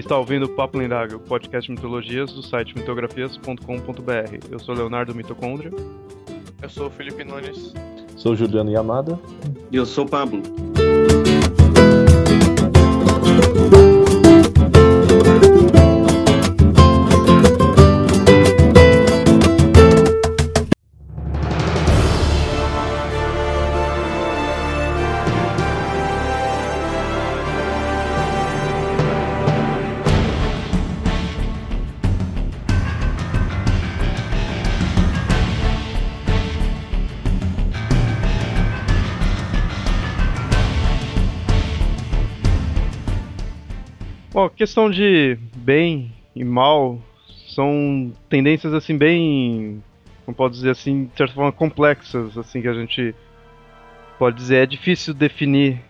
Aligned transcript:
está 0.00 0.16
ouvindo 0.16 0.46
o 0.46 0.48
Papo 0.48 0.78
Lendário, 0.78 1.20
podcast 1.20 1.70
de 1.70 1.76
mitologias 1.76 2.32
do 2.32 2.42
site 2.42 2.74
mitografias.com.br. 2.74 4.46
Eu 4.50 4.58
sou 4.58 4.74
Leonardo 4.74 5.14
Mitocôndria. 5.14 5.70
Eu 6.62 6.68
sou 6.68 6.86
o 6.86 6.90
Felipe 6.90 7.22
Nunes. 7.22 7.74
Sou 8.16 8.34
Juliano 8.34 8.70
Yamada. 8.70 9.18
E 9.70 9.76
eu 9.76 9.86
sou 9.86 10.04
o 10.04 10.08
Pablo. 10.08 10.42
Bom, 44.40 44.48
questão 44.48 44.90
de 44.90 45.36
bem 45.54 46.10
e 46.34 46.42
mal 46.42 46.98
são 47.48 48.10
tendências 48.26 48.72
assim 48.72 48.96
bem, 48.96 49.84
como 50.24 50.34
pode 50.34 50.54
dizer 50.54 50.70
assim, 50.70 51.04
de 51.04 51.18
certa 51.18 51.34
forma 51.34 51.52
complexas, 51.52 52.38
assim 52.38 52.62
que 52.62 52.68
a 52.68 52.72
gente 52.72 53.14
pode 54.18 54.38
dizer 54.38 54.62
é 54.62 54.64
difícil 54.64 55.12
definir 55.12 55.82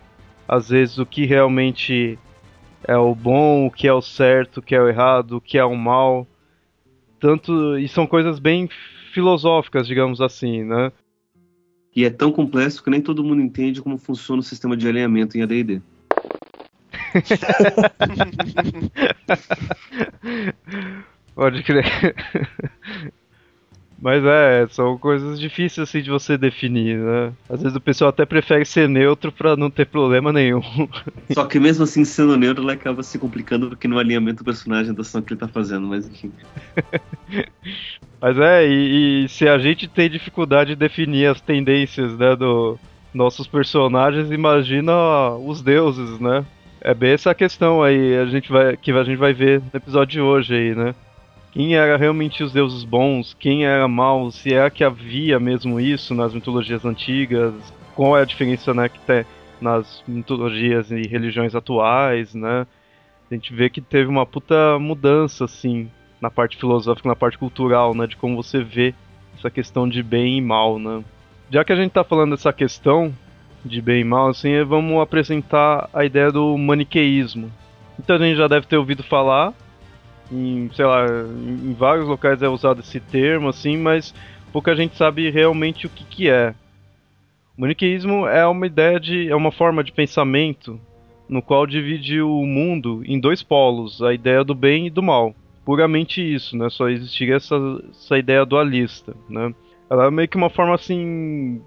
às 0.49 0.69
vezes 0.69 0.99
o 0.99 1.07
que 1.07 1.25
realmente 1.27 2.19
é 2.83 2.97
o 2.97 3.15
bom, 3.15 3.67
o 3.67 3.71
que 3.71 3.87
é 3.87 3.93
o 3.93 4.03
certo, 4.03 4.57
o 4.57 4.63
que 4.63 4.75
é 4.75 4.83
o 4.83 4.89
errado, 4.89 5.37
o 5.37 5.41
que 5.41 5.57
é 5.57 5.65
o 5.65 5.77
mal. 5.77 6.27
Tanto 7.21 7.79
e 7.79 7.87
são 7.87 8.05
coisas 8.05 8.41
bem 8.41 8.69
filosóficas, 9.15 9.87
digamos 9.87 10.21
assim, 10.21 10.65
né? 10.65 10.91
E 11.95 12.05
é 12.05 12.11
tão 12.11 12.33
complexo 12.33 12.83
que 12.83 12.91
nem 12.91 13.01
todo 13.01 13.23
mundo 13.23 13.43
entende 13.43 13.81
como 13.81 13.97
funciona 13.97 14.41
o 14.41 14.45
sistema 14.45 14.77
de 14.77 14.89
alinhamento 14.89 15.39
em 15.39 15.43
AD&D. 15.43 15.81
Pode 21.35 21.63
crer. 21.63 22.15
Mas 24.01 24.25
é, 24.25 24.67
são 24.71 24.97
coisas 24.97 25.39
difíceis 25.39 25.87
assim 25.87 26.01
de 26.01 26.09
você 26.09 26.39
definir, 26.39 26.99
né? 26.99 27.35
Às 27.51 27.63
vezes 27.63 27.77
o 27.77 27.81
pessoal 27.81 28.09
até 28.09 28.25
prefere 28.25 28.65
ser 28.65 28.89
neutro 28.89 29.31
pra 29.31 29.57
não 29.57 29.71
ter 29.71 29.87
problema 29.87 30.33
nenhum. 30.33 30.63
Só 31.35 31.45
que 31.45 31.61
mesmo 31.61 31.85
assim, 31.85 32.03
sendo 32.03 32.35
neutro, 32.35 32.65
ele 32.65 32.73
acaba 32.73 33.03
se 33.03 33.19
complicando 33.19 33.69
porque 33.69 33.87
no 33.87 33.99
alinhamento 33.99 34.43
do 34.43 34.47
personagem 34.47 34.95
da 34.95 35.03
ação 35.03 35.21
que 35.21 35.35
ele 35.35 35.41
tá 35.41 35.49
fazendo, 35.49 35.87
mas 35.87 36.07
enfim. 36.07 36.33
Mas 38.21 38.39
é, 38.39 38.69
e, 38.69 39.25
e, 39.25 39.29
se 39.31 39.49
a 39.49 39.57
gente 39.57 39.89
tem 39.89 40.11
dificuldade 40.11 40.71
de 40.71 40.77
definir 40.77 41.27
as 41.27 41.41
tendências, 41.41 42.13
né, 42.19 42.37
do 42.37 42.79
nossos 43.15 43.47
personagens, 43.47 44.31
imagina 44.31 45.31
os 45.37 45.63
deuses, 45.63 46.21
né? 46.21 46.45
É 46.83 46.95
bem 46.95 47.13
essa 47.13 47.35
questão 47.35 47.83
aí 47.83 48.17
a 48.17 48.25
gente 48.25 48.51
vai, 48.51 48.75
que 48.77 48.91
a 48.91 49.05
gente 49.05 49.19
vai 49.19 49.35
ver 49.35 49.61
no 49.61 49.77
episódio 49.77 50.13
de 50.13 50.21
hoje 50.21 50.55
aí, 50.55 50.75
né? 50.75 50.95
Quem 51.53 51.77
era 51.77 51.97
realmente 51.97 52.43
os 52.43 52.53
deuses 52.53 52.85
bons, 52.85 53.37
quem 53.39 53.67
era 53.67 53.87
mal, 53.87 54.31
se 54.31 54.55
é 54.55 54.71
que 54.71 54.83
havia 54.83 55.39
mesmo 55.39 55.79
isso 55.79 56.15
nas 56.15 56.33
mitologias 56.33 56.85
antigas, 56.85 57.53
qual 57.95 58.17
é 58.17 58.23
a 58.23 58.25
diferença 58.25 58.73
né, 58.73 58.89
que 58.89 58.99
tem 59.01 59.27
nas 59.61 60.03
mitologias 60.09 60.91
e 60.91 61.03
religiões 61.03 61.55
atuais, 61.55 62.35
né? 62.35 62.67
A 63.31 63.35
gente 63.35 63.53
vê 63.53 63.69
que 63.69 63.81
teve 63.81 64.09
uma 64.09 64.25
puta 64.25 64.79
mudança, 64.79 65.45
assim, 65.45 65.91
na 66.21 66.31
parte 66.31 66.57
filosófica, 66.57 67.09
na 67.09 67.17
parte 67.17 67.37
cultural, 67.37 67.95
né? 67.95 68.07
De 68.07 68.17
como 68.17 68.43
você 68.43 68.63
vê 68.63 68.95
essa 69.37 69.51
questão 69.51 69.87
de 69.87 70.03
bem 70.03 70.39
e 70.39 70.41
mal, 70.41 70.79
né? 70.79 71.05
Já 71.51 71.63
que 71.63 71.73
a 71.73 71.77
gente 71.77 71.93
tá 71.93 72.03
falando 72.03 72.31
dessa 72.31 72.53
questão, 72.53 73.13
de 73.65 73.81
bem 73.81 74.01
e 74.01 74.05
mal, 74.05 74.29
assim, 74.29 74.63
vamos 74.65 75.01
apresentar 75.01 75.89
a 75.93 76.05
ideia 76.05 76.31
do 76.31 76.57
maniqueísmo. 76.57 77.51
Então 77.99 78.17
a 78.17 78.19
gente 78.19 78.37
já 78.37 78.49
deve 78.49 78.67
ter 78.67 78.77
ouvido 78.77 79.03
falar, 79.03 79.53
em, 80.33 80.71
sei 80.75 80.85
lá, 80.85 81.05
em 81.07 81.75
vários 81.75 82.07
locais 82.07 82.43
é 82.43 82.49
usado 82.49 82.81
esse 82.81 83.01
termo, 83.01 83.49
assim, 83.49 83.77
mas 83.77 84.15
pouca 84.53 84.75
gente 84.75 84.97
sabe 84.97 85.31
realmente 85.31 85.87
o 85.87 85.91
que, 85.91 86.05
que 86.05 86.31
é. 86.31 86.55
O 87.57 87.61
maniqueísmo 87.61 88.27
é 88.27 88.47
uma 88.47 88.67
ideia 88.67 88.99
de. 88.99 89.29
é 89.29 89.37
uma 89.37 89.53
forma 89.53 89.85
de 89.85 89.93
pensamento 89.93 90.81
no 91.29 91.43
qual 91.43 91.67
divide 91.67 92.21
o 92.21 92.45
mundo 92.45 93.03
em 93.05 93.21
dois 93.21 93.43
polos, 93.43 94.03
a 94.03 94.13
ideia 94.13 94.43
do 94.43 94.55
bem 94.55 94.87
e 94.87 94.91
do 94.91 95.03
mal. 95.03 95.35
Puramente 95.65 96.21
isso, 96.21 96.57
né? 96.57 96.69
Só 96.71 96.89
existiria 96.89 97.37
essa, 97.37 97.57
essa 97.91 98.19
ideia 98.19 98.45
dualista, 98.45 99.15
né? 99.29 99.55
Ela 99.89 100.07
é 100.07 100.11
meio 100.11 100.29
que 100.29 100.37
uma 100.37 100.51
forma 100.51 100.75
assim 100.75 101.61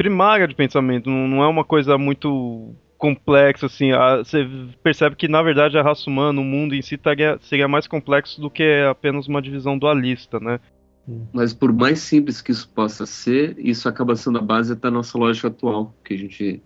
primária 0.00 0.48
de 0.48 0.54
pensamento, 0.54 1.10
não, 1.10 1.28
não 1.28 1.42
é 1.44 1.46
uma 1.46 1.62
coisa 1.62 1.98
muito 1.98 2.74
complexa, 2.96 3.66
assim. 3.66 3.92
A, 3.92 4.16
você 4.16 4.48
percebe 4.82 5.14
que, 5.14 5.28
na 5.28 5.42
verdade, 5.42 5.76
a 5.76 5.82
raça 5.82 6.08
humana, 6.08 6.40
o 6.40 6.44
mundo 6.44 6.74
em 6.74 6.80
si, 6.80 6.96
taria, 6.96 7.38
seria 7.42 7.68
mais 7.68 7.86
complexo 7.86 8.40
do 8.40 8.48
que 8.48 8.82
apenas 8.90 9.28
uma 9.28 9.42
divisão 9.42 9.78
dualista, 9.78 10.40
né? 10.40 10.58
Mas 11.34 11.52
por 11.52 11.70
mais 11.70 11.98
simples 11.98 12.40
que 12.40 12.50
isso 12.50 12.66
possa 12.70 13.04
ser, 13.04 13.54
isso 13.58 13.90
acaba 13.90 14.16
sendo 14.16 14.38
a 14.38 14.42
base 14.42 14.74
da 14.74 14.90
nossa 14.90 15.18
lógica 15.18 15.48
atual, 15.48 15.94
que 16.02 16.14
a 16.14 16.16
gente 16.16 16.62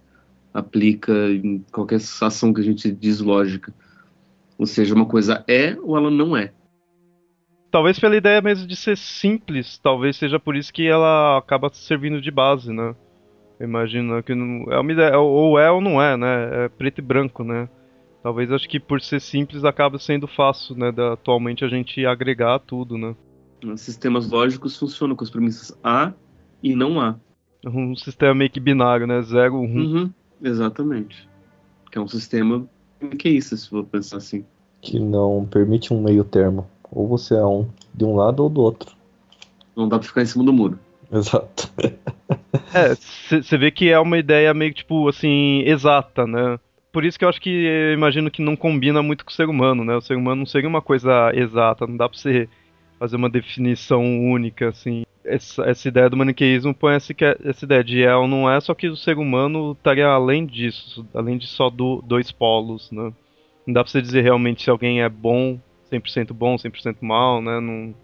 aplica 0.53 1.13
em 1.13 1.59
qualquer 1.73 1.97
ação 1.97 2.55
que 2.55 2.61
a 2.61 2.65
gente 2.65 2.93
diz 2.93 3.19
lógica. 3.19 3.75
Ou 4.57 4.67
seja, 4.67 4.95
uma 4.95 5.07
coisa 5.07 5.43
é 5.49 5.77
ou 5.83 5.97
ela 5.97 6.09
não 6.11 6.37
é. 6.37 6.53
Talvez 7.73 7.99
pela 7.99 8.17
ideia 8.17 8.41
mesmo 8.41 8.69
de 8.69 8.77
ser 8.77 8.97
simples, 8.97 9.77
talvez 9.79 10.17
seja 10.17 10.39
por 10.39 10.55
isso 10.55 10.73
que 10.73 10.87
ela 10.87 11.39
acaba 11.39 11.69
servindo 11.73 12.21
de 12.21 12.31
base, 12.31 12.73
né? 12.73 12.95
Imagino 13.61 14.23
que 14.23 14.35
não, 14.35 14.73
é 14.73 14.79
uma 14.79 14.93
ideia, 14.93 15.19
ou 15.19 15.59
é 15.59 15.71
ou 15.71 15.81
não 15.81 16.03
é, 16.03 16.17
né? 16.17 16.65
É 16.65 16.69
preto 16.69 16.99
e 16.99 17.03
branco, 17.03 17.45
né? 17.45 17.69
Talvez 18.23 18.51
acho 18.51 18.69
que 18.69 18.81
por 18.81 19.01
ser 19.01 19.21
simples 19.21 19.65
acaba 19.65 19.99
sendo 19.99 20.27
fácil, 20.27 20.77
né? 20.77 20.91
Da, 20.91 21.13
atualmente 21.13 21.65
a 21.65 21.69
gente 21.69 22.05
agregar 22.05 22.59
tudo, 22.59 22.97
né? 22.99 23.15
Os 23.65 23.81
sistemas 23.81 24.29
lógicos 24.29 24.79
funcionam 24.79 25.15
com 25.15 25.25
as 25.25 25.31
premissas 25.31 25.77
A 25.83 26.13
e 26.63 26.75
não 26.75 27.01
A. 27.01 27.17
Um 27.67 27.95
sistema 27.97 28.35
meio 28.35 28.51
que 28.51 28.61
binário, 28.61 29.07
né? 29.07 29.23
Zero, 29.23 29.57
um. 29.57 29.65
Uhum, 29.65 30.11
exatamente. 30.43 31.29
Que 31.91 31.99
é 31.99 32.01
um 32.01 32.09
sistema 32.09 32.67
que 33.19 33.29
é 33.29 33.31
isso, 33.33 33.57
se 33.57 33.69
for 33.69 33.85
pensar 33.85 34.19
assim. 34.19 34.45
Que 34.81 34.99
não 34.99 35.47
permite 35.51 35.95
um 35.95 36.03
meio 36.03 36.25
termo. 36.25 36.67
Ou 36.91 37.07
você 37.07 37.35
é 37.35 37.45
um 37.45 37.69
de 37.95 38.05
um 38.05 38.17
lado 38.17 38.43
ou 38.43 38.49
do 38.49 38.61
outro. 38.61 38.95
Não 39.77 39.89
dá 39.89 39.99
pra 39.99 40.07
ficar 40.07 40.23
em 40.23 40.27
cima 40.27 40.45
do 40.45 40.53
muro. 40.53 40.79
Exato. 41.13 41.64
É, 42.75 42.95
você 43.43 43.59
vê 43.59 43.71
que 43.71 43.91
é 43.91 43.99
uma 43.99 44.19
ideia 44.19 44.53
meio 44.55 44.73
tipo 44.73 45.09
assim, 45.09 45.63
exata, 45.67 46.27
né? 46.27 46.59
Por 46.93 47.05
isso 47.05 47.19
que 47.19 47.25
eu 47.25 47.29
acho 47.29 47.41
que 47.41 47.51
eu 47.51 47.93
imagino 47.93 48.31
que 48.31 48.41
não 48.41 48.55
combina 48.55 49.03
muito 49.03 49.25
com 49.25 49.31
o 49.31 49.35
ser 49.35 49.49
humano, 49.49 49.85
né? 49.85 49.97
O 49.97 50.01
ser 50.01 50.17
humano 50.17 50.41
não 50.41 50.47
seria 50.47 50.69
uma 50.69 50.81
coisa 50.81 51.33
exata, 51.35 51.87
não 51.87 51.97
dá 51.97 52.09
pra 52.09 52.17
você 52.17 52.49
fazer 52.99 53.17
uma 53.17 53.29
definição 53.29 54.03
única, 54.31 54.69
assim. 54.69 55.05
Essa, 55.25 55.65
essa 55.65 55.89
ideia 55.89 56.09
do 56.09 56.17
maniqueísmo 56.17 56.75
põe 56.75 56.95
essa, 56.95 57.13
essa 57.45 57.65
ideia 57.65 57.83
de 57.83 58.03
é 58.03 58.15
ou 58.15 58.29
não 58.29 58.51
é, 58.51 58.61
só 58.61 58.75
que 58.75 58.89
o 58.89 58.97
ser 58.97 59.17
humano 59.17 59.73
estaria 59.73 60.07
além 60.07 60.47
disso, 60.47 61.07
além 61.15 61.39
de 61.39 61.47
só 61.47 61.71
do, 61.71 62.03
dois 62.03 62.31
polos, 62.31 62.91
né? 62.91 63.13
Não 63.67 63.75
dá 63.75 63.83
pra 63.83 63.91
você 63.91 64.03
dizer 64.03 64.21
realmente 64.21 64.63
se 64.63 64.71
alguém 64.71 65.03
é 65.03 65.09
bom, 65.09 65.59
100% 65.91 66.33
bom, 66.33 66.57
100% 66.57 66.99
mal, 67.01 67.41
né? 67.41 67.59
Não, 67.59 67.95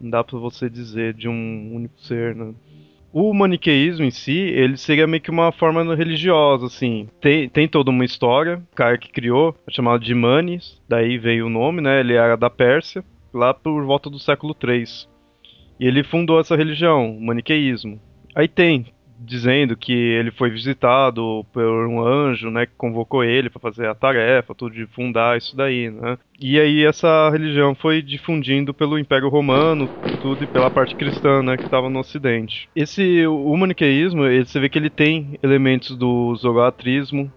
não 0.00 0.10
dá 0.10 0.22
para 0.22 0.38
você 0.38 0.70
dizer 0.70 1.14
de 1.14 1.28
um 1.28 1.74
único 1.74 2.00
ser, 2.00 2.34
né? 2.34 2.54
O 3.12 3.34
maniqueísmo 3.34 4.06
em 4.06 4.10
si, 4.10 4.38
ele 4.38 4.76
seria 4.78 5.06
meio 5.06 5.22
que 5.22 5.30
uma 5.30 5.52
forma 5.52 5.94
religiosa, 5.94 6.66
assim. 6.66 7.08
Tem, 7.20 7.46
tem 7.48 7.68
toda 7.68 7.90
uma 7.90 8.06
história, 8.06 8.62
o 8.72 8.74
cara 8.74 8.96
que 8.96 9.12
criou, 9.12 9.54
chamado 9.70 10.02
de 10.02 10.14
Manes, 10.14 10.80
daí 10.88 11.18
veio 11.18 11.46
o 11.46 11.50
nome, 11.50 11.82
né? 11.82 12.00
Ele 12.00 12.14
era 12.14 12.36
da 12.36 12.48
Pérsia, 12.48 13.04
lá 13.32 13.52
por 13.52 13.84
volta 13.84 14.08
do 14.08 14.18
século 14.18 14.56
III. 14.62 14.84
E 15.78 15.86
ele 15.86 16.02
fundou 16.02 16.40
essa 16.40 16.56
religião, 16.56 17.14
o 17.14 17.20
maniqueísmo. 17.20 18.00
Aí 18.34 18.48
tem 18.48 18.86
dizendo 19.24 19.76
que 19.76 19.92
ele 19.92 20.30
foi 20.30 20.50
visitado 20.50 21.44
por 21.52 21.62
um 21.88 22.04
anjo, 22.04 22.50
né, 22.50 22.66
que 22.66 22.72
convocou 22.76 23.24
ele 23.24 23.48
para 23.48 23.60
fazer 23.60 23.86
a 23.88 23.94
tarefa, 23.94 24.54
tudo 24.54 24.74
de 24.74 24.86
fundar 24.86 25.36
isso 25.38 25.56
daí, 25.56 25.90
né? 25.90 26.18
E 26.40 26.58
aí 26.58 26.84
essa 26.84 27.30
religião 27.30 27.74
foi 27.74 28.02
difundindo 28.02 28.74
pelo 28.74 28.98
Império 28.98 29.28
Romano, 29.28 29.88
tudo 30.20 30.44
e 30.44 30.46
pela 30.46 30.70
parte 30.70 30.94
cristã, 30.94 31.42
né, 31.42 31.56
que 31.56 31.64
estava 31.64 31.88
no 31.88 32.00
Ocidente. 32.00 32.68
Esse 32.74 33.26
o 33.26 33.56
maniqueísmo, 33.56 34.24
ele, 34.24 34.44
você 34.44 34.58
vê 34.58 34.68
que 34.68 34.78
ele 34.78 34.90
tem 34.90 35.38
elementos 35.42 35.96
do 35.96 36.34
zoroatrismo, 36.34 37.32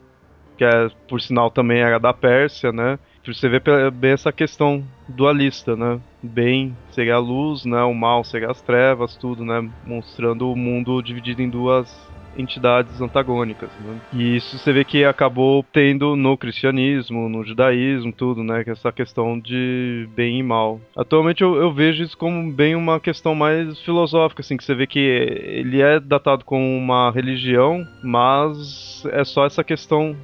que 0.58 0.64
é, 0.64 0.90
por 1.08 1.22
sinal 1.22 1.52
também 1.52 1.80
era 1.80 2.00
da 2.00 2.14
Pérsia, 2.14 2.72
né? 2.72 2.98
Você 3.34 3.50
vê 3.50 3.62
bem 3.92 4.12
essa 4.12 4.32
questão 4.32 4.84
dualista, 5.08 5.76
né? 5.76 6.00
Bem 6.22 6.76
seria 6.92 7.16
a 7.16 7.20
luz, 7.20 7.66
né? 7.66 7.82
O 7.84 7.94
mal 7.94 8.24
seria 8.24 8.52
as 8.52 8.62
trevas, 8.62 9.16
tudo, 9.16 9.44
né? 9.44 9.68
Mostrando 9.86 10.52
o 10.52 10.56
mundo 10.56 11.02
dividido 11.02 11.42
em 11.42 11.50
duas 11.50 12.06
entidades 12.38 13.02
antagônicas. 13.02 13.70
Né? 13.80 14.00
E 14.14 14.36
isso 14.38 14.58
você 14.58 14.72
vê 14.72 14.84
que 14.84 15.04
acabou 15.04 15.64
tendo 15.72 16.16
no 16.16 16.38
cristianismo, 16.38 17.30
no 17.30 17.44
judaísmo, 17.44 18.12
tudo, 18.12 18.44
né? 18.44 18.64
Que 18.64 18.70
é 18.70 18.74
essa 18.74 18.92
questão 18.92 19.40
de 19.40 20.08
bem 20.16 20.40
e 20.40 20.44
mal. 20.44 20.80
Atualmente 20.96 21.42
eu, 21.42 21.56
eu 21.56 21.74
vejo 21.74 22.04
isso 22.04 22.18
como 22.18 22.52
bem 22.52 22.76
uma 22.76 23.00
questão 23.00 23.34
mais 23.34 23.80
filosófica, 23.82 24.42
assim, 24.42 24.58
que 24.58 24.64
você 24.64 24.76
vê 24.76 24.86
que 24.86 25.00
ele 25.00 25.82
é 25.82 26.00
datado 26.00 26.44
como 26.46 26.66
uma 26.78 27.12
religião, 27.12 27.86
mas 28.04 29.04
é 29.12 29.24
só 29.24 29.46
essa 29.46 29.64
questão 29.64 30.16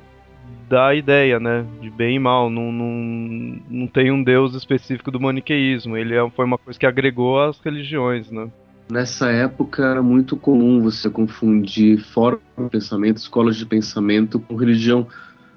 da 0.70 0.96
ideia, 0.96 1.40
né? 1.40 1.66
De 1.82 1.90
bem 1.90 2.16
e 2.16 2.20
mal. 2.20 2.50
Não, 2.50 2.72
não, 2.72 3.62
não 3.70 3.88
tem 3.88 4.12
um 4.12 4.24
deus 4.24 4.56
específico 4.56 5.12
do 5.12 5.20
maniqueísmo. 5.20 5.98
Ele 5.98 6.16
é, 6.16 6.30
foi 6.32 6.46
uma 6.46 6.58
coisa 6.58 6.80
que 6.80 6.86
agregou 6.86 7.42
às 7.42 7.60
religiões, 7.60 8.32
né? 8.32 8.50
Nessa 8.90 9.30
época 9.30 9.86
era 9.86 10.02
muito 10.02 10.36
comum 10.36 10.82
você 10.82 11.10
confundir 11.10 12.00
forma 12.00 12.42
de 12.58 12.70
pensamento, 12.70 13.18
escolas 13.18 13.56
de 13.56 13.66
pensamento 13.66 14.38
com 14.40 14.56
religião, 14.56 15.08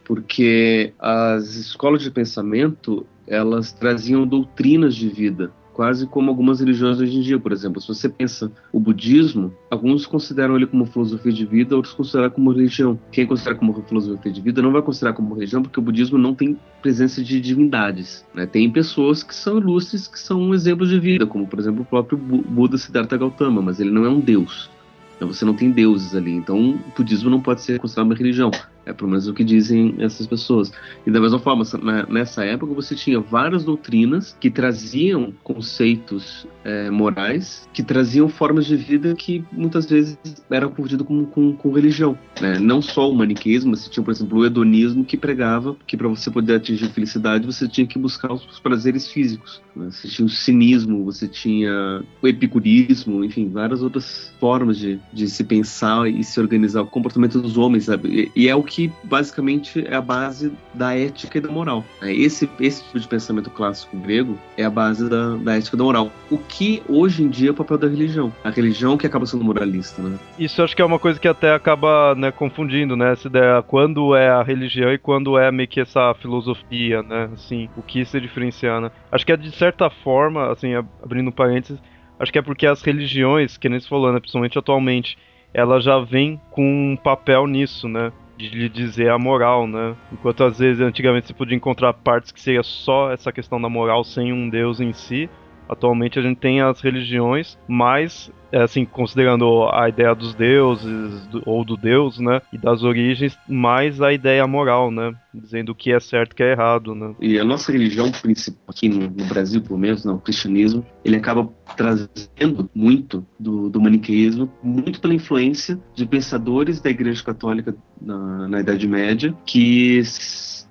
porque 0.04 0.92
as 0.98 1.56
escolas 1.56 2.02
de 2.02 2.10
pensamento 2.10 3.04
elas 3.26 3.72
traziam 3.72 4.26
doutrinas 4.26 4.94
de 4.94 5.08
vida 5.08 5.50
quase 5.74 6.06
como 6.06 6.30
algumas 6.30 6.60
religiões 6.60 7.00
hoje 7.00 7.18
em 7.18 7.20
dia, 7.20 7.38
por 7.38 7.52
exemplo. 7.52 7.80
Se 7.80 7.88
você 7.88 8.08
pensa 8.08 8.50
o 8.72 8.80
budismo, 8.80 9.52
alguns 9.70 10.06
consideram 10.06 10.56
ele 10.56 10.66
como 10.66 10.86
filosofia 10.86 11.32
de 11.32 11.44
vida, 11.44 11.76
outros 11.76 11.92
consideram 11.92 12.30
como 12.30 12.52
religião. 12.52 12.98
Quem 13.10 13.26
considera 13.26 13.56
como 13.56 13.74
filosofia 13.82 14.32
de 14.32 14.40
vida 14.40 14.62
não 14.62 14.72
vai 14.72 14.80
considerar 14.80 15.12
como 15.12 15.34
religião, 15.34 15.62
porque 15.62 15.78
o 15.78 15.82
budismo 15.82 16.16
não 16.16 16.34
tem 16.34 16.56
presença 16.80 17.22
de 17.22 17.40
divindades. 17.40 18.24
Né? 18.32 18.46
Tem 18.46 18.70
pessoas 18.70 19.22
que 19.22 19.34
são 19.34 19.58
ilustres, 19.58 20.06
que 20.06 20.18
são 20.18 20.40
um 20.40 20.54
exemplo 20.54 20.86
de 20.86 20.98
vida, 20.98 21.26
como 21.26 21.46
por 21.46 21.58
exemplo 21.58 21.82
o 21.82 21.84
próprio 21.84 22.16
Buda 22.16 22.78
Siddhartha 22.78 23.16
Gautama, 23.16 23.60
mas 23.60 23.80
ele 23.80 23.90
não 23.90 24.04
é 24.04 24.08
um 24.08 24.20
deus. 24.20 24.70
Então, 25.16 25.28
você 25.28 25.44
não 25.44 25.54
tem 25.54 25.70
deuses 25.70 26.14
ali. 26.14 26.32
Então, 26.32 26.70
o 26.70 26.96
budismo 26.96 27.30
não 27.30 27.40
pode 27.40 27.62
ser 27.62 27.78
considerado 27.78 28.06
uma 28.06 28.14
religião. 28.14 28.50
É 28.86 28.92
pelo 28.92 29.10
menos 29.10 29.26
o 29.26 29.34
que 29.34 29.44
dizem 29.44 29.94
essas 29.98 30.26
pessoas. 30.26 30.72
E 31.06 31.10
da 31.10 31.20
mesma 31.20 31.38
forma, 31.38 31.64
nessa 32.08 32.44
época 32.44 32.74
você 32.74 32.94
tinha 32.94 33.20
várias 33.20 33.64
doutrinas 33.64 34.36
que 34.38 34.50
traziam 34.50 35.32
conceitos 35.42 36.46
é, 36.64 36.90
morais, 36.90 37.68
que 37.72 37.82
traziam 37.82 38.28
formas 38.28 38.66
de 38.66 38.76
vida 38.76 39.14
que 39.14 39.44
muitas 39.52 39.86
vezes 39.86 40.18
eram 40.50 40.70
confundidas 40.70 41.06
com, 41.06 41.24
com, 41.26 41.52
com, 41.54 41.72
religião. 41.72 42.18
Né? 42.40 42.58
Não 42.58 42.80
só 42.82 43.10
o 43.10 43.14
maniqueísmo, 43.14 43.70
mas 43.70 43.80
você 43.80 43.90
tinha, 43.90 44.04
por 44.04 44.10
exemplo, 44.10 44.38
o 44.38 44.46
hedonismo 44.46 45.04
que 45.04 45.16
pregava 45.16 45.76
que 45.86 45.96
para 45.96 46.08
você 46.08 46.30
poder 46.30 46.56
atingir 46.56 46.88
felicidade 46.88 47.46
você 47.46 47.68
tinha 47.68 47.86
que 47.86 47.98
buscar 47.98 48.32
os 48.32 48.58
prazeres 48.60 49.08
físicos. 49.08 49.60
Né? 49.74 49.90
Você 49.90 50.08
tinha 50.08 50.26
o 50.26 50.28
cinismo, 50.28 51.04
você 51.04 51.28
tinha 51.28 52.02
o 52.22 52.28
epicurismo, 52.28 53.24
enfim, 53.24 53.48
várias 53.48 53.82
outras 53.82 54.32
formas 54.40 54.78
de, 54.78 54.98
de 55.12 55.28
se 55.28 55.44
pensar 55.44 56.08
e 56.08 56.22
se 56.24 56.40
organizar 56.40 56.82
o 56.82 56.86
comportamento 56.86 57.40
dos 57.40 57.56
homens. 57.56 57.84
Sabe? 57.84 58.30
E, 58.34 58.44
e 58.44 58.48
é 58.48 58.54
o 58.54 58.62
que 58.62 58.73
que 58.74 58.92
basicamente 59.04 59.86
é 59.86 59.94
a 59.94 60.00
base 60.00 60.52
da 60.74 60.98
ética 60.98 61.38
e 61.38 61.40
da 61.40 61.48
moral. 61.48 61.84
É, 62.02 62.12
esse, 62.12 62.50
esse 62.58 62.82
tipo 62.82 62.98
de 62.98 63.06
pensamento 63.06 63.48
clássico 63.48 63.96
grego 63.96 64.36
é 64.56 64.64
a 64.64 64.70
base 64.70 65.08
da, 65.08 65.36
da 65.36 65.56
ética 65.56 65.76
e 65.76 65.78
da 65.78 65.84
moral. 65.84 66.10
O 66.28 66.38
que 66.38 66.82
hoje 66.88 67.22
em 67.22 67.28
dia 67.28 67.50
é 67.50 67.52
o 67.52 67.54
papel 67.54 67.78
da 67.78 67.86
religião. 67.86 68.32
A 68.42 68.50
religião 68.50 68.98
que 68.98 69.06
acaba 69.06 69.26
sendo 69.26 69.44
moralista, 69.44 70.02
né? 70.02 70.18
Isso 70.36 70.60
acho 70.60 70.74
que 70.74 70.82
é 70.82 70.84
uma 70.84 70.98
coisa 70.98 71.20
que 71.20 71.28
até 71.28 71.54
acaba 71.54 72.16
né, 72.16 72.32
confundindo, 72.32 72.96
né? 72.96 73.12
Essa 73.12 73.28
ideia, 73.28 73.62
quando 73.62 74.16
é 74.16 74.28
a 74.28 74.42
religião 74.42 74.92
e 74.92 74.98
quando 74.98 75.38
é 75.38 75.52
meio 75.52 75.68
que 75.68 75.80
essa 75.80 76.12
filosofia, 76.14 77.00
né? 77.00 77.30
Assim, 77.32 77.68
o 77.76 77.82
que 77.82 78.04
se 78.04 78.20
diferencia, 78.20 78.80
né? 78.80 78.90
Acho 79.12 79.24
que 79.24 79.30
é 79.30 79.36
de 79.36 79.52
certa 79.52 79.88
forma, 79.88 80.50
assim, 80.50 80.74
abrindo 80.74 81.30
parênteses, 81.30 81.80
acho 82.18 82.32
que 82.32 82.40
é 82.40 82.42
porque 82.42 82.66
as 82.66 82.82
religiões, 82.82 83.56
que 83.56 83.68
nem 83.68 83.78
se 83.78 83.88
falou, 83.88 84.12
né, 84.12 84.18
principalmente 84.18 84.58
atualmente, 84.58 85.16
ela 85.52 85.80
já 85.80 86.00
vem 86.00 86.40
com 86.50 86.92
um 86.92 86.96
papel 86.96 87.46
nisso, 87.46 87.86
né? 87.88 88.10
De 88.36 88.48
lhe 88.48 88.68
dizer 88.68 89.10
a 89.10 89.18
moral, 89.18 89.66
né? 89.66 89.94
Enquanto 90.12 90.44
às 90.44 90.58
vezes 90.58 90.80
antigamente 90.80 91.26
você 91.26 91.34
podia 91.34 91.56
encontrar 91.56 91.92
partes 91.92 92.32
que 92.32 92.40
seria 92.40 92.62
só 92.62 93.12
essa 93.12 93.32
questão 93.32 93.60
da 93.60 93.68
moral 93.68 94.04
sem 94.04 94.32
um 94.32 94.48
deus 94.48 94.80
em 94.80 94.92
si, 94.92 95.28
atualmente 95.68 96.18
a 96.18 96.22
gente 96.22 96.38
tem 96.38 96.60
as 96.60 96.80
religiões, 96.80 97.58
mas 97.68 98.30
é, 98.54 98.62
assim, 98.62 98.84
considerando 98.84 99.68
a 99.72 99.88
ideia 99.88 100.14
dos 100.14 100.32
deuses 100.32 101.26
do, 101.26 101.42
ou 101.44 101.64
do 101.64 101.76
deus, 101.76 102.20
né, 102.20 102.40
e 102.52 102.56
das 102.56 102.84
origens, 102.84 103.36
mais 103.48 104.00
a 104.00 104.12
ideia 104.12 104.46
moral, 104.46 104.92
né, 104.92 105.12
dizendo 105.34 105.72
o 105.72 105.74
que 105.74 105.90
é 105.90 105.98
certo 105.98 106.32
o 106.32 106.36
que 106.36 106.42
é 106.44 106.52
errado, 106.52 106.94
né. 106.94 107.16
E 107.20 107.36
a 107.36 107.44
nossa 107.44 107.72
religião 107.72 108.12
principal 108.12 108.62
aqui 108.68 108.88
no, 108.88 109.10
no 109.10 109.24
Brasil, 109.24 109.60
pelo 109.60 109.76
menos, 109.76 110.04
não, 110.04 110.14
o 110.14 110.20
cristianismo, 110.20 110.86
ele 111.04 111.16
acaba 111.16 111.50
trazendo 111.76 112.70
muito 112.72 113.26
do, 113.40 113.68
do 113.68 113.80
maniqueísmo, 113.80 114.48
muito 114.62 115.00
pela 115.00 115.14
influência 115.14 115.76
de 115.92 116.06
pensadores 116.06 116.80
da 116.80 116.90
Igreja 116.90 117.24
Católica 117.24 117.74
na, 118.00 118.46
na 118.46 118.60
Idade 118.60 118.86
Média, 118.86 119.34
que 119.44 119.98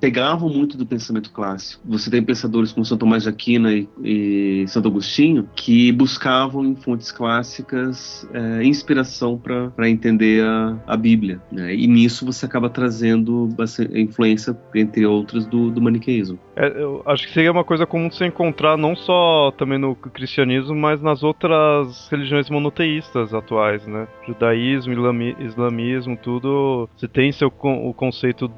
pegavam 0.04 0.50
muito 0.50 0.78
do 0.78 0.86
pensamento 0.86 1.32
clássico. 1.32 1.82
Você 1.86 2.12
tem 2.12 2.22
pensadores 2.22 2.74
como 2.74 2.86
São 2.86 2.98
Tomás 2.98 3.24
de 3.24 3.30
Aquina 3.30 3.72
e, 3.72 3.88
e 4.04 4.68
Santo 4.68 4.90
Agostinho 4.90 5.48
que 5.56 5.94
buscavam 5.94 6.66
em 6.66 6.76
fontes 6.76 7.10
clássicas 7.10 8.28
é, 8.34 8.66
inspiração 8.66 9.38
para 9.38 9.90
entender 9.90 10.44
a, 10.44 10.78
a 10.86 10.98
Bíblia. 10.98 11.42
Né? 11.50 11.74
E 11.74 11.88
nisso 11.88 12.26
você 12.26 12.46
acaba 12.46 12.70
trazendo 12.70 13.48
influência, 13.96 14.54
entre 14.76 15.06
outras, 15.06 15.46
do, 15.46 15.72
do 15.72 15.82
maniqueísmo. 15.82 16.38
É, 16.54 16.68
eu 16.68 17.02
acho 17.06 17.26
que 17.26 17.34
seria 17.34 17.54
uma 17.54 17.64
coisa 17.64 17.86
comum 17.86 18.12
você 18.12 18.26
encontrar 18.26 18.76
não 18.76 18.98
só 18.98 19.54
também 19.58 19.78
no 19.78 19.96
cristianismo, 19.96 20.76
mas 20.76 21.02
nas 21.02 21.24
outras 21.24 22.10
religiões 22.10 22.50
monoteístas 22.50 23.34
atuais, 23.34 23.88
né? 23.88 24.06
Judaísmo, 24.28 24.92
islamismo, 25.40 26.18
tudo. 26.18 26.90
Você 26.98 27.08
tem 27.08 27.32
seu 27.32 27.48
o 27.48 27.94
conceito 27.94 28.52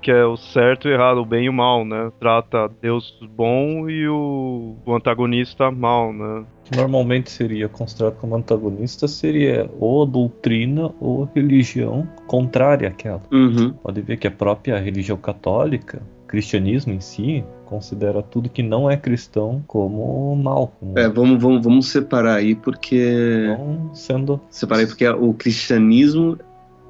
que 0.00 0.10
é 0.10 0.24
o 0.24 0.36
certo 0.36 0.88
e 0.88 0.90
o 0.90 0.94
errado, 0.94 1.18
o 1.18 1.26
bem 1.26 1.46
e 1.46 1.48
o 1.48 1.52
mal, 1.52 1.84
né? 1.84 2.10
Trata 2.18 2.70
Deus 2.80 3.16
bom 3.34 3.88
e 3.88 4.08
o, 4.08 4.76
o 4.84 4.94
antagonista 4.94 5.70
mal, 5.70 6.12
né? 6.12 6.44
Normalmente 6.74 7.30
seria 7.30 7.68
considerado 7.68 8.16
como 8.16 8.34
antagonista 8.34 9.06
seria 9.06 9.68
ou 9.78 10.02
a 10.02 10.06
doutrina 10.06 10.90
ou 11.00 11.24
a 11.24 11.28
religião 11.34 12.08
contrária 12.26 12.88
àquela. 12.88 13.22
Uhum. 13.30 13.72
Pode 13.72 14.00
ver 14.00 14.16
que 14.16 14.26
a 14.26 14.30
própria 14.30 14.78
religião 14.78 15.18
católica, 15.18 16.02
o 16.24 16.26
cristianismo 16.26 16.92
em 16.92 17.00
si, 17.00 17.44
considera 17.66 18.22
tudo 18.22 18.48
que 18.48 18.62
não 18.62 18.90
é 18.90 18.96
cristão 18.96 19.62
como 19.66 20.34
mal. 20.36 20.72
Como... 20.78 20.98
É, 20.98 21.08
vamos, 21.08 21.42
vamos, 21.42 21.64
vamos 21.64 21.88
separar 21.88 22.36
aí 22.36 22.54
porque. 22.54 23.46
Não 23.58 23.94
sendo. 23.94 24.40
Separar 24.48 24.80
aí 24.80 24.86
porque 24.86 25.06
o 25.08 25.34
cristianismo 25.34 26.38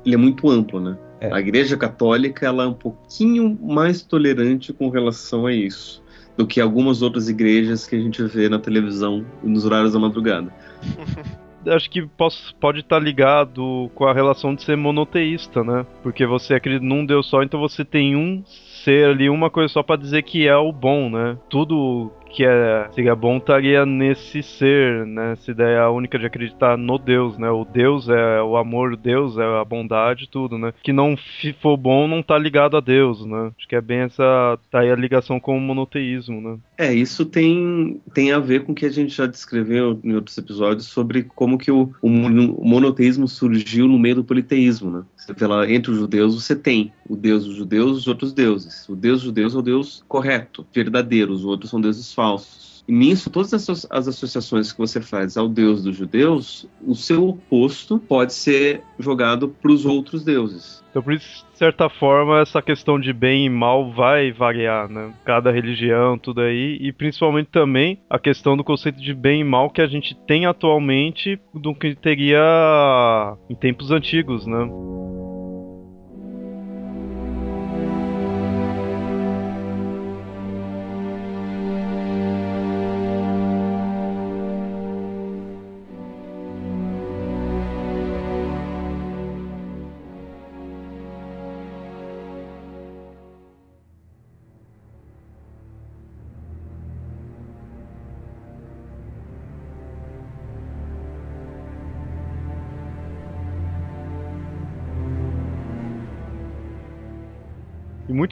ele 0.04 0.14
é 0.14 0.18
muito 0.18 0.48
amplo, 0.50 0.80
né? 0.80 0.96
É. 1.22 1.32
A 1.32 1.38
Igreja 1.38 1.76
Católica 1.76 2.44
ela 2.44 2.64
é 2.64 2.66
um 2.66 2.74
pouquinho 2.74 3.56
mais 3.62 4.02
tolerante 4.02 4.72
com 4.72 4.88
relação 4.88 5.46
a 5.46 5.52
isso 5.52 6.02
do 6.36 6.46
que 6.46 6.60
algumas 6.60 7.00
outras 7.00 7.28
igrejas 7.28 7.86
que 7.86 7.94
a 7.94 8.00
gente 8.00 8.22
vê 8.24 8.48
na 8.48 8.58
televisão 8.58 9.24
nos 9.42 9.64
horários 9.64 9.92
da 9.92 10.00
madrugada. 10.00 10.52
Acho 11.64 11.88
que 11.88 12.04
posso, 12.04 12.52
pode 12.56 12.80
estar 12.80 12.98
ligado 12.98 13.88
com 13.94 14.04
a 14.04 14.12
relação 14.12 14.52
de 14.52 14.64
ser 14.64 14.76
monoteísta, 14.76 15.62
né? 15.62 15.86
Porque 16.02 16.26
você 16.26 16.54
acredita 16.54 16.84
num 16.84 17.06
Deus 17.06 17.28
só, 17.28 17.40
então 17.40 17.60
você 17.60 17.84
tem 17.84 18.16
um 18.16 18.42
ser 18.82 19.10
ali, 19.10 19.30
uma 19.30 19.48
coisa 19.48 19.72
só 19.72 19.80
para 19.80 20.00
dizer 20.00 20.22
que 20.22 20.48
é 20.48 20.56
o 20.56 20.72
bom, 20.72 21.08
né? 21.08 21.38
Tudo 21.48 22.10
que 22.32 22.44
é, 22.44 22.88
seria 22.92 23.14
bom 23.14 23.36
estaria 23.36 23.84
nesse 23.84 24.42
ser, 24.42 25.06
né? 25.06 25.32
Essa 25.32 25.50
ideia 25.50 25.88
única 25.90 26.18
de 26.18 26.26
acreditar 26.26 26.76
no 26.76 26.98
Deus, 26.98 27.36
né? 27.38 27.50
O 27.50 27.64
Deus 27.64 28.08
é 28.08 28.42
o 28.42 28.56
amor, 28.56 28.92
o 28.92 28.96
Deus 28.96 29.36
é 29.36 29.44
a 29.60 29.64
bondade, 29.64 30.28
tudo, 30.28 30.56
né? 30.56 30.72
Que 30.82 30.92
não 30.92 31.16
for 31.60 31.76
bom 31.76 32.08
não 32.08 32.22
tá 32.22 32.38
ligado 32.38 32.76
a 32.76 32.80
Deus, 32.80 33.24
né? 33.26 33.52
Acho 33.56 33.68
que 33.68 33.76
é 33.76 33.80
bem 33.80 34.00
essa 34.00 34.58
tá 34.70 34.80
aí 34.80 34.90
a 34.90 34.96
ligação 34.96 35.38
com 35.38 35.56
o 35.56 35.60
monoteísmo, 35.60 36.40
né? 36.40 36.58
É, 36.78 36.92
isso 36.92 37.26
tem 37.26 38.00
tem 38.14 38.32
a 38.32 38.38
ver 38.38 38.64
com 38.64 38.72
o 38.72 38.74
que 38.74 38.86
a 38.86 38.90
gente 38.90 39.14
já 39.14 39.26
descreveu 39.26 40.00
em 40.02 40.14
outros 40.14 40.36
episódios 40.38 40.86
sobre 40.86 41.24
como 41.24 41.58
que 41.58 41.70
o, 41.70 41.92
o 42.00 42.08
monoteísmo 42.08 43.28
surgiu 43.28 43.86
no 43.86 43.98
meio 43.98 44.16
do 44.16 44.24
politeísmo, 44.24 44.90
né? 44.90 45.02
Pela, 45.38 45.70
entre 45.70 45.92
os 45.92 45.98
judeus 45.98 46.34
você 46.34 46.56
tem 46.56 46.92
o 47.12 47.16
Deus 47.16 47.44
dos 47.44 47.54
judeus 47.54 47.98
os 47.98 48.08
outros 48.08 48.32
deuses. 48.32 48.88
O 48.88 48.96
Deus 48.96 49.18
dos 49.18 49.24
judeus 49.24 49.54
é 49.54 49.58
o 49.58 49.62
Deus 49.62 50.04
correto, 50.08 50.66
verdadeiro, 50.72 51.32
os 51.32 51.44
outros 51.44 51.70
são 51.70 51.80
deuses 51.80 52.12
falsos. 52.12 52.72
E 52.88 52.92
nisso, 52.92 53.30
todas 53.30 53.52
as, 53.52 53.86
as 53.90 54.08
associações 54.08 54.72
que 54.72 54.78
você 54.78 55.00
faz 55.00 55.36
ao 55.36 55.48
Deus 55.48 55.84
dos 55.84 55.96
judeus, 55.96 56.66
o 56.84 56.94
seu 56.94 57.28
oposto 57.28 57.98
pode 57.98 58.32
ser 58.32 58.82
jogado 58.98 59.48
para 59.48 59.70
os 59.70 59.84
outros 59.84 60.24
deuses. 60.24 60.82
Então, 60.90 61.02
por 61.02 61.12
isso, 61.12 61.46
de 61.52 61.58
certa 61.58 61.88
forma, 61.88 62.40
essa 62.40 62.60
questão 62.60 62.98
de 62.98 63.12
bem 63.12 63.46
e 63.46 63.48
mal 63.48 63.92
vai 63.92 64.32
variar, 64.32 64.88
né? 64.88 65.14
Cada 65.24 65.52
religião, 65.52 66.18
tudo 66.18 66.40
aí, 66.40 66.76
e 66.80 66.92
principalmente 66.92 67.50
também 67.50 68.00
a 68.10 68.18
questão 68.18 68.56
do 68.56 68.64
conceito 68.64 69.00
de 69.00 69.14
bem 69.14 69.42
e 69.42 69.44
mal 69.44 69.70
que 69.70 69.80
a 69.80 69.86
gente 69.86 70.14
tem 70.26 70.44
atualmente 70.44 71.38
do 71.54 71.74
que 71.74 71.94
teria 71.94 73.36
em 73.48 73.54
tempos 73.54 73.90
antigos, 73.92 74.44
né? 74.44 74.68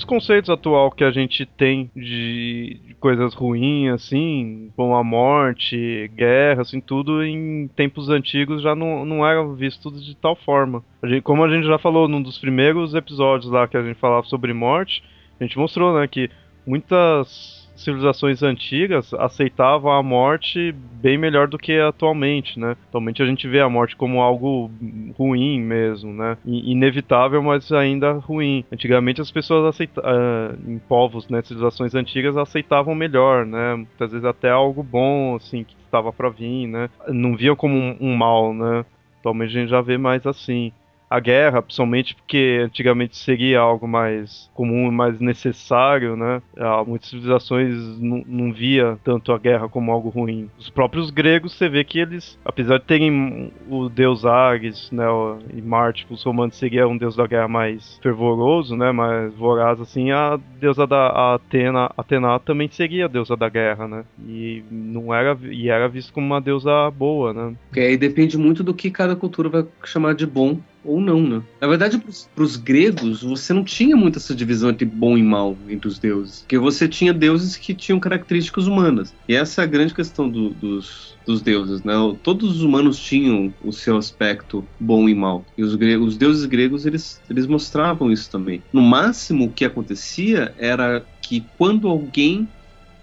Muitos 0.00 0.04
conceitos 0.04 0.50
atual 0.50 0.90
que 0.90 1.04
a 1.04 1.10
gente 1.10 1.44
tem 1.44 1.90
de, 1.94 2.80
coisas 3.00 3.34
ruins, 3.34 3.92
assim, 3.92 4.70
como 4.76 4.94
a 4.94 5.04
morte, 5.04 6.10
guerra, 6.14 6.62
assim, 6.62 6.80
tudo 6.80 7.22
em 7.22 7.68
tempos 7.68 8.08
antigos 8.08 8.62
já 8.62 8.74
não, 8.74 9.04
não 9.04 9.26
era 9.26 9.46
visto 9.54 9.90
de 9.90 10.14
tal 10.16 10.36
forma. 10.36 10.82
A 11.02 11.06
gente, 11.06 11.22
como 11.22 11.44
a 11.44 11.48
gente 11.48 11.66
já 11.66 11.78
falou 11.78 12.08
num 12.08 12.22
dos 12.22 12.38
primeiros 12.38 12.94
episódios 12.94 13.50
lá 13.50 13.66
que 13.66 13.76
a 13.76 13.82
gente 13.82 13.98
falava 13.98 14.26
sobre 14.26 14.52
morte, 14.52 15.02
a 15.38 15.44
gente 15.44 15.58
mostrou, 15.58 15.98
né, 15.98 16.06
que 16.06 16.30
muitas 16.66 17.59
civilizações 17.80 18.42
antigas 18.42 19.12
aceitavam 19.14 19.90
a 19.92 20.02
morte 20.02 20.72
bem 20.72 21.16
melhor 21.18 21.48
do 21.48 21.58
que 21.58 21.78
atualmente, 21.78 22.58
né? 22.58 22.76
Atualmente 22.88 23.22
a 23.22 23.26
gente 23.26 23.48
vê 23.48 23.60
a 23.60 23.68
morte 23.68 23.96
como 23.96 24.20
algo 24.20 24.70
ruim 25.18 25.60
mesmo, 25.60 26.12
né? 26.12 26.36
Inevitável, 26.44 27.42
mas 27.42 27.70
ainda 27.72 28.12
ruim. 28.12 28.64
Antigamente 28.72 29.20
as 29.20 29.30
pessoas 29.30 29.66
aceitavam, 29.66 30.10
uh, 30.10 30.70
em 30.70 30.78
povos, 30.78 31.28
né, 31.28 31.42
civilizações 31.42 31.94
antigas 31.94 32.36
aceitavam 32.36 32.94
melhor, 32.94 33.46
né? 33.46 33.74
Muitas 33.76 34.12
vezes 34.12 34.24
até 34.24 34.50
algo 34.50 34.82
bom, 34.82 35.36
assim, 35.36 35.64
que 35.64 35.74
estava 35.84 36.12
para 36.12 36.28
vir, 36.28 36.66
né? 36.66 36.88
Não 37.08 37.36
viam 37.36 37.56
como 37.56 37.74
um, 37.74 37.96
um 38.00 38.16
mal, 38.16 38.52
né? 38.54 38.84
Atualmente 39.20 39.50
a 39.56 39.60
gente 39.60 39.70
já 39.70 39.80
vê 39.80 39.98
mais 39.98 40.26
assim 40.26 40.72
a 41.10 41.18
guerra, 41.18 41.60
principalmente 41.60 42.14
porque 42.14 42.60
antigamente 42.64 43.16
seria 43.16 43.58
algo 43.58 43.88
mais 43.88 44.48
comum, 44.54 44.90
mais 44.92 45.18
necessário, 45.18 46.16
né? 46.16 46.40
Ah, 46.56 46.84
muitas 46.86 47.10
civilizações 47.10 47.74
não 48.00 48.52
via 48.52 48.96
tanto 49.02 49.32
a 49.32 49.38
guerra 49.38 49.68
como 49.68 49.90
algo 49.90 50.08
ruim. 50.08 50.48
Os 50.56 50.70
próprios 50.70 51.10
gregos, 51.10 51.54
você 51.54 51.68
vê 51.68 51.82
que 51.82 51.98
eles, 51.98 52.38
apesar 52.44 52.78
de 52.78 52.84
terem 52.84 53.52
o 53.68 53.88
deus 53.88 54.24
Ares, 54.24 54.90
né, 54.92 55.04
e 55.52 55.60
Marte, 55.60 56.06
os 56.08 56.22
romanos 56.22 56.56
seria 56.56 56.86
um 56.86 56.96
deus 56.96 57.16
da 57.16 57.26
guerra 57.26 57.48
mais 57.48 57.98
fervoroso, 58.02 58.76
né, 58.76 58.92
mais 58.92 59.34
voraz 59.34 59.80
assim, 59.80 60.12
a 60.12 60.38
deusa 60.60 60.86
da 60.86 61.08
a 61.08 61.34
Atena, 61.34 61.90
Atena 61.96 62.38
também 62.38 62.68
seria 62.70 63.06
a 63.06 63.08
deusa 63.08 63.36
da 63.36 63.48
guerra, 63.48 63.88
né? 63.88 64.04
E 64.24 64.62
não 64.70 65.12
era 65.12 65.36
e 65.42 65.68
era 65.68 65.88
visto 65.88 66.12
como 66.12 66.26
uma 66.26 66.40
deusa 66.40 66.90
boa, 66.90 67.32
né? 67.32 67.54
Porque 67.68 67.80
aí 67.80 67.96
depende 67.96 68.38
muito 68.38 68.62
do 68.62 68.74
que 68.74 68.90
cada 68.90 69.16
cultura 69.16 69.48
vai 69.48 69.66
chamar 69.84 70.14
de 70.14 70.26
bom 70.26 70.58
ou 70.84 71.00
não, 71.00 71.20
né? 71.20 71.42
Na 71.60 71.68
verdade, 71.68 71.98
para 72.34 72.44
os 72.44 72.56
gregos, 72.56 73.22
você 73.22 73.52
não 73.52 73.64
tinha 73.64 73.96
muito 73.96 74.18
essa 74.18 74.34
divisão 74.34 74.70
entre 74.70 74.84
bom 74.84 75.16
e 75.16 75.22
mal 75.22 75.56
entre 75.68 75.88
os 75.88 75.98
deuses, 75.98 76.40
porque 76.40 76.58
você 76.58 76.88
tinha 76.88 77.12
deuses 77.12 77.56
que 77.56 77.74
tinham 77.74 78.00
características 78.00 78.66
humanas. 78.66 79.14
E 79.28 79.34
essa 79.34 79.62
é 79.62 79.64
a 79.64 79.68
grande 79.68 79.94
questão 79.94 80.28
do, 80.28 80.50
dos, 80.50 81.16
dos 81.26 81.42
deuses, 81.42 81.82
né? 81.82 81.94
Todos 82.22 82.56
os 82.56 82.62
humanos 82.62 82.98
tinham 82.98 83.52
o 83.62 83.72
seu 83.72 83.96
aspecto 83.96 84.64
bom 84.78 85.08
e 85.08 85.14
mal. 85.14 85.44
E 85.56 85.62
os, 85.62 85.74
gregos, 85.74 86.08
os 86.08 86.16
deuses 86.16 86.46
gregos, 86.46 86.86
eles, 86.86 87.20
eles 87.28 87.46
mostravam 87.46 88.10
isso 88.10 88.30
também. 88.30 88.62
No 88.72 88.82
máximo, 88.82 89.46
o 89.46 89.50
que 89.50 89.64
acontecia 89.64 90.54
era 90.58 91.04
que 91.20 91.44
quando 91.56 91.88
alguém 91.88 92.48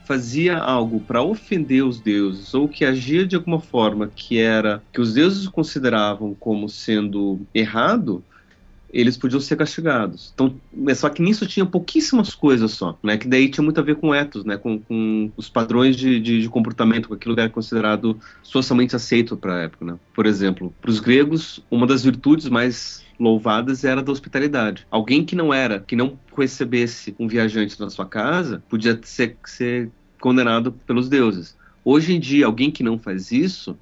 fazia 0.08 0.58
algo 0.58 1.02
para 1.02 1.22
ofender 1.22 1.84
os 1.84 2.00
deuses 2.00 2.54
ou 2.54 2.68
que 2.68 2.86
agia 2.86 3.28
de 3.28 3.36
alguma 3.36 3.60
forma 3.60 4.10
que 4.16 4.40
era 4.40 4.82
que 4.94 5.02
os 5.02 5.14
deuses 5.14 5.48
consideravam 5.50 6.34
como 6.34 6.70
sendo 6.70 7.42
errado, 7.54 8.24
eles 8.90 9.18
podiam 9.18 9.42
ser 9.42 9.58
castigados. 9.58 10.32
Então, 10.34 10.56
é 10.88 10.96
só 10.96 11.10
que 11.10 11.22
nisso 11.22 11.46
tinha 11.46 11.66
pouquíssimas 11.66 12.34
coisas 12.34 12.72
só, 12.72 12.98
né? 13.04 13.18
Que 13.18 13.28
daí 13.28 13.50
tinha 13.50 13.64
muito 13.64 13.80
a 13.80 13.84
ver 13.84 13.96
com 13.96 14.16
ethos, 14.16 14.46
né? 14.46 14.56
Com, 14.56 14.80
com 14.80 15.30
os 15.36 15.50
padrões 15.50 15.98
de, 15.98 16.22
de, 16.22 16.42
de, 16.42 16.50
comportamento, 16.50 17.10
com 17.10 17.14
aquilo 17.14 17.36
que 17.36 17.42
era 17.42 17.50
considerado 17.50 18.18
socialmente 18.42 18.96
aceito 18.96 19.36
para 19.36 19.56
a 19.56 19.62
época, 19.64 19.86
né? 19.86 20.00
Por 20.14 20.26
exemplo, 20.26 20.74
para 20.82 20.90
os 20.90 21.02
gregos, 21.02 21.62
uma 21.70 21.86
das 21.86 22.04
virtudes 22.04 22.48
mais 22.48 23.06
louvadas 23.20 23.84
era 23.84 24.02
da 24.02 24.12
hospitalidade. 24.12 24.88
Alguém 24.90 25.26
que 25.26 25.36
não 25.36 25.54
era, 25.54 25.80
que 25.80 25.96
não 25.96 26.18
recebesse 26.36 27.16
um 27.20 27.28
viajante 27.28 27.80
na 27.80 27.90
sua 27.90 28.06
casa, 28.06 28.64
podia 28.70 29.00
ser, 29.04 29.36
ser 29.44 29.90
condenado 30.20 30.72
pelos 30.72 31.10
deuses. 31.10 31.58
Hoje 31.84 32.14
em 32.14 32.20
dia, 32.20 32.46
alguém 32.46 32.70
que 32.70 32.84
não 32.84 32.98
faz 32.98 33.32
isso 33.32 33.78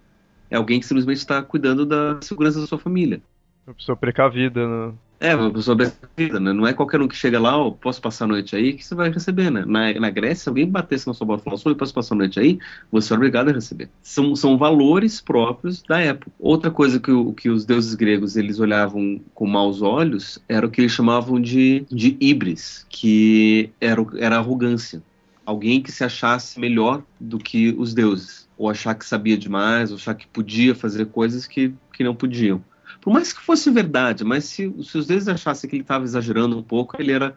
é 0.49 0.55
alguém 0.55 0.79
que 0.79 0.85
simplesmente 0.85 1.17
está 1.17 1.41
cuidando 1.41 1.85
da 1.85 2.19
segurança 2.21 2.61
da 2.61 2.67
sua 2.67 2.77
família. 2.77 3.21
Uma 3.65 3.73
pessoa 3.73 3.95
precavida, 3.95 4.67
né? 4.67 4.93
É, 5.19 5.35
uma 5.35 5.49
pessoa 5.49 5.75
precavida, 5.75 6.39
né? 6.39 6.53
Não 6.53 6.67
é 6.67 6.73
qualquer 6.73 7.01
um 7.01 7.07
que 7.07 7.15
chega 7.15 7.39
lá, 7.39 7.57
ó, 7.57 7.71
posso 7.71 8.01
passar 8.01 8.25
a 8.25 8.27
noite 8.27 8.55
aí, 8.55 8.73
que 8.73 8.85
você 8.85 8.93
vai 8.93 9.09
receber, 9.09 9.49
né? 9.49 9.63
Na, 9.65 9.91
na 9.93 10.09
Grécia, 10.09 10.43
se 10.43 10.49
alguém 10.49 10.69
batesse 10.69 11.07
na 11.07 11.13
sua 11.13 11.25
porta 11.25 11.41
e 11.41 11.45
falasse, 11.45 11.75
posso 11.75 11.93
passar 11.93 12.15
a 12.15 12.17
noite 12.17 12.39
aí, 12.39 12.59
você 12.91 13.13
é 13.13 13.15
obrigado 13.15 13.49
a 13.49 13.53
receber. 13.53 13.89
São, 14.03 14.35
são 14.35 14.57
valores 14.57 15.21
próprios 15.21 15.81
da 15.81 15.99
época. 15.99 16.31
Outra 16.37 16.69
coisa 16.69 16.99
que, 16.99 17.11
o, 17.11 17.33
que 17.33 17.49
os 17.49 17.65
deuses 17.65 17.95
gregos, 17.95 18.35
eles 18.35 18.59
olhavam 18.59 19.19
com 19.33 19.47
maus 19.47 19.81
olhos, 19.81 20.37
era 20.47 20.67
o 20.67 20.69
que 20.69 20.81
eles 20.81 20.91
chamavam 20.91 21.41
de, 21.41 21.85
de 21.89 22.17
ibris, 22.19 22.85
que 22.89 23.71
era, 23.79 24.05
era 24.17 24.37
arrogância 24.37 25.01
alguém 25.45 25.81
que 25.81 25.91
se 25.91 26.03
achasse 26.03 26.59
melhor 26.59 27.03
do 27.19 27.37
que 27.37 27.75
os 27.77 27.93
deuses, 27.93 28.49
ou 28.57 28.69
achar 28.69 28.95
que 28.95 29.05
sabia 29.05 29.37
demais, 29.37 29.91
ou 29.91 29.97
achar 29.97 30.15
que 30.15 30.27
podia 30.27 30.73
fazer 30.73 31.05
coisas 31.07 31.45
que, 31.45 31.73
que 31.93 32.03
não 32.03 32.15
podiam. 32.15 32.63
Por 33.01 33.13
mais 33.13 33.31
que 33.31 33.41
fosse 33.41 33.69
verdade, 33.69 34.23
mas 34.23 34.45
se, 34.45 34.73
se 34.83 34.97
os 34.97 35.05
deuses 35.05 35.27
achassem 35.27 35.69
que 35.69 35.75
ele 35.75 35.83
estava 35.83 36.03
exagerando 36.03 36.57
um 36.57 36.63
pouco, 36.63 36.99
ele 36.99 37.11
era 37.11 37.35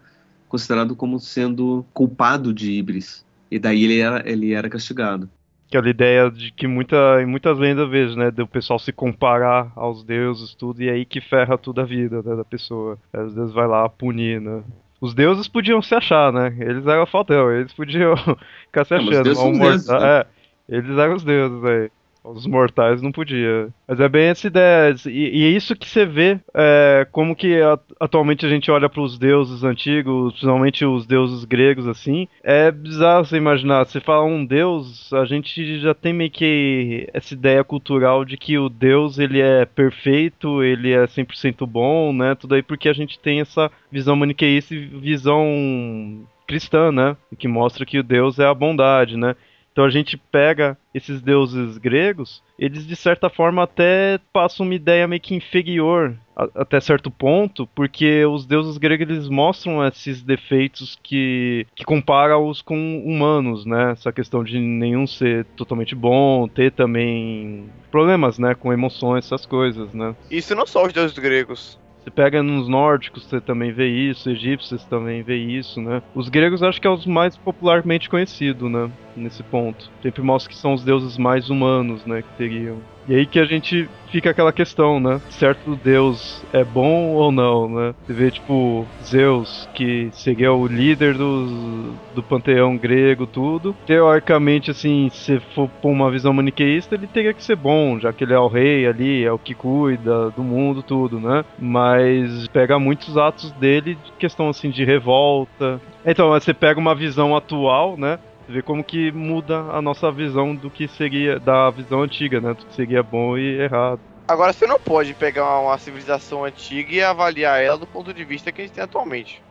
considerado 0.48 0.96
como 0.96 1.20
sendo 1.20 1.84
culpado 1.92 2.54
de 2.54 2.72
Ibris. 2.72 3.26
E 3.50 3.58
daí 3.58 3.84
ele 3.84 3.98
era, 3.98 4.28
ele 4.28 4.52
era 4.52 4.68
castigado. 4.68 5.28
Aquela 5.68 5.90
ideia 5.90 6.30
de 6.30 6.50
que 6.50 6.66
muita, 6.66 7.20
em 7.20 7.26
muitas 7.26 7.58
lendas 7.58 7.88
vejo, 7.90 8.16
né? 8.16 8.30
Do 8.30 8.46
pessoal 8.46 8.78
se 8.78 8.90
comparar 8.90 9.70
aos 9.76 10.02
deuses, 10.02 10.54
tudo, 10.54 10.82
e 10.82 10.88
aí 10.88 11.04
que 11.04 11.20
ferra 11.20 11.58
toda 11.58 11.82
a 11.82 11.84
vida 11.84 12.22
né, 12.22 12.34
da 12.34 12.44
pessoa. 12.44 12.98
Os 13.12 13.34
deuses 13.34 13.54
vai 13.54 13.66
lá 13.66 13.86
punir, 13.88 14.40
né? 14.40 14.62
Os 15.00 15.14
deuses 15.14 15.46
podiam 15.46 15.80
se 15.80 15.94
achar, 15.94 16.32
né? 16.32 16.56
Eles 16.58 16.86
eram 16.86 17.06
faltão, 17.06 17.52
eles 17.52 17.72
podiam 17.72 18.14
ficar 18.66 18.84
se 18.84 18.94
achando. 18.94 19.34
Não, 19.34 19.52
deuses, 19.52 19.88
né? 19.88 19.98
é, 20.02 20.26
eles 20.68 20.98
eram 20.98 21.14
os 21.14 21.24
deuses 21.24 21.64
aí. 21.64 21.90
Os 22.24 22.46
mortais 22.46 23.00
não 23.00 23.12
podia. 23.12 23.68
Mas 23.86 24.00
é 24.00 24.08
bem 24.08 24.28
essa 24.28 24.46
ideia. 24.46 24.94
E, 25.06 25.40
e 25.40 25.44
é 25.44 25.48
isso 25.48 25.76
que 25.76 25.88
você 25.88 26.04
vê 26.04 26.38
é, 26.54 27.06
como 27.10 27.34
que 27.34 27.60
a, 27.60 27.78
atualmente 28.00 28.44
a 28.44 28.48
gente 28.48 28.70
olha 28.70 28.88
para 28.88 29.00
os 29.00 29.18
deuses 29.18 29.64
antigos, 29.64 30.32
principalmente 30.32 30.84
os 30.84 31.06
deuses 31.06 31.44
gregos, 31.44 31.86
assim. 31.86 32.28
É 32.42 32.70
bizarro 32.70 33.24
você 33.24 33.36
imaginar. 33.36 33.84
Você 33.84 34.00
fala 34.00 34.24
um 34.24 34.44
deus, 34.44 35.12
a 35.12 35.24
gente 35.24 35.78
já 35.80 35.94
tem 35.94 36.12
meio 36.12 36.30
que 36.30 37.08
essa 37.12 37.34
ideia 37.34 37.64
cultural 37.64 38.24
de 38.24 38.36
que 38.36 38.58
o 38.58 38.68
deus 38.68 39.18
ele 39.18 39.40
é 39.40 39.64
perfeito, 39.64 40.62
ele 40.62 40.92
é 40.92 41.06
100% 41.06 41.66
bom, 41.66 42.12
né? 42.12 42.34
Tudo 42.34 42.54
aí 42.54 42.62
porque 42.62 42.88
a 42.88 42.92
gente 42.92 43.18
tem 43.18 43.40
essa 43.40 43.70
visão 43.90 44.16
maniqueísta 44.16 44.74
e 44.74 44.86
visão 44.86 46.26
cristã, 46.48 46.90
né? 46.90 47.16
Que 47.38 47.46
mostra 47.46 47.84
que 47.84 47.98
o 47.98 48.02
Deus 48.02 48.38
é 48.38 48.46
a 48.46 48.54
bondade, 48.54 49.16
né? 49.16 49.36
Então 49.78 49.86
a 49.86 49.90
gente 49.90 50.16
pega 50.16 50.76
esses 50.92 51.22
deuses 51.22 51.78
gregos, 51.78 52.42
eles 52.58 52.84
de 52.84 52.96
certa 52.96 53.30
forma 53.30 53.62
até 53.62 54.18
passam 54.32 54.66
uma 54.66 54.74
ideia 54.74 55.06
meio 55.06 55.20
que 55.20 55.36
inferior 55.36 56.16
a, 56.34 56.48
até 56.62 56.80
certo 56.80 57.12
ponto, 57.12 57.64
porque 57.76 58.24
os 58.26 58.44
deuses 58.44 58.76
gregos 58.76 59.08
eles 59.08 59.28
mostram 59.28 59.86
esses 59.86 60.20
defeitos 60.20 60.98
que, 61.00 61.64
que 61.76 61.84
compara-os 61.84 62.60
com 62.60 63.04
humanos, 63.06 63.64
né? 63.64 63.92
Essa 63.92 64.10
questão 64.10 64.42
de 64.42 64.58
nenhum 64.58 65.06
ser 65.06 65.44
totalmente 65.56 65.94
bom, 65.94 66.48
ter 66.48 66.72
também 66.72 67.70
problemas, 67.88 68.36
né, 68.36 68.56
com 68.56 68.72
emoções, 68.72 69.26
essas 69.26 69.46
coisas, 69.46 69.94
né? 69.94 70.12
Isso 70.28 70.56
não 70.56 70.66
só 70.66 70.84
os 70.86 70.92
deuses 70.92 71.16
gregos. 71.16 71.78
Você 72.02 72.10
pega 72.10 72.42
nos 72.42 72.68
nórdicos, 72.68 73.26
você 73.26 73.40
também 73.40 73.70
vê 73.70 73.86
isso, 73.86 74.28
egípcios 74.28 74.84
também 74.86 75.22
vê 75.22 75.36
isso, 75.36 75.80
né? 75.80 76.02
Os 76.16 76.28
gregos 76.28 76.64
acho 76.64 76.80
que 76.80 76.86
é 76.88 76.90
os 76.90 77.06
mais 77.06 77.36
popularmente 77.36 78.10
conhecidos, 78.10 78.68
né? 78.68 78.90
Nesse 79.18 79.42
ponto. 79.42 79.90
Sempre 80.02 80.22
mostra 80.22 80.50
que 80.50 80.56
são 80.56 80.74
os 80.74 80.84
deuses 80.84 81.18
mais 81.18 81.50
humanos, 81.50 82.04
né? 82.06 82.22
Que 82.22 82.28
teriam. 82.38 82.78
E 83.08 83.14
aí 83.14 83.26
que 83.26 83.40
a 83.40 83.44
gente 83.46 83.88
fica 84.10 84.30
aquela 84.30 84.52
questão, 84.52 85.00
né? 85.00 85.18
Certo 85.30 85.74
Deus 85.82 86.44
é 86.52 86.62
bom 86.62 87.14
ou 87.14 87.32
não, 87.32 87.66
né? 87.66 87.94
Você 88.06 88.12
vê, 88.12 88.30
tipo, 88.30 88.86
Zeus, 89.02 89.66
que 89.72 90.10
seria 90.12 90.52
o 90.52 90.66
líder 90.66 91.14
do, 91.14 91.94
do 92.14 92.22
panteão 92.22 92.76
grego, 92.76 93.26
tudo. 93.26 93.74
Teoricamente, 93.86 94.70
assim, 94.70 95.08
se 95.10 95.40
for 95.54 95.70
por 95.80 95.90
uma 95.90 96.10
visão 96.10 96.34
maniqueísta, 96.34 96.96
ele 96.96 97.06
teria 97.06 97.32
que 97.32 97.42
ser 97.42 97.56
bom, 97.56 97.98
já 97.98 98.12
que 98.12 98.24
ele 98.24 98.34
é 98.34 98.38
o 98.38 98.46
rei 98.46 98.86
ali, 98.86 99.24
é 99.24 99.32
o 99.32 99.38
que 99.38 99.54
cuida 99.54 100.30
do 100.30 100.42
mundo, 100.42 100.82
tudo, 100.82 101.18
né? 101.18 101.44
Mas 101.58 102.46
pega 102.48 102.78
muitos 102.78 103.16
atos 103.16 103.50
dele 103.52 103.94
de 104.04 104.12
questão, 104.18 104.50
assim, 104.50 104.68
de 104.68 104.84
revolta. 104.84 105.80
Então, 106.04 106.28
você 106.28 106.52
pega 106.52 106.78
uma 106.78 106.94
visão 106.94 107.34
atual, 107.34 107.96
né? 107.96 108.18
Você 108.48 108.54
vê 108.54 108.62
como 108.62 108.82
que 108.82 109.12
muda 109.12 109.58
a 109.58 109.82
nossa 109.82 110.10
visão 110.10 110.56
do 110.56 110.70
que 110.70 110.88
seria 110.88 111.38
da 111.38 111.68
visão 111.68 112.00
antiga, 112.00 112.40
né? 112.40 112.54
Do 112.54 112.64
que 112.64 112.74
seria 112.74 113.02
bom 113.02 113.36
e 113.36 113.60
errado. 113.60 114.00
Agora 114.26 114.54
você 114.54 114.66
não 114.66 114.80
pode 114.80 115.12
pegar 115.12 115.60
uma 115.60 115.76
civilização 115.76 116.46
antiga 116.46 116.94
e 116.94 117.02
avaliar 117.02 117.62
ela 117.62 117.76
do 117.76 117.86
ponto 117.86 118.10
de 118.12 118.24
vista 118.24 118.50
que 118.50 118.62
a 118.62 118.64
gente 118.64 118.72
tem 118.72 118.82
atualmente. 118.82 119.42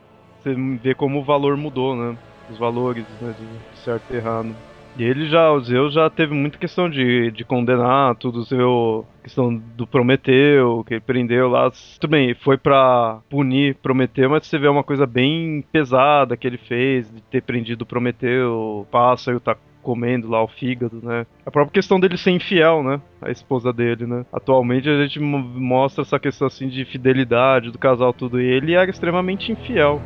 Você 0.42 0.52
vê 0.82 0.96
como 0.96 1.20
o 1.20 1.24
valor 1.24 1.56
mudou, 1.56 1.94
né? 1.94 2.18
Os 2.50 2.58
valores, 2.58 3.04
né? 3.20 3.32
De 3.38 3.78
certo 3.78 4.02
e 4.12 4.16
errado. 4.16 4.52
E 4.96 5.04
ele 5.04 5.26
já, 5.28 5.52
o 5.52 5.60
Zeus 5.60 5.94
já 5.94 6.10
teve 6.10 6.34
muita 6.34 6.58
questão 6.58 6.90
de, 6.90 7.30
de 7.30 7.44
condenar 7.44 8.16
tudo, 8.16 8.44
o 8.52 9.04
questão 9.22 9.54
do 9.54 9.86
Prometeu, 9.86 10.82
que 10.84 10.94
ele 10.94 11.00
prendeu 11.00 11.48
lá. 11.48 11.70
Tudo 12.00 12.10
bem, 12.10 12.34
foi 12.34 12.56
pra 12.56 13.20
punir 13.30 13.76
Prometeu, 13.76 14.30
mas 14.30 14.46
você 14.46 14.58
vê 14.58 14.66
uma 14.66 14.82
coisa 14.82 15.06
bem 15.06 15.64
pesada 15.70 16.36
que 16.36 16.46
ele 16.46 16.58
fez, 16.58 17.08
de 17.12 17.22
ter 17.22 17.42
prendido 17.42 17.86
Prometeu, 17.86 18.80
o 18.80 18.86
pássaro 18.90 19.38
tá 19.38 19.56
comendo 19.82 20.28
lá 20.28 20.42
o 20.42 20.48
fígado, 20.48 21.00
né? 21.02 21.26
A 21.46 21.50
própria 21.50 21.72
questão 21.72 21.98
dele 21.98 22.18
ser 22.18 22.32
infiel, 22.32 22.82
né? 22.82 23.00
A 23.22 23.30
esposa 23.30 23.72
dele, 23.72 24.06
né? 24.06 24.26
Atualmente 24.32 24.88
a 24.88 25.02
gente 25.02 25.18
mostra 25.18 26.02
essa 26.02 26.18
questão 26.18 26.46
assim 26.46 26.68
de 26.68 26.84
fidelidade 26.84 27.70
do 27.70 27.78
casal 27.78 28.12
tudo 28.12 28.40
e 28.40 28.44
ele 28.44 28.74
era 28.74 28.90
extremamente 28.90 29.50
infiel. 29.50 30.02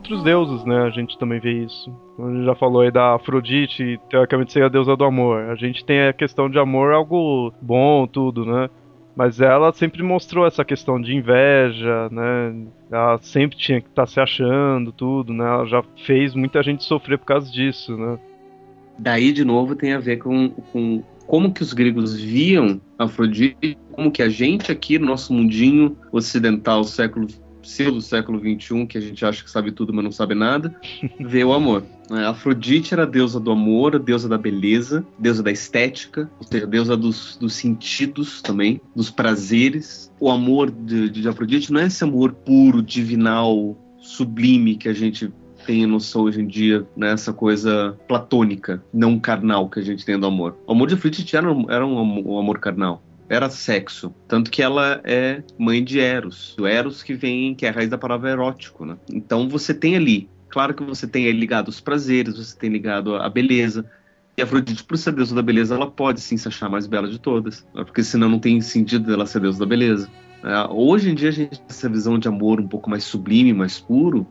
Outros 0.00 0.22
deuses, 0.22 0.64
né? 0.64 0.82
A 0.82 0.90
gente 0.90 1.18
também 1.18 1.38
vê 1.38 1.64
isso. 1.64 1.94
A 2.18 2.30
gente 2.32 2.44
já 2.44 2.54
falou 2.54 2.80
aí 2.80 2.90
da 2.90 3.14
Afrodite, 3.14 4.00
teoricamente 4.08 4.52
seria 4.52 4.66
a 4.66 4.70
deusa 4.70 4.96
do 4.96 5.04
amor. 5.04 5.50
A 5.50 5.54
gente 5.54 5.84
tem 5.84 6.08
a 6.08 6.12
questão 6.12 6.48
de 6.48 6.58
amor 6.58 6.92
algo 6.92 7.52
bom, 7.60 8.06
tudo, 8.06 8.46
né? 8.46 8.70
Mas 9.14 9.40
ela 9.40 9.72
sempre 9.72 10.02
mostrou 10.02 10.46
essa 10.46 10.64
questão 10.64 11.00
de 11.00 11.14
inveja, 11.14 12.08
né? 12.10 12.66
Ela 12.90 13.18
sempre 13.18 13.58
tinha 13.58 13.80
que 13.80 13.88
estar 13.88 14.02
tá 14.02 14.06
se 14.06 14.18
achando, 14.18 14.90
tudo, 14.90 15.34
né? 15.34 15.44
Ela 15.44 15.66
já 15.66 15.84
fez 16.06 16.34
muita 16.34 16.62
gente 16.62 16.82
sofrer 16.82 17.18
por 17.18 17.26
causa 17.26 17.50
disso, 17.52 17.96
né? 17.96 18.18
Daí, 18.98 19.32
de 19.32 19.44
novo, 19.44 19.76
tem 19.76 19.92
a 19.92 19.98
ver 19.98 20.18
com, 20.18 20.50
com 20.72 21.02
como 21.26 21.52
que 21.52 21.62
os 21.62 21.72
gregos 21.72 22.18
viam 22.18 22.80
Afrodite, 22.98 23.76
como 23.92 24.10
que 24.10 24.22
a 24.22 24.28
gente 24.28 24.72
aqui 24.72 24.98
no 24.98 25.06
nosso 25.06 25.32
mundinho 25.32 25.96
ocidental, 26.12 26.84
século 26.84 27.26
pseudo 27.62 28.00
século 28.00 28.38
XXI, 28.38 28.86
que 28.86 28.98
a 28.98 29.00
gente 29.00 29.24
acha 29.24 29.44
que 29.44 29.50
sabe 29.50 29.72
tudo, 29.72 29.92
mas 29.92 30.04
não 30.04 30.12
sabe 30.12 30.34
nada, 30.34 30.74
vê 31.20 31.44
o 31.44 31.52
amor. 31.52 31.84
A 32.10 32.30
Afrodite 32.30 32.92
era 32.92 33.04
a 33.04 33.06
deusa 33.06 33.38
do 33.38 33.50
amor, 33.52 33.94
a 33.94 33.98
deusa 33.98 34.28
da 34.28 34.36
beleza, 34.36 35.06
deusa 35.18 35.42
da 35.42 35.50
estética, 35.50 36.28
ou 36.38 36.46
seja, 36.46 36.66
deusa 36.66 36.96
dos, 36.96 37.36
dos 37.36 37.52
sentidos 37.54 38.42
também, 38.42 38.80
dos 38.96 39.10
prazeres. 39.10 40.12
O 40.18 40.30
amor 40.30 40.70
de, 40.70 41.08
de 41.08 41.28
Afrodite 41.28 41.72
não 41.72 41.80
é 41.80 41.86
esse 41.86 42.02
amor 42.02 42.32
puro, 42.32 42.82
divinal, 42.82 43.76
sublime 43.98 44.76
que 44.76 44.88
a 44.88 44.92
gente 44.92 45.32
tem 45.66 45.86
noção 45.86 46.22
hoje 46.22 46.40
em 46.40 46.46
dia, 46.46 46.86
nessa 46.96 47.30
né, 47.30 47.36
coisa 47.36 47.96
platônica, 48.08 48.82
não 48.92 49.18
carnal 49.18 49.68
que 49.68 49.78
a 49.78 49.82
gente 49.82 50.04
tem 50.04 50.18
do 50.18 50.26
amor. 50.26 50.56
O 50.66 50.72
amor 50.72 50.88
de 50.88 50.94
Afrodite 50.94 51.36
era, 51.36 51.48
era 51.68 51.86
um, 51.86 52.32
um 52.32 52.38
amor 52.38 52.58
carnal 52.58 53.02
era 53.30 53.48
sexo. 53.48 54.12
Tanto 54.26 54.50
que 54.50 54.60
ela 54.60 55.00
é 55.04 55.42
mãe 55.56 55.82
de 55.82 56.00
Eros. 56.00 56.56
O 56.58 56.66
Eros 56.66 57.00
que 57.00 57.14
vem, 57.14 57.54
que 57.54 57.64
é 57.64 57.68
a 57.68 57.72
raiz 57.72 57.88
da 57.88 57.96
palavra 57.96 58.30
erótico, 58.30 58.84
né? 58.84 58.96
Então 59.10 59.48
você 59.48 59.72
tem 59.72 59.96
ali, 59.96 60.28
claro 60.48 60.74
que 60.74 60.82
você 60.82 61.06
tem 61.06 61.30
ligado 61.30 61.68
os 61.68 61.80
prazeres, 61.80 62.36
você 62.36 62.58
tem 62.58 62.68
ligado 62.68 63.14
a 63.14 63.28
beleza. 63.28 63.88
E 64.36 64.42
a 64.42 64.44
Afrodite, 64.44 64.82
por 64.82 64.98
ser 64.98 65.12
deusa 65.12 65.34
da 65.34 65.42
beleza, 65.42 65.76
ela 65.76 65.88
pode 65.88 66.20
sim 66.20 66.36
se 66.36 66.48
achar 66.48 66.68
mais 66.68 66.88
bela 66.88 67.08
de 67.08 67.20
todas. 67.20 67.64
Né? 67.72 67.84
Porque 67.84 68.02
senão 68.02 68.28
não 68.28 68.38
tem 68.40 68.60
sentido 68.60 69.06
dela 69.06 69.24
ser 69.26 69.40
deusa 69.40 69.60
da 69.60 69.66
beleza. 69.66 70.10
É, 70.42 70.66
hoje 70.68 71.10
em 71.10 71.14
dia 71.14 71.28
a 71.28 71.32
gente 71.32 71.58
tem 71.58 71.66
essa 71.68 71.88
visão 71.88 72.18
de 72.18 72.26
amor 72.26 72.60
um 72.60 72.66
pouco 72.66 72.90
mais 72.90 73.04
sublime, 73.04 73.52
mais 73.52 73.78
puro, 73.78 74.26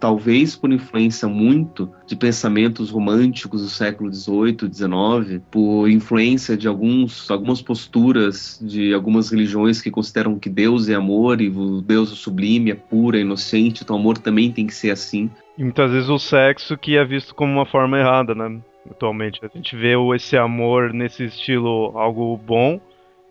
talvez 0.00 0.56
por 0.56 0.72
influência 0.72 1.28
muito 1.28 1.92
de 2.06 2.16
pensamentos 2.16 2.90
românticos 2.90 3.62
do 3.62 3.68
século 3.68 4.12
XVIII, 4.12 4.72
XIX, 4.72 5.42
por 5.50 5.88
influência 5.88 6.56
de 6.56 6.66
alguns, 6.66 7.30
algumas 7.30 7.60
posturas 7.60 8.58
de 8.62 8.94
algumas 8.94 9.30
religiões 9.30 9.82
que 9.82 9.90
consideram 9.90 10.38
que 10.38 10.48
Deus 10.48 10.88
é 10.88 10.94
amor 10.94 11.42
e 11.42 11.50
o 11.50 11.82
Deus 11.82 12.10
é 12.10 12.16
sublime, 12.16 12.70
é 12.70 12.74
puro, 12.74 13.16
é 13.16 13.20
inocente, 13.20 13.84
então 13.84 13.94
o 13.94 13.98
amor 13.98 14.16
também 14.16 14.50
tem 14.50 14.66
que 14.66 14.74
ser 14.74 14.90
assim. 14.90 15.30
E 15.58 15.62
muitas 15.62 15.92
vezes 15.92 16.08
o 16.08 16.18
sexo 16.18 16.78
que 16.78 16.96
é 16.96 17.04
visto 17.04 17.34
como 17.34 17.52
uma 17.52 17.66
forma 17.66 17.98
errada, 17.98 18.34
né? 18.34 18.58
Atualmente. 18.90 19.38
A 19.44 19.48
gente 19.54 19.76
vê 19.76 19.94
esse 20.16 20.36
amor 20.36 20.94
nesse 20.94 21.24
estilo 21.24 21.92
algo 21.94 22.36
bom, 22.38 22.80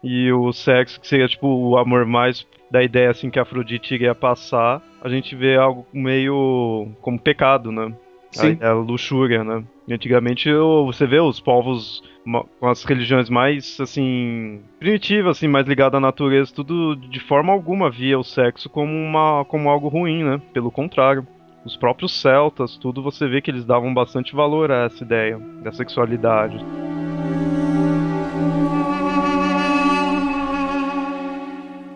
e 0.03 0.31
o 0.31 0.53
sexo 0.53 1.01
que 1.01 1.07
seria 1.07 1.27
tipo 1.27 1.47
o 1.47 1.77
amor 1.77 2.05
mais 2.05 2.45
da 2.71 2.83
ideia 2.83 3.09
assim 3.09 3.29
que 3.29 3.39
a 3.39 3.41
Afrodite 3.41 3.93
iria 3.93 4.13
passar, 4.13 4.81
a 5.01 5.09
gente 5.09 5.35
vê 5.35 5.55
algo 5.55 5.85
meio 5.93 6.87
como 7.01 7.19
pecado, 7.19 7.71
né? 7.71 7.93
Sim. 8.31 8.57
A, 8.61 8.69
a 8.69 8.73
luxúria, 8.73 9.43
né? 9.43 9.63
E 9.87 9.93
antigamente 9.93 10.49
você 10.85 11.07
vê 11.07 11.19
os 11.19 11.39
povos 11.39 12.03
com 12.59 12.67
as 12.67 12.83
religiões 12.83 13.29
mais 13.29 13.79
assim 13.79 14.61
primitivas, 14.77 15.37
assim, 15.37 15.47
mais 15.47 15.65
ligadas 15.65 15.97
à 15.97 15.99
natureza, 15.99 16.53
tudo 16.53 16.95
de 16.95 17.19
forma 17.19 17.51
alguma 17.51 17.89
via 17.89 18.19
o 18.19 18.23
sexo 18.23 18.69
como 18.69 18.93
uma 18.93 19.43
como 19.45 19.69
algo 19.69 19.87
ruim, 19.87 20.23
né? 20.23 20.41
Pelo 20.53 20.71
contrário. 20.71 21.25
Os 21.65 21.75
próprios 21.75 22.13
celtas, 22.21 22.77
tudo 22.77 23.03
você 23.03 23.27
vê 23.27 23.41
que 23.41 23.51
eles 23.51 23.65
davam 23.65 23.93
bastante 23.93 24.33
valor 24.33 24.71
a 24.71 24.85
essa 24.85 25.03
ideia 25.03 25.37
da 25.61 25.73
sexualidade. 25.73 26.57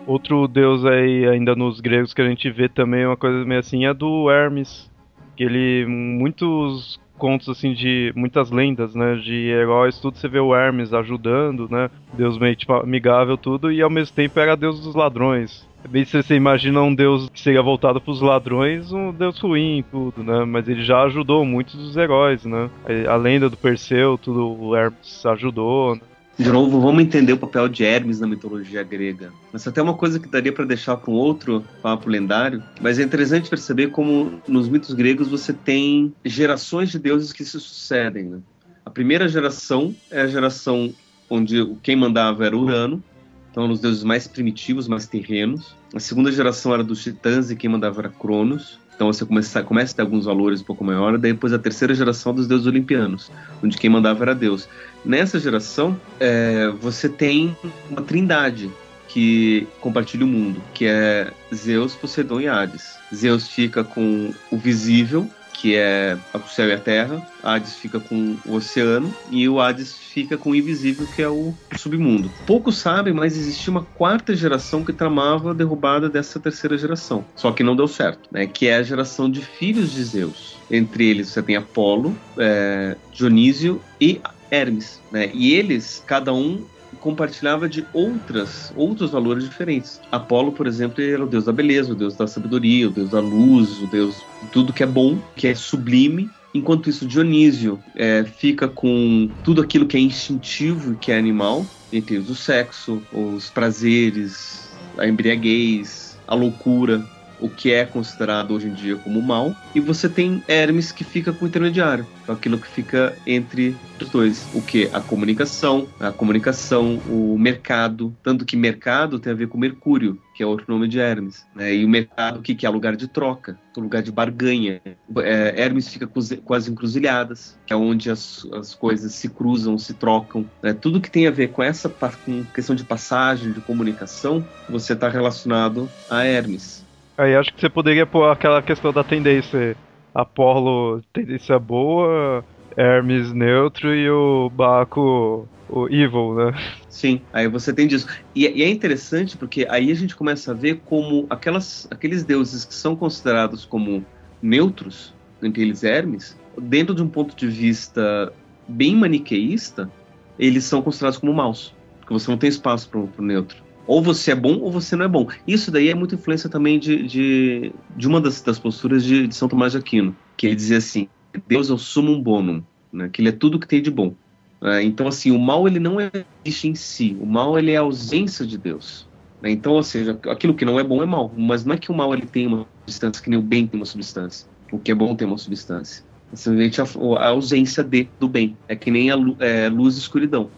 Outro 0.06 0.46
deus 0.46 0.84
aí, 0.84 1.26
ainda 1.26 1.54
nos 1.54 1.80
gregos, 1.80 2.12
que 2.12 2.20
a 2.20 2.28
gente 2.28 2.50
vê 2.50 2.68
também 2.68 3.06
uma 3.06 3.16
coisa 3.16 3.44
meio 3.44 3.60
assim, 3.60 3.86
é 3.86 3.94
do 3.94 4.30
Hermes. 4.30 4.90
Que 5.36 5.44
ele, 5.44 5.86
muitos 5.86 7.00
contos 7.16 7.48
assim 7.48 7.72
de 7.72 8.12
muitas 8.16 8.50
lendas, 8.50 8.94
né, 8.94 9.16
de 9.16 9.48
heróis, 9.48 9.98
tudo 10.00 10.16
você 10.16 10.28
vê 10.28 10.40
o 10.40 10.54
Hermes 10.54 10.92
ajudando, 10.92 11.68
né, 11.70 11.88
Deus 12.12 12.36
meio 12.38 12.56
tipo 12.56 12.72
amigável 12.72 13.36
tudo 13.36 13.70
e 13.70 13.80
ao 13.80 13.88
mesmo 13.88 14.14
tempo 14.14 14.38
era 14.38 14.56
Deus 14.56 14.80
dos 14.80 14.94
ladrões. 14.94 15.66
Bem 15.88 16.04
se 16.04 16.20
você 16.20 16.34
imagina 16.34 16.82
um 16.82 16.94
Deus 16.94 17.28
que 17.28 17.40
seria 17.40 17.62
voltado 17.62 18.00
para 18.00 18.10
os 18.10 18.20
ladrões, 18.20 18.90
um 18.92 19.12
Deus 19.12 19.38
ruim 19.38 19.84
tudo, 19.90 20.24
né, 20.24 20.44
mas 20.44 20.68
ele 20.68 20.82
já 20.82 21.02
ajudou 21.04 21.44
muitos 21.44 21.74
dos 21.74 21.96
heróis, 21.96 22.44
né. 22.44 22.68
A 23.08 23.16
lenda 23.16 23.48
do 23.48 23.56
Perseu, 23.56 24.18
tudo 24.18 24.60
o 24.60 24.76
Hermes 24.76 25.24
ajudou, 25.26 25.94
né? 25.94 26.00
De 26.36 26.50
novo, 26.50 26.80
vamos 26.80 27.04
entender 27.04 27.32
o 27.32 27.38
papel 27.38 27.68
de 27.68 27.84
Hermes 27.84 28.18
na 28.18 28.26
mitologia 28.26 28.82
grega. 28.82 29.32
É 29.52 29.68
até 29.68 29.80
uma 29.80 29.94
coisa 29.94 30.18
que 30.18 30.28
daria 30.28 30.52
para 30.52 30.64
deixar 30.64 30.96
para 30.96 31.10
um 31.10 31.14
outro 31.14 31.64
papo 31.80 32.10
lendário, 32.10 32.60
mas 32.80 32.98
é 32.98 33.04
interessante 33.04 33.48
perceber 33.48 33.88
como 33.88 34.42
nos 34.48 34.68
mitos 34.68 34.92
gregos 34.94 35.28
você 35.28 35.52
tem 35.52 36.12
gerações 36.24 36.90
de 36.90 36.98
deuses 36.98 37.32
que 37.32 37.44
se 37.44 37.52
sucedem. 37.52 38.24
Né? 38.24 38.38
A 38.84 38.90
primeira 38.90 39.28
geração 39.28 39.94
é 40.10 40.22
a 40.22 40.26
geração 40.26 40.92
onde 41.30 41.64
quem 41.82 41.94
mandava 41.94 42.44
era 42.44 42.56
Urano, 42.56 43.02
então 43.50 43.70
os 43.70 43.80
deuses 43.80 44.02
mais 44.02 44.26
primitivos, 44.26 44.88
mais 44.88 45.06
terrenos. 45.06 45.76
A 45.94 46.00
segunda 46.00 46.32
geração 46.32 46.74
era 46.74 46.82
dos 46.82 47.00
titãs 47.00 47.52
e 47.52 47.56
quem 47.56 47.70
mandava 47.70 48.00
era 48.00 48.08
Cronos. 48.08 48.80
Então 48.94 49.12
você 49.12 49.24
começa, 49.24 49.62
começa 49.62 49.92
a 49.92 49.96
ter 49.96 50.02
alguns 50.02 50.24
valores 50.24 50.60
um 50.60 50.64
pouco 50.64 50.84
maiores, 50.84 51.20
daí 51.20 51.32
depois 51.32 51.52
a 51.52 51.58
terceira 51.58 51.94
geração 51.94 52.32
dos 52.32 52.46
deuses 52.46 52.66
olimpianos, 52.66 53.30
onde 53.62 53.76
quem 53.76 53.90
mandava 53.90 54.22
era 54.24 54.34
Deus. 54.34 54.68
Nessa 55.04 55.38
geração, 55.38 55.98
é, 56.20 56.68
você 56.80 57.08
tem 57.08 57.56
uma 57.90 58.02
trindade 58.02 58.70
que 59.08 59.66
compartilha 59.80 60.24
o 60.24 60.28
mundo, 60.28 60.60
que 60.72 60.86
é 60.86 61.30
Zeus, 61.54 61.94
Poseidon 61.94 62.40
e 62.40 62.48
Hades. 62.48 62.98
Zeus 63.14 63.48
fica 63.48 63.84
com 63.84 64.32
o 64.50 64.56
visível, 64.56 65.28
que 65.54 65.76
é 65.76 66.18
o 66.34 66.48
céu 66.48 66.68
e 66.68 66.72
a 66.72 66.78
terra, 66.78 67.26
Hades 67.42 67.76
fica 67.76 67.98
com 67.98 68.36
o 68.44 68.54
oceano 68.54 69.14
e 69.30 69.48
o 69.48 69.60
Hades 69.60 69.94
fica 69.96 70.36
com 70.36 70.50
o 70.50 70.54
invisível, 70.54 71.06
que 71.14 71.22
é 71.22 71.28
o 71.28 71.54
submundo. 71.76 72.30
Poucos 72.46 72.76
sabem, 72.76 73.14
mas 73.14 73.36
existia 73.36 73.70
uma 73.70 73.82
quarta 73.82 74.34
geração 74.34 74.84
que 74.84 74.92
tramava 74.92 75.52
a 75.52 75.54
derrubada 75.54 76.08
dessa 76.08 76.38
terceira 76.38 76.76
geração, 76.76 77.24
só 77.34 77.52
que 77.52 77.62
não 77.62 77.76
deu 77.76 77.88
certo, 77.88 78.28
né? 78.30 78.46
Que 78.46 78.66
é 78.66 78.76
a 78.76 78.82
geração 78.82 79.30
de 79.30 79.40
filhos 79.40 79.92
de 79.92 80.04
Zeus. 80.04 80.56
Entre 80.70 81.08
eles 81.08 81.28
você 81.28 81.42
tem 81.42 81.56
Apolo, 81.56 82.16
é, 82.36 82.96
Dionísio 83.12 83.80
e 84.00 84.20
Hermes, 84.50 85.00
né? 85.10 85.30
E 85.32 85.54
eles, 85.54 86.02
cada 86.06 86.32
um 86.32 86.64
compartilhava 87.04 87.68
de 87.68 87.86
outras 87.92 88.72
outros 88.74 89.10
valores 89.10 89.44
diferentes. 89.44 90.00
Apolo, 90.10 90.52
por 90.52 90.66
exemplo, 90.66 91.04
era 91.04 91.22
o 91.22 91.26
deus 91.26 91.44
da 91.44 91.52
beleza, 91.52 91.92
o 91.92 91.94
deus 91.94 92.16
da 92.16 92.26
sabedoria, 92.26 92.88
o 92.88 92.90
deus 92.90 93.10
da 93.10 93.20
luz, 93.20 93.82
o 93.82 93.86
deus 93.86 94.16
de 94.42 94.48
tudo 94.48 94.72
que 94.72 94.82
é 94.82 94.86
bom, 94.86 95.18
que 95.36 95.46
é 95.46 95.54
sublime. 95.54 96.30
Enquanto 96.54 96.88
isso, 96.88 97.06
Dionísio 97.06 97.78
é, 97.94 98.24
fica 98.24 98.66
com 98.66 99.30
tudo 99.42 99.60
aquilo 99.60 99.86
que 99.86 99.98
é 99.98 100.00
instintivo 100.00 100.94
e 100.94 100.96
que 100.96 101.12
é 101.12 101.18
animal, 101.18 101.66
entre 101.92 102.16
o 102.16 102.34
sexo, 102.34 103.02
os 103.12 103.50
prazeres, 103.50 104.70
a 104.96 105.06
embriaguez, 105.06 106.16
a 106.26 106.34
loucura. 106.34 107.04
O 107.40 107.48
que 107.48 107.72
é 107.72 107.84
considerado 107.84 108.52
hoje 108.52 108.68
em 108.68 108.74
dia 108.74 108.96
como 108.96 109.20
mal, 109.20 109.54
e 109.74 109.80
você 109.80 110.08
tem 110.08 110.42
Hermes 110.48 110.92
que 110.92 111.04
fica 111.04 111.32
com 111.32 111.44
o 111.44 111.48
intermediário, 111.48 112.06
que 112.24 112.30
é 112.30 112.34
aquilo 112.34 112.58
que 112.58 112.68
fica 112.68 113.16
entre 113.26 113.76
os 114.00 114.08
dois. 114.08 114.46
O 114.54 114.62
que? 114.62 114.88
A 114.92 115.00
comunicação, 115.00 115.88
a 116.00 116.10
comunicação, 116.10 117.00
o 117.08 117.36
mercado, 117.38 118.14
tanto 118.22 118.44
que 118.44 118.56
mercado 118.56 119.18
tem 119.18 119.32
a 119.32 119.36
ver 119.36 119.48
com 119.48 119.58
Mercúrio, 119.58 120.20
que 120.34 120.42
é 120.42 120.46
outro 120.46 120.66
nome 120.68 120.88
de 120.88 120.98
Hermes. 120.98 121.46
Né? 121.54 121.74
E 121.76 121.84
o 121.84 121.88
mercado, 121.88 122.42
que, 122.42 122.54
que 122.54 122.66
é 122.66 122.68
lugar 122.68 122.96
de 122.96 123.08
troca, 123.08 123.58
lugar 123.76 124.02
de 124.02 124.10
barganha. 124.10 124.80
É, 125.18 125.62
Hermes 125.62 125.88
fica 125.88 126.06
com, 126.06 126.54
as 126.54 126.68
encruzilhadas, 126.68 127.58
que 127.66 127.72
é 127.72 127.76
onde 127.76 128.10
as, 128.10 128.46
as 128.52 128.74
coisas 128.74 129.14
se 129.14 129.28
cruzam, 129.28 129.78
se 129.78 129.94
trocam. 129.94 130.48
Né? 130.62 130.72
Tudo 130.72 131.00
que 131.00 131.10
tem 131.10 131.26
a 131.26 131.30
ver 131.30 131.48
com 131.48 131.62
essa 131.62 131.88
com 131.88 132.44
questão 132.54 132.74
de 132.74 132.84
passagem, 132.84 133.52
de 133.52 133.60
comunicação, 133.60 134.44
você 134.68 134.92
está 134.92 135.08
relacionado 135.08 135.88
a 136.10 136.24
Hermes. 136.24 136.83
Aí 137.16 137.36
acho 137.36 137.52
que 137.52 137.60
você 137.60 137.68
poderia 137.68 138.06
pôr 138.06 138.30
aquela 138.30 138.62
questão 138.62 138.92
da 138.92 139.04
tendência. 139.04 139.76
Apolo, 140.14 141.02
tendência 141.12 141.58
boa, 141.58 142.44
Hermes 142.76 143.32
neutro 143.32 143.94
e 143.94 144.08
o 144.08 144.48
Baco 144.50 145.48
o 145.68 145.88
evil, 145.88 146.34
né? 146.34 146.52
Sim, 146.88 147.20
aí 147.32 147.48
você 147.48 147.72
tem 147.72 147.86
disso. 147.86 148.06
E, 148.34 148.46
e, 148.46 148.62
é 148.62 148.68
interessante 148.68 149.36
porque 149.36 149.66
aí 149.68 149.90
a 149.90 149.94
gente 149.94 150.14
começa 150.14 150.52
a 150.52 150.54
ver 150.54 150.80
como 150.84 151.26
aquelas, 151.28 151.88
aqueles 151.90 152.22
deuses 152.22 152.64
que 152.64 152.74
são 152.74 152.94
considerados 152.94 153.64
como 153.64 154.04
neutros, 154.40 155.14
entre 155.42 155.62
eles 155.62 155.82
Hermes, 155.82 156.38
dentro 156.60 156.94
de 156.94 157.02
um 157.02 157.08
ponto 157.08 157.34
de 157.34 157.48
vista 157.48 158.32
bem 158.68 158.94
maniqueísta, 158.94 159.90
eles 160.38 160.64
são 160.64 160.80
considerados 160.82 161.18
como 161.18 161.32
maus. 161.32 161.74
Porque 161.98 162.12
você 162.12 162.30
não 162.30 162.38
tem 162.38 162.48
espaço 162.48 162.88
para 162.88 163.00
o 163.00 163.10
neutro. 163.18 163.63
Ou 163.86 164.02
você 164.02 164.32
é 164.32 164.34
bom 164.34 164.58
ou 164.60 164.70
você 164.70 164.96
não 164.96 165.04
é 165.04 165.08
bom. 165.08 165.28
Isso 165.46 165.70
daí 165.70 165.90
é 165.90 165.94
muita 165.94 166.14
influência 166.14 166.48
também 166.48 166.78
de, 166.78 167.02
de, 167.02 167.72
de 167.96 168.08
uma 168.08 168.20
das, 168.20 168.40
das 168.40 168.58
posturas 168.58 169.04
de, 169.04 169.26
de, 169.26 169.34
São 169.34 169.48
Tomás 169.48 169.72
de 169.72 169.78
Aquino, 169.78 170.16
que 170.36 170.46
ele 170.46 170.56
dizia 170.56 170.78
assim: 170.78 171.08
Deus 171.46 171.70
é 171.70 171.72
o 171.72 171.78
sumum 171.78 172.20
bonum, 172.20 172.62
né? 172.92 173.08
que 173.12 173.20
ele 173.20 173.28
é 173.28 173.32
tudo 173.32 173.58
que 173.58 173.68
tem 173.68 173.82
de 173.82 173.90
bom. 173.90 174.14
É, 174.62 174.82
então, 174.82 175.06
assim, 175.06 175.30
o 175.30 175.38
mal 175.38 175.68
ele 175.68 175.78
não 175.78 175.98
existe 176.00 176.68
em 176.68 176.74
si. 176.74 177.16
O 177.20 177.26
mal 177.26 177.58
ele 177.58 177.72
é 177.72 177.76
a 177.76 177.82
ausência 177.82 178.46
de 178.46 178.56
Deus. 178.56 179.06
Né? 179.42 179.50
Então, 179.50 179.74
ou 179.74 179.82
seja, 179.82 180.18
aquilo 180.30 180.54
que 180.54 180.64
não 180.64 180.80
é 180.80 180.82
bom 180.82 181.02
é 181.02 181.06
mal. 181.06 181.30
Mas 181.36 181.66
não 181.66 181.74
é 181.74 181.78
que 181.78 181.92
o 181.92 181.94
mal 181.94 182.14
ele 182.14 182.24
tem 182.24 182.46
uma 182.46 182.66
substância 182.86 183.22
que 183.22 183.28
nem 183.28 183.38
o 183.38 183.42
bem 183.42 183.66
tem 183.66 183.78
uma 183.78 183.84
substância. 183.84 184.48
O 184.72 184.78
que 184.78 184.90
é 184.90 184.94
bom 184.94 185.14
tem 185.14 185.28
uma 185.28 185.36
substância. 185.36 186.02
É 186.32 186.36
simplesmente 186.36 186.80
a, 186.80 186.84
a 187.18 187.28
ausência 187.28 187.84
de 187.84 188.08
do 188.18 188.26
bem. 188.26 188.56
É 188.66 188.74
que 188.74 188.90
nem 188.90 189.10
a 189.10 189.16
é, 189.38 189.68
luz 189.68 189.96
e 189.96 189.98
escuridão. 189.98 190.48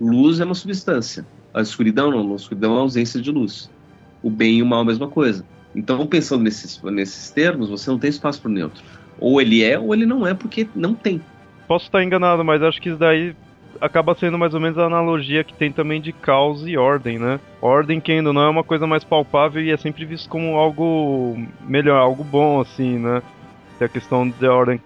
Luz 0.00 0.40
é 0.40 0.44
uma 0.44 0.56
substância. 0.56 1.24
A 1.54 1.60
escuridão 1.60 2.10
não. 2.10 2.32
A 2.32 2.36
escuridão 2.36 2.74
é 2.74 2.78
a 2.78 2.80
ausência 2.80 3.20
de 3.20 3.30
luz. 3.30 3.70
O 4.22 4.30
bem 4.30 4.58
e 4.58 4.62
o 4.62 4.66
mal 4.66 4.80
é 4.80 4.82
a 4.82 4.86
mesma 4.86 5.08
coisa. 5.08 5.44
Então, 5.74 6.06
pensando 6.06 6.44
nesses, 6.44 6.80
nesses 6.82 7.30
termos, 7.30 7.70
você 7.70 7.90
não 7.90 7.98
tem 7.98 8.10
espaço 8.10 8.40
para 8.40 8.50
o 8.50 8.52
neutro. 8.52 8.82
Ou 9.18 9.40
ele 9.40 9.62
é, 9.64 9.78
ou 9.78 9.94
ele 9.94 10.06
não 10.06 10.26
é, 10.26 10.34
porque 10.34 10.66
não 10.74 10.94
tem. 10.94 11.20
Posso 11.66 11.86
estar 11.86 12.02
enganado, 12.02 12.44
mas 12.44 12.62
acho 12.62 12.80
que 12.80 12.90
isso 12.90 12.98
daí 12.98 13.34
acaba 13.80 14.14
sendo 14.14 14.38
mais 14.38 14.54
ou 14.54 14.60
menos 14.60 14.78
a 14.78 14.84
analogia 14.84 15.42
que 15.42 15.54
tem 15.54 15.72
também 15.72 16.00
de 16.00 16.12
caos 16.12 16.66
e 16.66 16.76
ordem, 16.76 17.18
né? 17.18 17.40
Ordem, 17.60 18.00
que 18.00 18.12
ainda 18.12 18.32
não 18.32 18.42
é 18.42 18.48
uma 18.48 18.62
coisa 18.62 18.86
mais 18.86 19.02
palpável 19.02 19.62
e 19.62 19.70
é 19.70 19.76
sempre 19.76 20.04
visto 20.04 20.28
como 20.28 20.56
algo 20.56 21.36
melhor, 21.62 21.98
algo 21.98 22.22
bom, 22.22 22.60
assim, 22.60 22.98
né? 22.98 23.22
E 23.80 23.84
a 23.84 23.88
questão 23.88 24.28
da 24.28 24.52
ordem, 24.52 24.80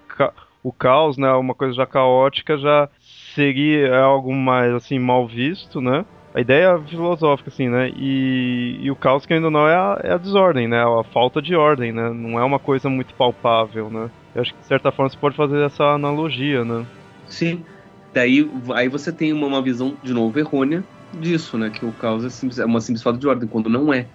o 0.63 0.73
caos, 0.73 1.17
né? 1.17 1.31
Uma 1.33 1.55
coisa 1.55 1.75
já 1.75 1.87
caótica 1.87 2.57
já 2.57 2.89
seria 3.35 3.99
algo 3.99 4.33
mais, 4.35 4.73
assim, 4.73 4.99
mal 4.99 5.27
visto, 5.27 5.81
né? 5.81 6.05
A 6.37 6.41
ideia 6.43 6.79
filosófica, 6.87 7.49
assim, 7.49 7.67
né? 7.67 7.89
E, 7.97 8.79
e 8.83 8.91
o 8.91 8.95
caos 8.95 9.25
que 9.25 9.33
ainda 9.33 9.49
não 9.49 9.67
é 9.67 9.75
a, 9.75 10.01
é 10.05 10.13
a 10.13 10.19
desordem, 10.19 10.69
né? 10.69 10.83
A 10.83 11.03
falta 11.03 11.41
de 11.41 11.55
ordem, 11.57 11.93
né? 11.93 12.11
Não 12.11 12.39
é 12.39 12.45
uma 12.45 12.59
coisa 12.59 12.91
muito 12.91 13.15
palpável, 13.15 13.89
né? 13.89 14.11
Eu 14.35 14.43
acho 14.43 14.53
que 14.53 14.61
de 14.61 14.67
certa 14.67 14.93
forma 14.93 15.09
você 15.09 15.17
pode 15.17 15.35
fazer 15.35 15.65
essa 15.65 15.83
analogia, 15.85 16.63
né? 16.63 16.85
Sim. 17.27 17.65
Daí 18.13 18.51
aí 18.75 18.87
você 18.87 19.11
tem 19.11 19.33
uma, 19.33 19.47
uma 19.47 19.63
visão, 19.63 19.97
de 20.03 20.13
novo, 20.13 20.39
errônea 20.39 20.85
disso, 21.15 21.57
né? 21.57 21.71
Que 21.71 21.87
o 21.87 21.93
caos 21.93 22.23
é, 22.23 22.29
simples, 22.29 22.59
é 22.59 22.67
uma 22.67 22.83
simples 22.83 23.03
falta 23.03 23.19
de 23.19 23.27
ordem, 23.27 23.49
quando 23.49 23.71
não 23.71 23.91
é. 23.91 24.07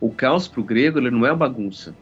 O 0.00 0.12
caos 0.12 0.46
para 0.46 0.60
o 0.60 0.64
grego 0.64 1.00
ele 1.00 1.10
não 1.10 1.26
é 1.26 1.30
a 1.30 1.34
bagunça. 1.34 1.92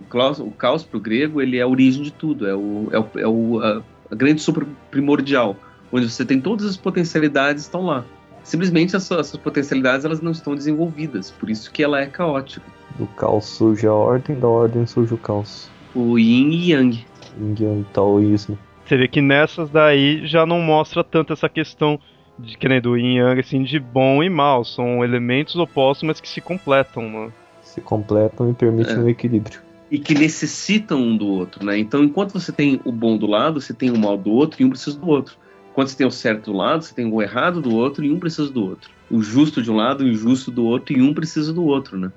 O 0.00 0.04
caos, 0.04 0.40
o 0.40 0.50
caos 0.52 0.84
para 0.84 0.96
o 0.96 1.00
grego 1.00 1.42
ele 1.42 1.58
é 1.58 1.60
a 1.60 1.68
origem 1.68 2.02
de 2.02 2.12
tudo, 2.14 2.46
é, 2.46 2.54
o, 2.54 2.88
é, 2.90 2.98
o, 2.98 3.08
é 3.18 3.28
o, 3.28 3.60
a, 3.60 3.82
a, 4.10 4.14
grande 4.14 4.40
super 4.40 4.66
primordial, 4.90 5.54
onde 5.92 6.08
você 6.08 6.24
tem 6.24 6.40
todas 6.40 6.64
as 6.64 6.78
potencialidades 6.78 7.64
estão 7.64 7.84
lá. 7.84 8.06
Simplesmente 8.44 8.96
essas, 8.96 9.18
essas 9.18 9.36
potencialidades 9.40 10.04
elas 10.04 10.20
não 10.20 10.32
estão 10.32 10.54
desenvolvidas, 10.54 11.30
por 11.30 11.48
isso 11.48 11.70
que 11.70 11.82
ela 11.82 12.00
é 12.00 12.06
caótica. 12.06 12.66
Do 12.98 13.06
caos 13.06 13.46
surge 13.46 13.86
a 13.86 13.92
ordem, 13.92 14.38
da 14.38 14.48
ordem 14.48 14.86
surge 14.86 15.14
o 15.14 15.18
caos. 15.18 15.70
O 15.94 16.18
yin 16.18 16.50
e 16.50 16.70
yang. 16.72 17.06
Yin 17.38 17.54
yang, 17.58 17.86
taoísmo. 17.92 18.58
Você 18.84 18.96
vê 18.96 19.08
que 19.08 19.20
nessas 19.20 19.70
daí 19.70 20.26
já 20.26 20.44
não 20.44 20.60
mostra 20.60 21.04
tanto 21.04 21.32
essa 21.32 21.48
questão 21.48 21.98
de 22.38 22.56
que 22.56 22.68
nem 22.68 22.80
do 22.80 22.96
yin 22.96 23.18
yang 23.18 23.40
assim 23.40 23.62
de 23.62 23.78
bom 23.78 24.22
e 24.22 24.28
mal, 24.28 24.64
são 24.64 25.04
elementos 25.04 25.56
opostos, 25.56 26.06
mas 26.06 26.20
que 26.20 26.28
se 26.28 26.40
completam, 26.40 27.08
né? 27.08 27.32
Se 27.62 27.80
completam 27.80 28.50
e 28.50 28.54
permitem 28.54 28.96
é. 28.96 28.98
um 28.98 29.08
equilíbrio. 29.08 29.60
E 29.90 29.98
que 29.98 30.14
necessitam 30.14 30.98
um 30.98 31.16
do 31.16 31.26
outro, 31.26 31.64
né? 31.64 31.78
Então, 31.78 32.02
enquanto 32.02 32.32
você 32.32 32.50
tem 32.50 32.80
o 32.84 32.90
bom 32.90 33.16
do 33.16 33.26
lado, 33.26 33.60
você 33.60 33.74
tem 33.74 33.90
o 33.90 33.98
mal 33.98 34.16
do 34.16 34.30
outro 34.30 34.60
e 34.60 34.64
um 34.64 34.70
precisa 34.70 34.98
do 34.98 35.06
outro. 35.08 35.36
Quando 35.74 35.88
você 35.88 35.96
tem 35.96 36.06
o 36.06 36.10
certo 36.10 36.52
do 36.52 36.56
lado, 36.56 36.82
você 36.82 36.94
tem 36.94 37.06
o 37.06 37.22
errado 37.22 37.60
do 37.60 37.74
outro 37.74 38.04
e 38.04 38.10
um 38.10 38.18
precisa 38.18 38.50
do 38.50 38.64
outro. 38.64 38.90
O 39.10 39.22
justo 39.22 39.62
de 39.62 39.70
um 39.70 39.76
lado 39.76 40.04
o 40.04 40.08
injusto 40.08 40.50
do 40.50 40.64
outro 40.64 40.96
e 40.96 41.02
um 41.02 41.14
precisa 41.14 41.52
do 41.52 41.64
outro, 41.64 41.98
né? 41.98 42.12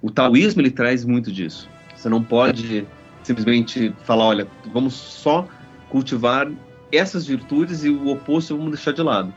O 0.00 0.10
taoísmo 0.10 0.60
ele 0.62 0.70
traz 0.70 1.04
muito 1.04 1.30
disso. 1.32 1.68
Você 1.94 2.08
não 2.08 2.22
pode 2.22 2.86
simplesmente 3.22 3.94
falar, 4.04 4.24
olha, 4.24 4.48
vamos 4.72 4.94
só 4.94 5.46
cultivar 5.88 6.50
essas 6.90 7.26
virtudes 7.26 7.84
e 7.84 7.90
o 7.90 8.08
oposto 8.08 8.56
vamos 8.56 8.72
deixar 8.72 8.92
de 8.92 9.02
lado. 9.02 9.32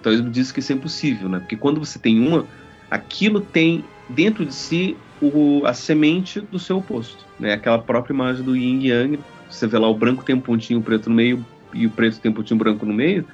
Então 0.00 0.12
ele 0.12 0.22
diz 0.30 0.50
que 0.50 0.60
isso 0.60 0.72
é 0.72 0.76
impossível, 0.76 1.28
né? 1.28 1.40
Porque 1.40 1.56
quando 1.56 1.78
você 1.78 1.98
tem 1.98 2.26
uma, 2.26 2.46
aquilo 2.90 3.40
tem 3.40 3.84
dentro 4.08 4.44
de 4.46 4.54
si 4.54 4.96
o, 5.20 5.62
a 5.66 5.74
semente 5.74 6.40
do 6.40 6.58
seu 6.58 6.78
oposto, 6.78 7.24
né? 7.38 7.52
Aquela 7.52 7.78
própria 7.78 8.14
imagem 8.14 8.42
do 8.42 8.56
yin 8.56 8.80
e 8.80 8.88
yang, 8.88 9.18
você 9.48 9.66
vê 9.66 9.78
lá 9.78 9.88
o 9.88 9.94
branco 9.94 10.24
tem 10.24 10.34
um 10.34 10.40
pontinho 10.40 10.80
preto 10.80 11.10
no 11.10 11.16
meio 11.16 11.44
e 11.74 11.86
o 11.86 11.90
preto 11.90 12.20
tem 12.20 12.30
um 12.30 12.34
pontinho 12.34 12.58
branco 12.58 12.84
no 12.86 12.92
meio, 12.92 13.24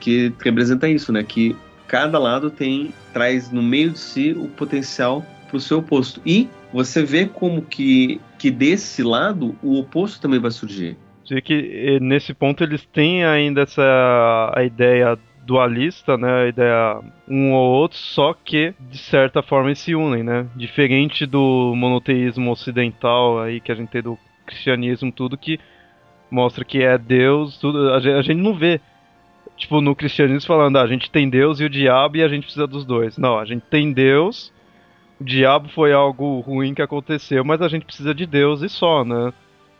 que 0.00 0.32
representa 0.42 0.88
isso, 0.88 1.12
né? 1.12 1.22
Que 1.22 1.56
cada 1.86 2.18
lado 2.18 2.50
tem 2.50 2.92
traz 3.12 3.50
no 3.50 3.62
meio 3.62 3.90
de 3.90 3.98
si 3.98 4.32
o 4.32 4.48
potencial 4.48 5.24
para 5.48 5.56
o 5.56 5.60
seu 5.60 5.78
oposto. 5.78 6.20
E 6.26 6.48
você 6.72 7.02
vê 7.02 7.26
como 7.26 7.62
que 7.62 8.20
que 8.38 8.50
desse 8.50 9.02
lado 9.02 9.56
o 9.62 9.78
oposto 9.78 10.20
também 10.20 10.40
vai 10.40 10.50
surgir. 10.50 10.96
Dizer 11.22 11.40
que 11.40 11.54
eh, 11.54 12.00
nesse 12.00 12.34
ponto 12.34 12.62
eles 12.62 12.84
têm 12.92 13.24
ainda 13.24 13.62
essa 13.62 14.52
a 14.54 14.62
ideia 14.62 15.18
dualista, 15.46 16.16
né, 16.16 16.44
a 16.44 16.48
ideia 16.48 17.00
um 17.28 17.52
ou 17.52 17.70
outro, 17.70 17.98
só 17.98 18.34
que 18.34 18.74
de 18.80 18.98
certa 18.98 19.42
forma 19.42 19.68
eles 19.68 19.78
se 19.78 19.94
unem, 19.94 20.22
né? 20.22 20.46
Diferente 20.56 21.26
do 21.26 21.74
monoteísmo 21.76 22.50
ocidental 22.50 23.40
aí 23.40 23.60
que 23.60 23.70
a 23.70 23.74
gente 23.74 23.90
tem 23.90 24.02
do 24.02 24.18
cristianismo, 24.46 25.12
tudo 25.12 25.38
que 25.38 25.58
mostra 26.34 26.64
que 26.64 26.82
é 26.82 26.98
Deus, 26.98 27.56
tudo 27.58 27.92
a 27.92 28.00
gente, 28.00 28.14
a 28.14 28.22
gente 28.22 28.42
não 28.42 28.54
vê 28.54 28.80
tipo 29.56 29.80
no 29.80 29.94
cristianismo 29.94 30.46
falando, 30.48 30.76
ah, 30.76 30.82
a 30.82 30.86
gente 30.86 31.10
tem 31.10 31.30
Deus 31.30 31.60
e 31.60 31.64
o 31.64 31.70
diabo 31.70 32.16
e 32.16 32.22
a 32.24 32.28
gente 32.28 32.44
precisa 32.44 32.66
dos 32.66 32.84
dois. 32.84 33.16
Não, 33.16 33.38
a 33.38 33.44
gente 33.44 33.62
tem 33.70 33.92
Deus, 33.92 34.52
o 35.20 35.24
diabo 35.24 35.68
foi 35.68 35.92
algo 35.92 36.40
ruim 36.40 36.74
que 36.74 36.82
aconteceu, 36.82 37.44
mas 37.44 37.62
a 37.62 37.68
gente 37.68 37.86
precisa 37.86 38.12
de 38.12 38.26
Deus 38.26 38.62
e 38.62 38.68
só, 38.68 39.04
né? 39.04 39.32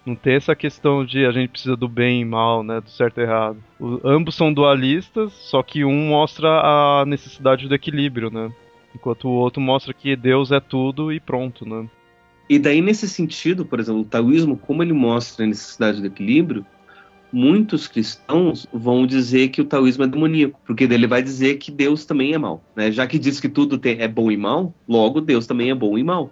Não 0.06 0.14
tem 0.14 0.34
essa 0.34 0.54
questão 0.54 1.04
de 1.04 1.24
a 1.24 1.32
gente 1.32 1.48
precisa 1.48 1.76
do 1.76 1.88
bem 1.88 2.20
e 2.20 2.24
mal, 2.24 2.62
né? 2.62 2.80
Do 2.80 2.90
certo 2.90 3.18
e 3.18 3.22
errado. 3.22 3.56
O, 3.80 4.00
ambos 4.04 4.34
são 4.34 4.52
dualistas, 4.52 5.32
só 5.32 5.62
que 5.62 5.84
um 5.84 6.08
mostra 6.08 6.48
a 6.48 7.04
necessidade 7.06 7.66
do 7.66 7.74
equilíbrio, 7.74 8.30
né? 8.30 8.52
Enquanto 8.94 9.26
o 9.26 9.32
outro 9.32 9.60
mostra 9.60 9.94
que 9.94 10.14
Deus 10.14 10.52
é 10.52 10.60
tudo 10.60 11.10
e 11.10 11.18
pronto, 11.18 11.66
né? 11.66 11.88
E 12.48 12.58
daí, 12.58 12.80
nesse 12.80 13.08
sentido, 13.08 13.64
por 13.64 13.80
exemplo, 13.80 14.02
o 14.02 14.04
taoísmo, 14.04 14.56
como 14.56 14.82
ele 14.82 14.92
mostra 14.92 15.44
a 15.44 15.48
necessidade 15.48 16.00
do 16.00 16.06
equilíbrio, 16.06 16.64
muitos 17.32 17.88
cristãos 17.88 18.66
vão 18.72 19.06
dizer 19.06 19.48
que 19.48 19.60
o 19.60 19.64
taoísmo 19.64 20.04
é 20.04 20.06
demoníaco, 20.06 20.60
porque 20.66 20.84
ele 20.84 21.06
vai 21.06 21.22
dizer 21.22 21.56
que 21.56 21.70
Deus 21.70 22.04
também 22.04 22.32
é 22.34 22.38
mal. 22.38 22.62
Né? 22.76 22.92
Já 22.92 23.06
que 23.06 23.18
diz 23.18 23.40
que 23.40 23.48
tudo 23.48 23.80
é 23.82 24.06
bom 24.06 24.30
e 24.30 24.36
mal, 24.36 24.74
logo 24.86 25.20
Deus 25.20 25.46
também 25.46 25.70
é 25.70 25.74
bom 25.74 25.96
e 25.98 26.04
mal. 26.04 26.30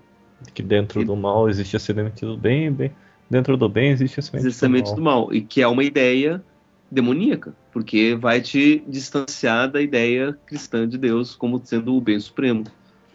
Que 0.55 0.63
dentro 0.63 1.01
e... 1.01 1.05
do 1.05 1.17
mal 1.17 1.49
existe 1.49 1.77
a 1.77 1.79
semente 1.79 2.25
do 2.25 2.37
bem, 2.37 2.71
bem 2.71 2.91
dentro 3.33 3.57
do 3.57 3.67
bem 3.67 3.91
existe 3.91 4.21
a 4.21 4.23
semente, 4.23 4.47
existe 4.47 4.67
do, 4.67 4.71
mal. 4.71 4.95
do 4.95 5.03
mal. 5.03 5.35
E 5.35 5.41
que 5.41 5.63
é 5.63 5.67
uma 5.67 5.83
ideia 5.83 6.43
demoníaca, 6.91 7.55
porque 7.73 8.15
vai 8.15 8.43
te 8.43 8.85
distanciar 8.87 9.71
da 9.71 9.81
ideia 9.81 10.37
cristã 10.47 10.87
de 10.87 10.99
Deus 10.99 11.35
como 11.35 11.61
sendo 11.65 11.97
o 11.97 12.01
bem 12.01 12.21
supremo. 12.21 12.65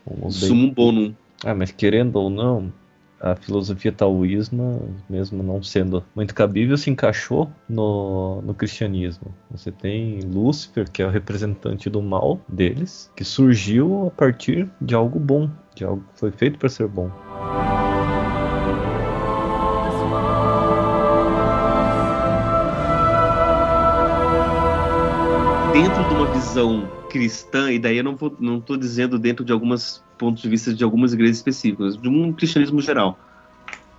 O 0.04 0.32
Sumum 0.32 0.72
bonum. 0.72 1.14
Ah, 1.46 1.54
mas 1.54 1.72
querendo 1.72 2.16
ou 2.16 2.30
não, 2.30 2.74
a 3.20 3.36
filosofia 3.36 3.92
taoísma, 3.92 4.80
mesmo 5.10 5.42
não 5.42 5.62
sendo 5.64 6.04
muito 6.16 6.34
cabível, 6.36 6.78
se 6.78 6.90
encaixou 6.90 7.50
no, 7.68 8.42
no 8.42 8.54
cristianismo. 8.54 9.34
Você 9.52 9.72
tem 9.72 10.20
Lúcifer, 10.22 10.90
que 10.90 11.02
é 11.02 11.06
o 11.06 11.10
representante 11.10 11.90
do 11.90 12.02
mal 12.02 12.40
deles, 12.48 13.12
que 13.16 13.24
surgiu 13.24 14.08
a 14.08 14.12
partir 14.12 14.70
de 14.80 14.94
algo 14.96 15.20
bom, 15.20 15.50
de 15.76 15.84
algo 15.84 16.04
que 16.14 16.20
foi 16.20 16.32
feito 16.32 16.60
para 16.60 16.70
ser 16.70 16.88
bom. 16.88 17.12
Dentro 25.74 26.04
de 26.08 26.14
uma 26.16 26.26
visão 26.34 26.90
cristã, 27.10 27.72
e 27.72 27.80
daí 27.80 27.98
eu 27.98 28.04
não 28.04 28.58
estou 28.58 28.78
dizendo 28.78 29.20
dentro 29.20 29.46
de 29.46 29.52
algumas 29.52 30.04
pontos 30.18 30.42
de 30.42 30.50
vista 30.50 30.74
de 30.74 30.84
algumas 30.84 31.14
igrejas 31.14 31.38
específicas, 31.38 31.98
de 31.98 32.10
um 32.10 32.34
cristianismo 32.34 32.82
geral. 32.82 33.18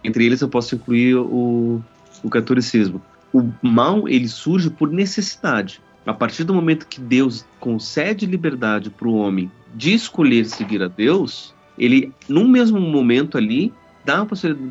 Entre 0.02 0.24
eles 0.24 0.40
eu 0.40 0.48
posso 0.48 0.74
incluir 0.74 1.16
o, 1.16 1.82
o 2.22 2.30
catolicismo. 2.30 3.00
O 3.32 3.50
mal, 3.62 4.08
ele 4.08 4.28
surge 4.28 4.70
por 4.70 4.90
necessidade. 4.90 5.80
A 6.06 6.14
partir 6.14 6.44
do 6.44 6.54
momento 6.54 6.86
que 6.86 7.00
Deus 7.00 7.44
concede 7.60 8.24
liberdade 8.24 8.90
para 8.90 9.08
o 9.08 9.16
homem 9.16 9.50
de 9.74 9.92
escolher 9.92 10.46
seguir 10.46 10.82
a 10.82 10.88
Deus, 10.88 11.54
ele, 11.78 12.12
no 12.28 12.48
mesmo 12.48 12.80
momento 12.80 13.36
ali, 13.36 13.72
dá 14.04 14.22
a 14.22 14.26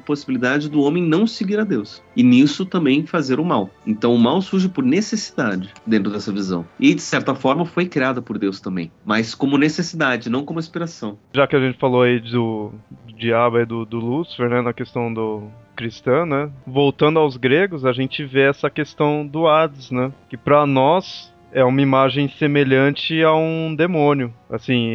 possibilidade 0.05 0.69
do 0.69 0.81
homem 0.81 1.03
não 1.03 1.27
seguir 1.27 1.59
a 1.59 1.63
Deus. 1.63 2.03
E 2.15 2.23
nisso 2.23 2.65
também 2.65 3.05
fazer 3.05 3.39
o 3.39 3.45
mal. 3.45 3.69
Então 3.85 4.13
o 4.13 4.19
mal 4.19 4.41
surge 4.41 4.69
por 4.69 4.83
necessidade 4.83 5.73
dentro 5.85 6.11
dessa 6.11 6.31
visão. 6.31 6.65
E 6.79 6.93
de 6.93 7.01
certa 7.01 7.35
forma 7.35 7.65
foi 7.65 7.85
criada 7.85 8.21
por 8.21 8.37
Deus 8.37 8.59
também. 8.59 8.91
Mas 9.05 9.35
como 9.35 9.57
necessidade, 9.57 10.29
não 10.29 10.43
como 10.43 10.59
aspiração. 10.59 11.17
Já 11.33 11.47
que 11.47 11.55
a 11.55 11.59
gente 11.59 11.77
falou 11.77 12.01
aí 12.03 12.19
do, 12.19 12.71
do 13.05 13.13
diabo 13.13 13.59
e 13.59 13.65
do, 13.65 13.85
do 13.85 13.97
Lúcifer, 13.97 14.49
né? 14.49 14.61
Na 14.61 14.73
questão 14.73 15.13
do, 15.13 15.49
cristã, 15.77 16.25
né? 16.25 16.49
Voltando 16.65 17.19
aos 17.19 17.37
gregos, 17.37 17.85
a 17.85 17.93
gente 17.93 18.25
vê 18.25 18.49
essa 18.49 18.69
questão 18.69 19.25
do 19.25 19.47
Hades, 19.47 19.91
né? 19.91 20.11
Que 20.27 20.35
para 20.35 20.65
nós 20.65 21.31
é 21.57 21.63
uma 21.63 21.81
imagem 21.81 22.29
semelhante 22.29 23.23
a 23.23 23.33
um 23.33 23.73
demônio. 23.73 24.31
Assim, 24.47 24.93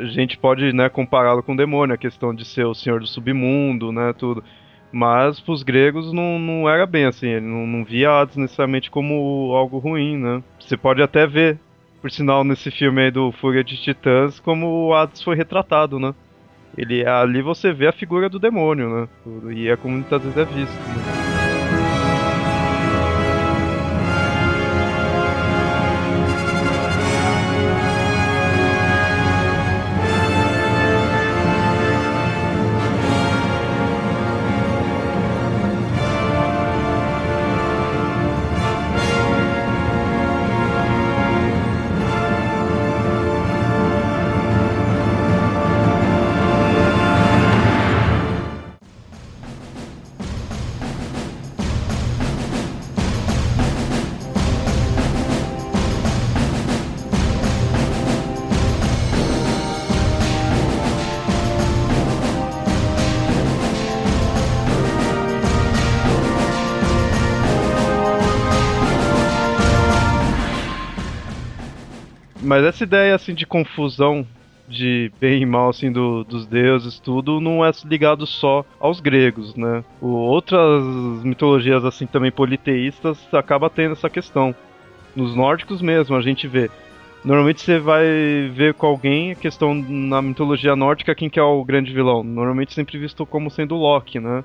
a 0.00 0.06
gente 0.06 0.38
pode 0.38 0.72
né, 0.72 0.88
compará-lo 0.88 1.42
com 1.42 1.54
demônio, 1.54 1.94
a 1.94 1.98
questão 1.98 2.34
de 2.34 2.42
ser 2.42 2.64
o 2.64 2.74
senhor 2.74 3.00
do 3.00 3.06
submundo, 3.06 3.92
né, 3.92 4.14
tudo. 4.16 4.42
Mas 4.90 5.38
para 5.40 5.52
os 5.52 5.62
gregos 5.62 6.10
não, 6.10 6.38
não 6.38 6.66
era 6.66 6.86
bem 6.86 7.04
assim, 7.04 7.28
ele 7.28 7.46
não, 7.46 7.66
não 7.66 7.84
via 7.84 8.18
Hades 8.18 8.36
necessariamente 8.36 8.90
como 8.90 9.52
algo 9.54 9.76
ruim, 9.76 10.16
né? 10.16 10.42
Você 10.58 10.74
pode 10.74 11.02
até 11.02 11.26
ver, 11.26 11.58
por 12.00 12.10
sinal, 12.10 12.44
nesse 12.44 12.70
filme 12.70 13.02
aí 13.02 13.10
do 13.10 13.30
Fúria 13.32 13.62
de 13.62 13.76
Titãs, 13.76 14.40
como 14.40 14.88
o 14.88 14.94
Hades 14.94 15.22
foi 15.22 15.36
retratado, 15.36 16.00
né? 16.00 16.14
Ele, 16.78 17.06
ali 17.06 17.42
você 17.42 17.74
vê 17.74 17.88
a 17.88 17.92
figura 17.92 18.30
do 18.30 18.38
demônio, 18.38 18.88
né? 18.88 19.08
E 19.54 19.68
é 19.68 19.76
como 19.76 19.96
muitas 19.96 20.22
vezes 20.22 20.38
é 20.38 20.44
visto. 20.46 20.72
Né? 20.72 21.19
Mas 72.60 72.66
essa 72.66 72.84
ideia 72.84 73.14
assim 73.14 73.32
de 73.32 73.46
confusão 73.46 74.26
de 74.68 75.10
bem 75.18 75.40
e 75.40 75.46
mal 75.46 75.70
assim 75.70 75.90
do, 75.90 76.22
dos 76.24 76.46
deuses 76.46 76.98
tudo 76.98 77.40
não 77.40 77.64
é 77.64 77.70
ligado 77.86 78.26
só 78.26 78.66
aos 78.78 79.00
gregos 79.00 79.54
né? 79.56 79.82
O, 79.98 80.08
outras 80.08 80.84
mitologias 81.24 81.86
assim 81.86 82.06
também 82.06 82.30
politeístas 82.30 83.18
acaba 83.32 83.70
tendo 83.70 83.92
essa 83.92 84.10
questão. 84.10 84.54
Nos 85.16 85.34
nórdicos 85.34 85.80
mesmo 85.80 86.14
a 86.14 86.20
gente 86.20 86.46
vê. 86.46 86.70
Normalmente 87.24 87.62
você 87.62 87.78
vai 87.78 88.04
ver 88.52 88.74
com 88.74 88.84
alguém 88.84 89.32
a 89.32 89.36
questão 89.36 89.74
na 89.74 90.20
mitologia 90.20 90.76
nórdica 90.76 91.14
quem 91.14 91.30
que 91.30 91.40
é 91.40 91.42
o 91.42 91.64
grande 91.64 91.94
vilão. 91.94 92.22
Normalmente 92.22 92.74
sempre 92.74 92.98
visto 92.98 93.24
como 93.24 93.50
sendo 93.50 93.74
Loki 93.74 94.20
né? 94.20 94.44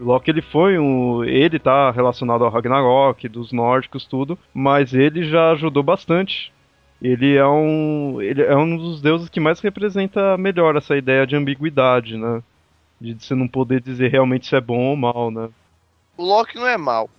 Loki 0.00 0.30
ele 0.30 0.40
foi 0.40 0.78
um, 0.78 1.22
ele 1.22 1.58
tá 1.58 1.90
relacionado 1.90 2.44
ao 2.44 2.50
Ragnarok 2.50 3.28
dos 3.28 3.52
nórdicos 3.52 4.06
tudo 4.06 4.38
mas 4.54 4.94
ele 4.94 5.24
já 5.24 5.50
ajudou 5.50 5.82
bastante 5.82 6.50
ele 7.02 7.34
é 7.34 7.46
um 7.46 8.22
ele 8.22 8.42
é 8.42 8.56
um 8.56 8.76
dos 8.76 9.02
deuses 9.02 9.28
que 9.28 9.40
mais 9.40 9.58
representa 9.58 10.38
melhor 10.38 10.76
essa 10.76 10.96
ideia 10.96 11.26
de 11.26 11.34
ambiguidade, 11.34 12.16
né? 12.16 12.40
De 13.00 13.14
você 13.14 13.34
não 13.34 13.48
poder 13.48 13.80
dizer 13.80 14.08
realmente 14.08 14.46
se 14.46 14.54
é 14.54 14.60
bom 14.60 14.90
ou 14.90 14.96
mal, 14.96 15.30
né? 15.30 15.50
O 16.16 16.24
Loki 16.24 16.54
não 16.54 16.68
é 16.68 16.76
mal. 16.76 17.10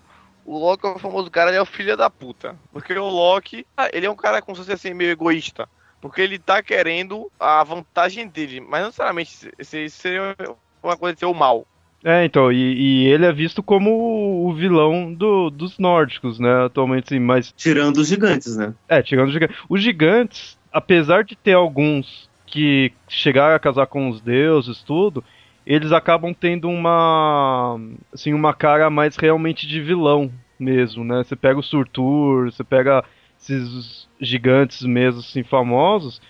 O 0.46 0.58
Loki 0.58 0.86
é 0.86 0.90
o 0.90 1.00
famoso 1.00 1.30
cara, 1.30 1.50
ele 1.50 1.58
é 1.58 1.62
o 1.62 1.66
filho 1.66 1.98
da 1.98 2.10
puta. 2.10 2.56
Porque 2.72 2.94
o 2.94 3.10
Loki, 3.10 3.66
ah, 3.76 3.90
ele 3.92 4.06
é 4.06 4.10
um 4.10 4.16
cara 4.16 4.42
como 4.42 4.62
se 4.62 4.72
assim, 4.72 4.94
meio 4.94 5.12
egoísta. 5.12 5.68
Porque 6.00 6.22
ele 6.22 6.40
tá 6.40 6.64
querendo 6.64 7.30
a 7.38 7.64
vantagem 7.64 8.28
dele. 8.28 8.62
Mas 8.62 8.82
não 8.82 8.88
necessariamente 8.88 9.52
se 9.60 9.90
seria 9.90 10.36
uma 10.82 10.96
coisa 10.96 11.14
de 11.14 11.20
ser 11.20 11.26
o 11.26 11.34
mal. 11.34 11.66
É, 12.04 12.26
então, 12.26 12.52
e, 12.52 12.58
e, 12.58 13.08
ele 13.08 13.26
é 13.26 13.32
visto 13.32 13.64
como 13.64 14.46
o 14.46 14.54
vilão 14.54 15.14
do, 15.14 15.50
dos 15.50 15.80
nórdicos, 15.80 16.38
né, 16.38 16.66
atualmente, 16.66 17.10
sim, 17.10 17.20
mas... 17.20 17.54
Tirando 17.56 17.98
os 17.98 18.08
gigantes, 18.10 18.58
né? 18.58 18.74
É, 18.90 19.02
tirando 19.02 19.28
os 19.28 19.34
gigantes. 19.34 19.58
Os 19.70 19.82
gigantes, 19.82 20.58
apesar 20.72 21.24
de 21.24 21.36
ter 21.36 21.54
alguns 21.54 22.30
que 22.46 22.92
chegaram 23.08 23.56
a 23.56 23.60
casar 23.60 23.88
com 23.88 24.10
os 24.10 24.20
deuses, 24.20 24.84
tudo, 24.84 25.24
eles 25.66 25.94
acabam 25.94 26.34
tendo 26.34 26.70
uma, 26.70 27.80
assim, 28.14 28.34
uma 28.34 28.54
cara 28.54 28.90
mais 28.90 29.16
realmente 29.16 29.66
de 29.66 29.80
vilão 29.80 30.30
mesmo, 30.60 31.06
né? 31.06 31.24
Você 31.24 31.38
pega 31.38 31.60
o 31.60 31.64
Surtur, 31.64 32.52
você 32.52 32.66
pega 32.66 33.04
esses 33.42 34.08
gigantes 34.20 34.82
mesmo, 34.84 35.22
assim, 35.22 35.42
famosos 35.42 36.22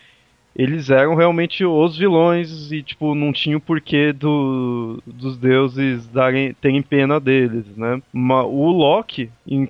eles 0.56 0.90
eram 0.90 1.16
realmente 1.16 1.66
os 1.66 1.98
vilões 1.98 2.72
e, 2.72 2.84
tipo, 2.84 3.16
não 3.16 3.34
tinha 3.34 3.58
o 3.58 3.62
porquê 3.62 4.14
do, 4.14 5.02
dos 5.06 5.38
deuses 5.38 6.08
darem, 6.08 6.54
terem 6.54 6.82
pena 6.82 7.20
deles, 7.20 7.66
né? 7.76 8.02
o 8.14 8.72
Loki, 8.72 9.32
em, 9.48 9.68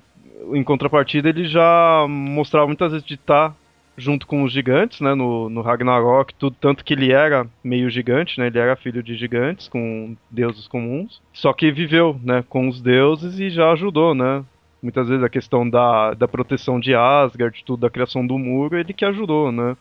em 0.52 0.62
contrapartida, 0.62 1.28
ele 1.28 1.46
já 1.46 2.06
mostrava 2.08 2.66
muitas 2.66 2.92
vezes 2.92 3.06
de 3.06 3.14
estar 3.14 3.50
tá 3.50 3.56
junto 3.96 4.26
com 4.26 4.42
os 4.42 4.52
gigantes, 4.52 5.00
né, 5.00 5.14
no, 5.14 5.48
no 5.48 5.62
Ragnarok, 5.62 6.34
tudo, 6.34 6.56
tanto 6.60 6.84
que 6.84 6.94
ele 6.94 7.12
era 7.12 7.46
meio 7.62 7.88
gigante, 7.88 8.38
né, 8.38 8.48
ele 8.48 8.58
era 8.58 8.76
filho 8.76 9.02
de 9.02 9.14
gigantes, 9.14 9.68
com 9.68 10.16
deuses 10.30 10.66
comuns, 10.66 11.22
só 11.32 11.52
que 11.52 11.70
viveu, 11.70 12.18
né, 12.22 12.44
com 12.48 12.68
os 12.68 12.80
deuses 12.82 13.38
e 13.38 13.50
já 13.50 13.70
ajudou, 13.72 14.14
né, 14.14 14.44
muitas 14.82 15.08
vezes 15.08 15.22
a 15.22 15.28
questão 15.28 15.68
da, 15.68 16.12
da 16.12 16.26
proteção 16.26 16.80
de 16.80 16.94
Asgard, 16.94 17.62
tudo, 17.64 17.80
da 17.80 17.90
criação 17.90 18.26
do 18.26 18.36
muro, 18.36 18.76
ele 18.76 18.92
que 18.92 19.04
ajudou, 19.04 19.52
né, 19.52 19.76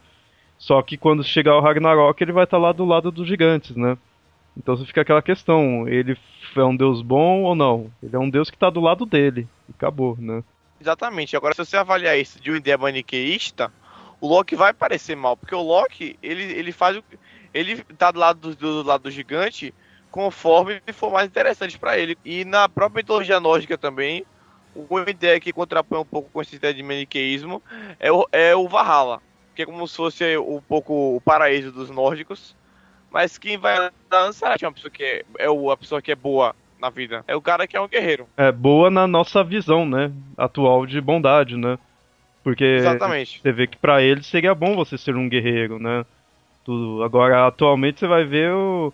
só 0.63 0.82
que 0.82 0.95
quando 0.95 1.26
chegar 1.26 1.58
o 1.58 1.60
Ragnarok, 1.60 2.23
ele 2.23 2.32
vai 2.32 2.45
estar 2.45 2.56
tá 2.56 2.63
lá 2.63 2.71
do 2.71 2.86
lado 2.86 3.12
dos 3.12 3.28
gigantes, 3.28 3.76
né? 3.76 3.97
Então 4.56 4.78
fica 4.78 5.02
aquela 5.02 5.21
questão, 5.21 5.86
ele 5.89 6.17
é 6.56 6.63
um 6.63 6.73
deus 6.73 7.02
bom 7.02 7.41
ou 7.41 7.54
não? 7.54 7.91
Ele 8.02 8.15
é 8.15 8.19
um 8.19 8.30
deus 8.30 8.49
que 8.49 8.56
está 8.56 8.69
do 8.69 8.80
lado 8.80 9.06
dele. 9.06 9.45
E 9.67 9.73
acabou, 9.73 10.15
né? 10.17 10.41
Exatamente. 10.80 11.36
Agora, 11.36 11.54
se 11.54 11.65
você 11.65 11.76
avaliar 11.76 12.17
isso 12.17 12.41
de 12.41 12.49
uma 12.49 12.60
ideia 12.60 12.78
maniqueísta, 12.78 13.73
o 14.21 14.28
Loki 14.30 14.56
vai 14.56 14.73
parecer 14.73 15.17
mal, 15.17 15.36
porque 15.36 15.54
o 15.54 15.62
Loki, 15.62 16.17
ele, 16.23 16.43
ele 16.43 16.71
faz 16.71 16.95
o. 16.95 17.04
Ele 17.54 17.84
tá 17.97 18.10
do 18.10 18.19
lado 18.19 18.56
do, 18.56 18.56
do 18.56 18.88
lado 18.88 19.04
do 19.04 19.12
gigante 19.12 19.73
conforme 20.10 20.82
for 20.93 21.12
mais 21.12 21.28
interessante 21.28 21.78
para 21.78 21.99
ele. 21.99 22.17
E 22.23 22.45
na 22.45 22.69
própria 22.69 23.02
mitologia 23.02 23.38
nórdica 23.38 23.78
também, 23.78 24.26
uma 24.73 25.10
ideia 25.10 25.41
que 25.41 25.52
contrapõe 25.52 25.99
um 25.99 26.06
pouco 26.06 26.30
com 26.32 26.39
essa 26.39 26.56
ideia 26.56 26.73
de 26.73 26.82
maniqueísmo 26.82 27.62
é 27.99 28.10
o, 28.10 28.26
é 28.32 28.56
o 28.56 28.65
Valhalla 28.69 29.21
que 29.53 29.61
é 29.61 29.65
como 29.65 29.87
se 29.87 29.95
fosse 29.95 30.37
um 30.37 30.61
pouco 30.61 31.15
o 31.15 31.21
paraíso 31.21 31.71
dos 31.71 31.89
nórdicos, 31.89 32.55
mas 33.11 33.37
quem 33.37 33.57
vai 33.57 33.91
dançar 34.09 34.57
é 34.59 34.65
uma 34.65 34.73
pessoa 34.73 34.91
que 34.91 35.03
é, 35.03 35.23
é 35.37 35.47
a 35.47 35.77
pessoa 35.77 36.01
que 36.01 36.11
é 36.11 36.15
boa 36.15 36.55
na 36.79 36.89
vida. 36.89 37.23
É 37.27 37.35
o 37.35 37.41
cara 37.41 37.67
que 37.67 37.77
é 37.77 37.81
um 37.81 37.87
guerreiro. 37.87 38.27
É 38.35 38.51
boa 38.51 38.89
na 38.89 39.07
nossa 39.07 39.43
visão, 39.43 39.85
né? 39.85 40.11
Atual 40.37 40.85
de 40.85 40.99
bondade, 40.99 41.55
né? 41.55 41.77
Porque 42.43 42.63
Exatamente. 42.63 43.39
você 43.41 43.51
vê 43.51 43.67
que 43.67 43.77
para 43.77 44.01
eles 44.01 44.25
seria 44.25 44.53
bom 44.53 44.75
você 44.75 44.97
ser 44.97 45.15
um 45.15 45.29
guerreiro, 45.29 45.79
né? 45.79 46.05
Tudo. 46.65 47.03
Agora, 47.03 47.47
atualmente 47.47 47.99
você 47.99 48.07
vai 48.07 48.25
ver 48.25 48.51
o... 48.51 48.91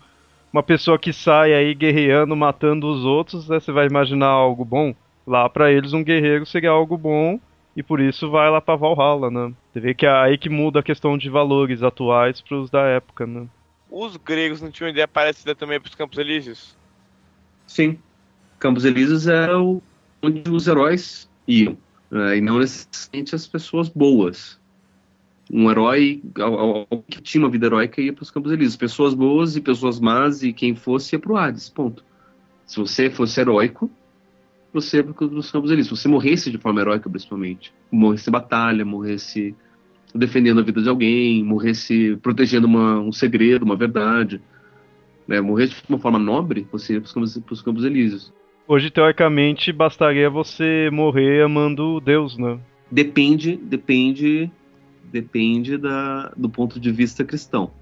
uma 0.52 0.62
pessoa 0.62 0.98
que 0.98 1.12
sai 1.12 1.52
aí 1.52 1.74
guerreando, 1.74 2.36
matando 2.36 2.86
os 2.88 3.04
outros, 3.04 3.48
né? 3.48 3.58
você 3.58 3.72
vai 3.72 3.86
imaginar 3.86 4.28
algo 4.28 4.64
bom. 4.64 4.94
Lá 5.26 5.48
para 5.48 5.72
eles 5.72 5.92
um 5.92 6.04
guerreiro 6.04 6.46
seria 6.46 6.70
algo 6.70 6.96
bom 6.96 7.40
e 7.76 7.82
por 7.82 8.00
isso 8.00 8.30
vai 8.30 8.50
lá 8.50 8.60
pra 8.60 8.76
Valhalla, 8.76 9.30
né? 9.30 9.52
Você 9.72 9.80
vê 9.80 9.94
que 9.94 10.04
é 10.04 10.10
aí 10.10 10.36
que 10.36 10.48
muda 10.48 10.80
a 10.80 10.82
questão 10.82 11.16
de 11.16 11.30
valores 11.30 11.82
atuais 11.82 12.40
pros 12.40 12.68
da 12.70 12.82
época, 12.82 13.26
né? 13.26 13.46
Os 13.90 14.16
gregos 14.16 14.60
não 14.60 14.70
tinham 14.70 14.90
ideia 14.90 15.08
parecida 15.08 15.54
também 15.54 15.80
pros 15.80 15.94
Campos 15.94 16.18
Elíseos? 16.18 16.76
Sim. 17.66 17.98
Campos 18.58 18.84
Elíseos 18.84 19.26
era 19.26 19.60
o, 19.60 19.82
onde 20.22 20.48
os 20.50 20.66
heróis 20.68 21.28
iam. 21.46 21.76
né, 22.10 22.38
e 22.38 22.40
não 22.40 22.58
necessariamente 22.58 23.34
as 23.34 23.46
pessoas 23.46 23.88
boas. 23.88 24.60
Um 25.52 25.68
herói, 25.70 26.22
alguém 26.38 27.02
que 27.08 27.20
tinha 27.20 27.42
uma 27.42 27.50
vida 27.50 27.66
heróica 27.66 28.00
ia 28.00 28.12
para 28.12 28.22
os 28.22 28.30
Campos 28.30 28.52
Elíseos. 28.52 28.76
Pessoas 28.76 29.14
boas 29.14 29.56
e 29.56 29.60
pessoas 29.60 29.98
más 29.98 30.42
e 30.42 30.52
quem 30.52 30.76
fosse 30.76 31.16
ia 31.16 31.18
para 31.18 31.32
o 31.32 31.36
Hades, 31.36 31.68
ponto. 31.68 32.04
Se 32.66 32.78
você 32.78 33.10
fosse 33.10 33.40
heróico, 33.40 33.90
você 34.72 34.98
ia 34.98 35.04
para 35.04 35.24
os 35.24 35.50
Campos 35.50 35.70
Elíseos. 35.70 35.98
Se 35.98 36.04
você 36.04 36.08
morresse 36.08 36.50
de 36.50 36.58
forma 36.58 36.80
heróica, 36.80 37.08
principalmente, 37.08 37.72
morresse 37.90 38.28
em 38.28 38.32
batalha, 38.32 38.84
morresse 38.84 39.54
defendendo 40.14 40.60
a 40.60 40.62
vida 40.62 40.82
de 40.82 40.88
alguém, 40.88 41.42
morresse 41.44 42.16
protegendo 42.22 42.66
uma, 42.66 42.98
um 42.98 43.12
segredo, 43.12 43.64
uma 43.64 43.76
verdade, 43.76 44.40
né, 45.26 45.40
morresse 45.40 45.74
de 45.74 45.82
uma 45.88 45.98
forma 45.98 46.18
nobre, 46.18 46.66
você 46.70 46.94
ia 46.94 47.00
para 47.00 47.06
os 47.06 47.32
Campos, 47.32 47.62
Campos 47.62 47.84
Elíseos. 47.84 48.32
Hoje, 48.66 48.90
teoricamente, 48.90 49.72
bastaria 49.72 50.30
você 50.30 50.90
morrer 50.92 51.42
amando 51.42 52.00
Deus, 52.00 52.36
né? 52.38 52.58
Depende, 52.90 53.56
depende, 53.56 54.50
depende 55.04 55.76
da, 55.76 56.32
do 56.36 56.48
ponto 56.48 56.78
de 56.78 56.90
vista 56.90 57.24
cristão. 57.24 57.72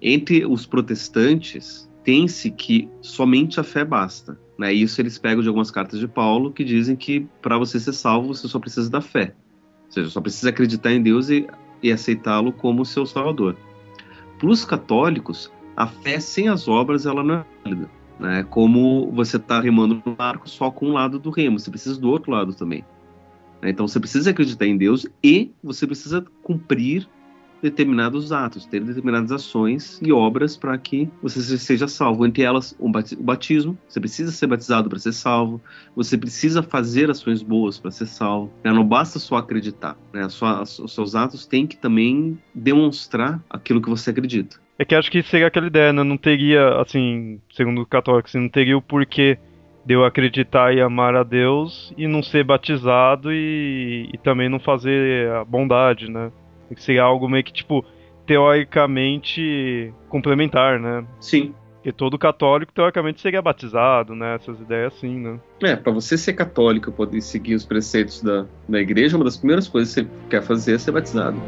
Entre 0.00 0.44
os 0.44 0.66
protestantes, 0.66 1.85
tem-se 2.06 2.52
que 2.52 2.88
somente 3.02 3.58
a 3.58 3.64
fé 3.64 3.84
basta. 3.84 4.38
Né? 4.56 4.72
Isso 4.72 5.00
eles 5.00 5.18
pegam 5.18 5.42
de 5.42 5.48
algumas 5.48 5.72
cartas 5.72 5.98
de 5.98 6.06
Paulo 6.06 6.52
que 6.52 6.62
dizem 6.62 6.94
que 6.94 7.26
para 7.42 7.58
você 7.58 7.80
ser 7.80 7.92
salvo 7.92 8.28
você 8.28 8.46
só 8.46 8.60
precisa 8.60 8.88
da 8.88 9.00
fé. 9.00 9.34
Ou 9.86 9.92
seja, 9.92 10.08
só 10.08 10.20
precisa 10.20 10.50
acreditar 10.50 10.92
em 10.92 11.02
Deus 11.02 11.28
e, 11.28 11.48
e 11.82 11.90
aceitá-lo 11.90 12.52
como 12.52 12.84
seu 12.84 13.04
salvador. 13.04 13.56
Para 14.38 14.48
os 14.48 14.64
católicos, 14.64 15.50
a 15.76 15.88
fé 15.88 16.20
sem 16.20 16.48
as 16.48 16.68
obras 16.68 17.06
ela 17.06 17.24
não 17.24 17.34
é 17.34 17.44
válida. 17.64 17.90
Né? 18.20 18.44
Como 18.44 19.10
você 19.10 19.36
está 19.36 19.60
remando 19.60 20.00
no 20.06 20.14
barco 20.14 20.48
só 20.48 20.70
com 20.70 20.86
um 20.86 20.92
lado 20.92 21.18
do 21.18 21.30
remo, 21.30 21.58
você 21.58 21.70
precisa 21.70 22.00
do 22.00 22.08
outro 22.08 22.30
lado 22.30 22.54
também. 22.54 22.84
Né? 23.60 23.70
Então 23.70 23.88
você 23.88 23.98
precisa 23.98 24.30
acreditar 24.30 24.66
em 24.66 24.76
Deus 24.76 25.08
e 25.24 25.50
você 25.60 25.84
precisa 25.88 26.24
cumprir 26.44 27.08
determinados 27.62 28.32
atos, 28.32 28.66
ter 28.66 28.82
determinadas 28.82 29.32
ações 29.32 30.00
e 30.02 30.12
obras 30.12 30.56
para 30.56 30.76
que 30.78 31.08
você 31.22 31.40
seja 31.58 31.88
salvo. 31.88 32.26
Entre 32.26 32.42
elas, 32.42 32.76
o 32.78 32.90
batismo. 33.20 33.76
Você 33.88 34.00
precisa 34.00 34.30
ser 34.32 34.46
batizado 34.46 34.88
para 34.88 34.98
ser 34.98 35.12
salvo. 35.12 35.60
Você 35.94 36.16
precisa 36.16 36.62
fazer 36.62 37.10
ações 37.10 37.42
boas 37.42 37.78
para 37.78 37.90
ser 37.90 38.06
salvo. 38.06 38.52
Né? 38.64 38.72
Não 38.72 38.84
basta 38.84 39.18
só 39.18 39.36
acreditar. 39.36 39.96
Né? 40.12 40.26
os 40.26 40.94
seus 40.94 41.14
atos 41.14 41.46
têm 41.46 41.66
que 41.66 41.76
também 41.76 42.38
demonstrar 42.54 43.42
aquilo 43.48 43.80
que 43.80 43.88
você 43.88 44.10
acredita. 44.10 44.56
É 44.78 44.84
que 44.84 44.94
acho 44.94 45.10
que 45.10 45.22
seria 45.22 45.46
aquela 45.46 45.66
ideia, 45.66 45.92
né? 45.92 46.02
Não 46.02 46.18
teria, 46.18 46.80
assim, 46.80 47.40
segundo 47.50 47.80
o 47.80 47.86
católico, 47.86 48.28
assim, 48.28 48.40
não 48.40 48.48
teria 48.48 48.76
o 48.76 48.82
porquê 48.82 49.38
de 49.86 49.94
eu 49.94 50.04
acreditar 50.04 50.74
e 50.74 50.80
amar 50.80 51.14
a 51.14 51.22
Deus 51.22 51.94
e 51.96 52.06
não 52.08 52.22
ser 52.22 52.44
batizado 52.44 53.32
e, 53.32 54.10
e 54.12 54.18
também 54.18 54.48
não 54.48 54.58
fazer 54.58 55.30
a 55.30 55.44
bondade, 55.44 56.10
né? 56.10 56.30
Que 56.74 56.82
seria 56.82 57.02
algo 57.02 57.28
meio 57.28 57.44
que, 57.44 57.52
tipo, 57.52 57.84
teoricamente 58.26 59.92
complementar, 60.08 60.80
né? 60.80 61.06
Sim. 61.20 61.54
Porque 61.76 61.92
todo 61.92 62.18
católico, 62.18 62.72
teoricamente, 62.72 63.20
seria 63.20 63.40
batizado, 63.40 64.14
né? 64.14 64.34
Essas 64.34 64.58
ideias 64.60 64.92
assim, 64.94 65.20
né? 65.20 65.38
É, 65.62 65.76
para 65.76 65.92
você 65.92 66.18
ser 66.18 66.32
católico 66.32 66.90
e 66.90 66.92
poder 66.92 67.20
seguir 67.20 67.54
os 67.54 67.64
preceitos 67.64 68.20
da, 68.20 68.44
da 68.68 68.80
igreja, 68.80 69.16
uma 69.16 69.24
das 69.24 69.36
primeiras 69.36 69.68
coisas 69.68 69.94
que 69.94 70.00
você 70.02 70.08
quer 70.28 70.42
fazer 70.42 70.74
é 70.74 70.78
ser 70.78 70.90
batizado. 70.90 71.40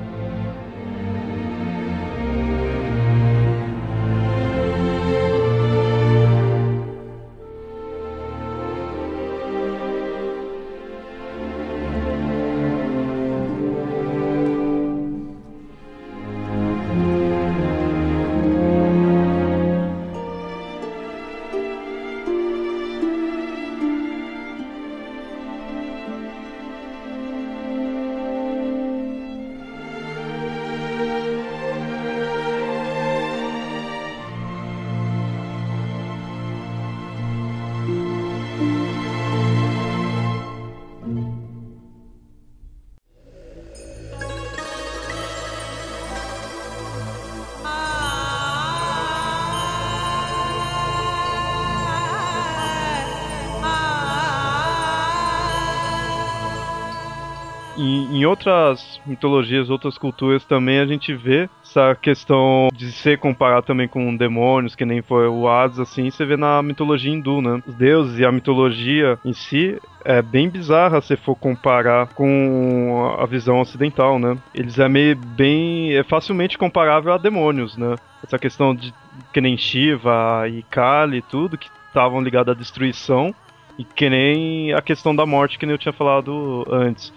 Em 57.82 58.26
outras 58.26 59.00
mitologias, 59.06 59.70
outras 59.70 59.96
culturas 59.96 60.44
também 60.44 60.80
a 60.80 60.86
gente 60.86 61.14
vê 61.14 61.48
essa 61.62 61.94
questão 61.94 62.68
de 62.72 62.90
ser 62.90 63.18
comparado 63.18 63.66
também 63.66 63.86
com 63.86 64.16
demônios, 64.16 64.74
que 64.74 64.84
nem 64.84 65.00
foi 65.00 65.28
o 65.28 65.48
Hades, 65.48 65.78
assim, 65.78 66.10
você 66.10 66.24
vê 66.24 66.36
na 66.36 66.62
mitologia 66.62 67.12
hindu, 67.12 67.40
né? 67.40 67.62
Os 67.66 67.74
deuses 67.74 68.18
e 68.18 68.24
a 68.24 68.32
mitologia 68.32 69.18
em 69.24 69.32
si 69.32 69.78
é 70.04 70.20
bem 70.20 70.48
bizarra 70.48 71.00
se 71.00 71.16
for 71.16 71.36
comparar 71.36 72.08
com 72.08 73.14
a 73.18 73.26
visão 73.26 73.60
ocidental, 73.60 74.18
né? 74.18 74.36
Eles 74.54 74.78
é 74.78 74.88
meio 74.88 75.16
bem. 75.16 75.94
é 75.94 76.02
facilmente 76.02 76.58
comparável 76.58 77.12
a 77.12 77.18
demônios, 77.18 77.76
né? 77.76 77.94
Essa 78.24 78.38
questão 78.38 78.74
de 78.74 78.92
que 79.32 79.40
nem 79.40 79.56
Shiva 79.56 80.48
e 80.48 80.62
Kali 80.64 81.22
tudo, 81.22 81.56
que 81.56 81.68
estavam 81.86 82.20
ligados 82.20 82.52
à 82.52 82.58
destruição, 82.58 83.34
e 83.78 83.84
que 83.84 84.10
nem 84.10 84.72
a 84.72 84.82
questão 84.82 85.14
da 85.14 85.24
morte 85.24 85.58
que 85.58 85.64
nem 85.64 85.74
eu 85.74 85.78
tinha 85.78 85.92
falado 85.92 86.66
antes 86.68 87.12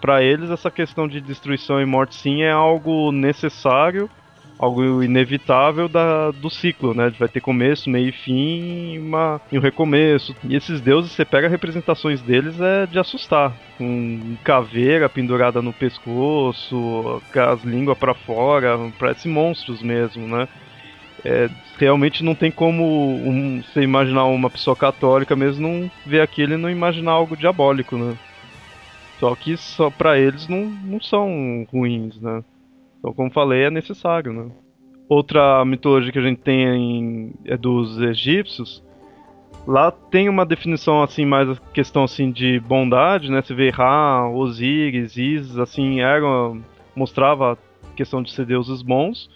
para 0.00 0.22
eles 0.22 0.50
essa 0.50 0.70
questão 0.70 1.06
de 1.06 1.20
destruição 1.20 1.80
e 1.80 1.86
morte 1.86 2.14
sim 2.14 2.42
é 2.42 2.50
algo 2.50 3.12
necessário, 3.12 4.08
algo 4.58 5.02
inevitável 5.02 5.88
da, 5.88 6.30
do 6.30 6.50
ciclo, 6.50 6.92
né? 6.92 7.10
Vai 7.18 7.28
ter 7.28 7.40
começo, 7.40 7.88
meio 7.88 8.08
e 8.08 8.12
fim 8.12 8.98
uma, 8.98 9.40
e 9.50 9.58
um 9.58 9.60
recomeço. 9.60 10.36
E 10.44 10.54
esses 10.54 10.80
deuses, 10.80 11.12
você 11.12 11.24
pega 11.24 11.48
representações 11.48 12.20
deles, 12.20 12.60
é 12.60 12.86
de 12.86 12.98
assustar. 12.98 13.54
Com 13.78 14.36
caveira 14.44 15.08
pendurada 15.08 15.62
no 15.62 15.72
pescoço, 15.72 17.22
com 17.32 17.40
as 17.40 17.62
línguas 17.64 17.96
para 17.96 18.12
fora, 18.12 18.78
parece 18.98 19.28
monstros 19.28 19.82
mesmo, 19.82 20.26
né? 20.26 20.46
É, 21.24 21.50
realmente 21.78 22.24
não 22.24 22.34
tem 22.34 22.50
como 22.50 22.84
um, 22.84 23.62
você 23.62 23.82
imaginar 23.82 24.24
uma 24.24 24.48
pessoa 24.48 24.74
católica 24.74 25.36
mesmo 25.36 25.68
não 25.68 25.90
ver 26.06 26.22
aquilo 26.22 26.54
e 26.54 26.56
não 26.56 26.70
imaginar 26.70 27.12
algo 27.12 27.36
diabólico, 27.36 27.96
né? 27.96 28.16
Só 29.20 29.36
que 29.36 29.54
só 29.58 29.90
para 29.90 30.18
eles 30.18 30.48
não, 30.48 30.64
não 30.64 30.98
são 30.98 31.66
ruins, 31.70 32.18
né? 32.18 32.42
Então, 32.98 33.12
como 33.12 33.30
falei, 33.30 33.64
é 33.64 33.70
necessário, 33.70 34.32
né? 34.32 34.50
Outra 35.06 35.62
mitologia 35.62 36.10
que 36.10 36.18
a 36.18 36.22
gente 36.22 36.40
tem 36.40 36.64
em, 36.64 37.34
é 37.44 37.54
dos 37.54 38.00
egípcios. 38.00 38.82
Lá 39.66 39.90
tem 39.90 40.26
uma 40.26 40.46
definição 40.46 41.02
assim 41.02 41.26
mais 41.26 41.50
a 41.50 41.56
questão 41.74 42.04
assim 42.04 42.32
de 42.32 42.58
bondade, 42.60 43.30
né? 43.30 43.42
Você 43.42 43.54
vê 43.54 43.68
Ra, 43.68 44.26
Osíris, 44.30 45.18
Isis, 45.18 45.58
assim, 45.58 46.00
eram 46.00 46.64
mostrava 46.96 47.52
a 47.52 47.94
questão 47.94 48.22
de 48.22 48.32
ser 48.32 48.46
deuses 48.46 48.80
bons. 48.80 49.28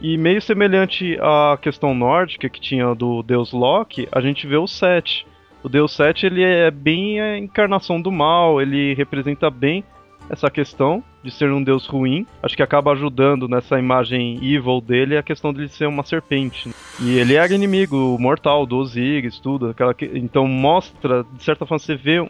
E 0.00 0.16
meio 0.16 0.40
semelhante 0.40 1.18
à 1.20 1.58
questão 1.60 1.94
nórdica 1.94 2.48
que 2.48 2.60
tinha 2.60 2.94
do 2.94 3.24
deus 3.24 3.52
Loki, 3.52 4.08
a 4.12 4.20
gente 4.20 4.46
vê 4.46 4.56
o 4.56 4.68
Sete, 4.68 5.26
o 5.62 5.68
Deus 5.68 5.94
7 5.94 6.26
ele 6.26 6.42
é 6.42 6.70
bem 6.70 7.20
a 7.20 7.38
encarnação 7.38 8.00
do 8.00 8.10
mal, 8.10 8.60
ele 8.60 8.94
representa 8.94 9.50
bem 9.50 9.84
essa 10.28 10.50
questão 10.50 11.02
de 11.22 11.30
ser 11.30 11.52
um 11.52 11.62
deus 11.62 11.86
ruim. 11.86 12.24
Acho 12.42 12.56
que 12.56 12.62
acaba 12.62 12.92
ajudando 12.92 13.48
nessa 13.48 13.78
imagem 13.78 14.38
evil 14.42 14.80
dele 14.80 15.16
a 15.16 15.22
questão 15.22 15.52
de 15.52 15.60
ele 15.60 15.68
ser 15.68 15.86
uma 15.86 16.04
serpente. 16.04 16.70
E 17.00 17.18
ele 17.18 17.34
era 17.34 17.52
inimigo 17.52 18.16
mortal 18.18 18.64
do 18.64 18.76
Osiris, 18.76 19.40
tudo. 19.40 19.70
Aquela 19.70 19.92
que... 19.92 20.04
Então 20.14 20.46
mostra, 20.46 21.24
de 21.24 21.42
certa 21.42 21.66
forma, 21.66 21.80
você 21.80 21.96
vê 21.96 22.20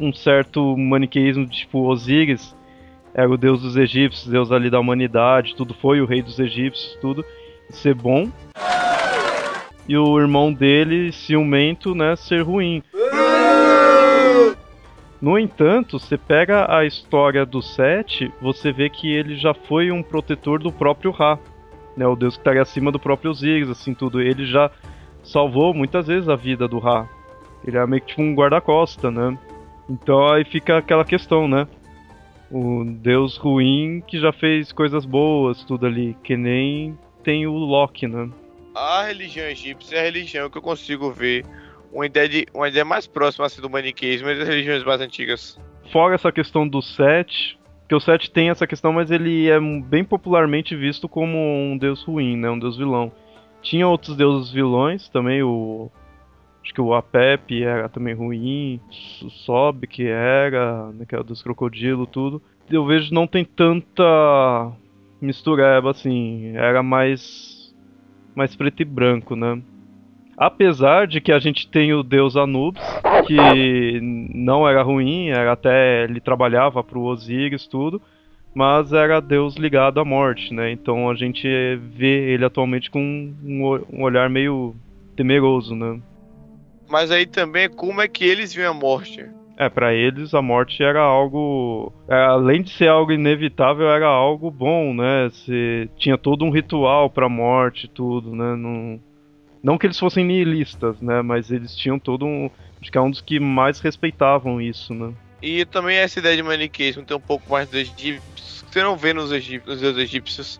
um 0.00 0.12
certo 0.12 0.76
maniqueísmo, 0.76 1.46
tipo, 1.46 1.86
Osiris 1.86 2.56
era 3.12 3.28
o 3.28 3.36
deus 3.36 3.60
dos 3.60 3.76
egípcios, 3.76 4.30
deus 4.30 4.50
ali 4.50 4.70
da 4.70 4.80
humanidade, 4.80 5.54
tudo 5.54 5.74
foi 5.74 6.00
o 6.00 6.06
rei 6.06 6.22
dos 6.22 6.38
egípcios, 6.38 6.96
tudo. 7.00 7.24
Ser 7.68 7.94
bom 7.94 8.30
e 9.90 9.98
o 9.98 10.20
irmão 10.20 10.52
dele, 10.52 11.10
ciumento, 11.10 11.96
né, 11.96 12.14
ser 12.14 12.42
ruim. 12.42 12.80
No 15.20 15.36
entanto, 15.36 15.98
você 15.98 16.16
pega 16.16 16.72
a 16.72 16.84
história 16.84 17.44
do 17.44 17.60
Sete, 17.60 18.32
você 18.40 18.70
vê 18.70 18.88
que 18.88 19.12
ele 19.12 19.34
já 19.34 19.52
foi 19.52 19.90
um 19.90 20.00
protetor 20.00 20.60
do 20.60 20.70
próprio 20.70 21.10
Ra, 21.10 21.40
né, 21.96 22.06
o 22.06 22.14
deus 22.14 22.34
que 22.34 22.40
estaria 22.40 22.62
acima 22.62 22.92
do 22.92 23.00
próprio 23.00 23.32
Osiris, 23.32 23.68
assim 23.68 23.92
tudo. 23.92 24.22
Ele 24.22 24.46
já 24.46 24.70
salvou 25.24 25.74
muitas 25.74 26.06
vezes 26.06 26.28
a 26.28 26.36
vida 26.36 26.68
do 26.68 26.78
Ra. 26.78 27.08
Ele 27.66 27.76
é 27.76 27.84
meio 27.84 28.00
que 28.00 28.10
tipo 28.10 28.22
um 28.22 28.32
guarda-costa, 28.32 29.10
né? 29.10 29.36
Então 29.88 30.24
aí 30.28 30.44
fica 30.44 30.78
aquela 30.78 31.04
questão, 31.04 31.48
né? 31.48 31.66
O 32.48 32.84
Deus 32.84 33.36
ruim 33.36 34.04
que 34.06 34.20
já 34.20 34.30
fez 34.30 34.70
coisas 34.70 35.04
boas, 35.04 35.64
tudo 35.64 35.84
ali, 35.84 36.16
que 36.22 36.36
nem 36.36 36.96
tem 37.24 37.44
o 37.48 37.54
Loki, 37.54 38.06
né? 38.06 38.30
A 38.80 39.02
religião 39.02 39.44
egípcia 39.44 39.96
é 39.96 40.00
a 40.00 40.04
religião 40.04 40.48
que 40.48 40.56
eu 40.56 40.62
consigo 40.62 41.12
ver 41.12 41.44
uma 41.92 42.06
ideia, 42.06 42.26
de, 42.26 42.46
uma 42.54 42.66
ideia 42.66 42.82
mais 42.82 43.06
próxima 43.06 43.44
assim, 43.44 43.60
do 43.60 43.68
maniqueísmo 43.68 44.30
e 44.30 44.38
das 44.38 44.48
religiões 44.48 44.82
mais 44.82 45.02
antigas. 45.02 45.60
Fora 45.92 46.14
essa 46.14 46.32
questão 46.32 46.66
do 46.66 46.80
Sete, 46.80 47.58
que 47.86 47.94
o 47.94 48.00
Sete 48.00 48.30
tem 48.30 48.48
essa 48.48 48.66
questão, 48.66 48.90
mas 48.90 49.10
ele 49.10 49.50
é 49.50 49.60
bem 49.60 50.02
popularmente 50.02 50.74
visto 50.74 51.10
como 51.10 51.36
um 51.36 51.76
deus 51.76 52.02
ruim, 52.04 52.38
né? 52.38 52.48
Um 52.48 52.58
deus 52.58 52.78
vilão. 52.78 53.12
Tinha 53.60 53.86
outros 53.86 54.16
deuses 54.16 54.50
vilões 54.50 55.10
também, 55.10 55.42
o. 55.42 55.90
Acho 56.64 56.72
que 56.72 56.80
o 56.80 56.94
Apep 56.94 57.62
era 57.62 57.86
também 57.86 58.14
ruim, 58.14 58.80
o 59.22 59.28
Sob 59.28 59.86
que 59.86 60.06
era, 60.06 60.90
né, 60.92 61.04
que 61.06 61.14
era 61.14 61.24
dos 61.24 61.42
crocodilos, 61.42 62.08
tudo. 62.10 62.40
Eu 62.70 62.86
vejo 62.86 63.12
não 63.12 63.26
tem 63.26 63.44
tanta 63.44 64.72
mistureba 65.20 65.90
assim, 65.90 66.56
era 66.56 66.82
mais 66.82 67.59
mais 68.40 68.56
preto 68.56 68.80
e 68.80 68.86
branco, 68.86 69.36
né? 69.36 69.60
Apesar 70.34 71.06
de 71.06 71.20
que 71.20 71.30
a 71.30 71.38
gente 71.38 71.68
tem 71.68 71.92
o 71.92 72.02
deus 72.02 72.36
Anubis, 72.36 72.82
que 73.26 74.00
não 74.34 74.66
era 74.66 74.82
ruim, 74.82 75.28
era 75.28 75.52
até 75.52 76.04
ele 76.04 76.22
trabalhava 76.22 76.82
para 76.82 76.98
o 76.98 77.04
Osíris 77.04 77.66
tudo, 77.66 78.00
mas 78.54 78.94
era 78.94 79.20
Deus 79.20 79.56
ligado 79.56 80.00
à 80.00 80.06
morte, 80.06 80.54
né? 80.54 80.72
Então 80.72 81.10
a 81.10 81.14
gente 81.14 81.46
vê 81.94 82.32
ele 82.32 82.46
atualmente 82.46 82.90
com 82.90 83.30
um, 83.44 84.02
olhar 84.02 84.30
meio 84.30 84.74
temeroso, 85.14 85.76
né? 85.76 86.00
Mas 86.88 87.10
aí 87.10 87.26
também 87.26 87.68
como 87.68 88.00
é 88.00 88.08
que 88.08 88.24
eles 88.24 88.54
viam 88.54 88.70
a 88.70 88.74
morte? 88.74 89.28
É, 89.60 89.68
para 89.68 89.92
eles 89.92 90.32
a 90.32 90.40
morte 90.40 90.82
era 90.82 91.02
algo, 91.02 91.92
é, 92.08 92.14
além 92.14 92.62
de 92.62 92.70
ser 92.70 92.88
algo 92.88 93.12
inevitável, 93.12 93.90
era 93.90 94.06
algo 94.06 94.50
bom, 94.50 94.94
né? 94.94 95.30
Tinha 95.98 96.16
todo 96.16 96.46
um 96.46 96.50
ritual 96.50 97.10
para 97.10 97.26
a 97.26 97.28
morte, 97.28 97.86
tudo, 97.86 98.34
né? 98.34 98.56
Não, 98.56 98.98
não 99.62 99.76
que 99.76 99.86
eles 99.86 99.98
fossem 99.98 100.24
nihilistas, 100.24 100.98
né? 101.02 101.20
Mas 101.20 101.50
eles 101.50 101.76
tinham 101.76 101.98
todo 101.98 102.24
um, 102.24 102.48
acho 102.80 102.90
que 102.90 102.96
é 102.96 103.00
um 103.02 103.10
dos 103.10 103.20
que 103.20 103.38
mais 103.38 103.80
respeitavam 103.80 104.62
isso, 104.62 104.94
né? 104.94 105.12
E 105.42 105.66
também 105.66 105.98
essa 105.98 106.20
ideia 106.20 106.36
de 106.36 106.42
maniqueísmo 106.42 107.04
tem 107.04 107.14
um 107.14 107.20
pouco 107.20 107.52
mais 107.52 107.68
dos 107.68 107.80
egípcios. 107.80 108.64
Você 108.66 108.82
não 108.82 108.96
vê 108.96 109.12
nos, 109.12 109.30
egípcios, 109.30 109.82
nos 109.82 109.98
egípcios 109.98 110.58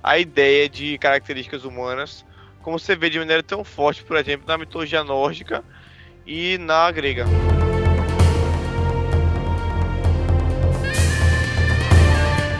a 0.00 0.20
ideia 0.20 0.68
de 0.68 0.96
características 0.98 1.64
humanas, 1.64 2.24
como 2.62 2.78
você 2.78 2.94
vê 2.94 3.10
de 3.10 3.18
maneira 3.18 3.42
tão 3.42 3.64
forte, 3.64 4.04
por 4.04 4.16
exemplo, 4.16 4.46
na 4.46 4.56
mitologia 4.56 5.02
nórdica 5.02 5.64
e 6.24 6.56
na 6.58 6.88
grega. 6.92 7.26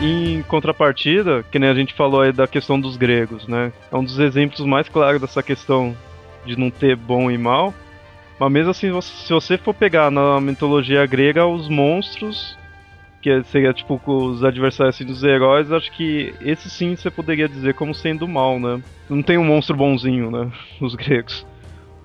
Em 0.07 0.41
contrapartida, 0.43 1.43
que 1.51 1.59
nem 1.59 1.69
a 1.69 1.73
gente 1.73 1.93
falou 1.93 2.21
aí 2.21 2.31
da 2.31 2.47
questão 2.47 2.79
dos 2.79 2.95
gregos, 2.95 3.45
né? 3.45 3.73
É 3.91 3.97
um 3.97 4.03
dos 4.05 4.19
exemplos 4.19 4.65
mais 4.65 4.87
claros 4.87 5.19
dessa 5.19 5.43
questão 5.43 5.93
de 6.45 6.57
não 6.57 6.69
ter 6.69 6.95
bom 6.95 7.29
e 7.29 7.37
mal. 7.37 7.73
Mas 8.39 8.49
mesmo 8.49 8.71
assim, 8.71 9.01
se 9.01 9.33
você 9.33 9.57
for 9.57 9.73
pegar 9.73 10.09
na 10.09 10.39
mitologia 10.39 11.05
grega, 11.05 11.45
os 11.45 11.67
monstros, 11.67 12.57
que 13.21 13.43
seria 13.43 13.73
tipo 13.73 13.99
os 14.05 14.45
adversários 14.45 14.95
assim, 14.95 15.03
dos 15.03 15.25
heróis, 15.25 15.73
acho 15.73 15.91
que 15.91 16.33
esse 16.39 16.69
sim 16.69 16.95
você 16.95 17.11
poderia 17.11 17.49
dizer 17.49 17.73
como 17.73 17.93
sendo 17.93 18.25
mal, 18.29 18.61
né? 18.61 18.81
Não 19.09 19.21
tem 19.21 19.37
um 19.37 19.43
monstro 19.43 19.75
bonzinho, 19.75 20.31
né? 20.31 20.49
Os 20.79 20.95
gregos. 20.95 21.45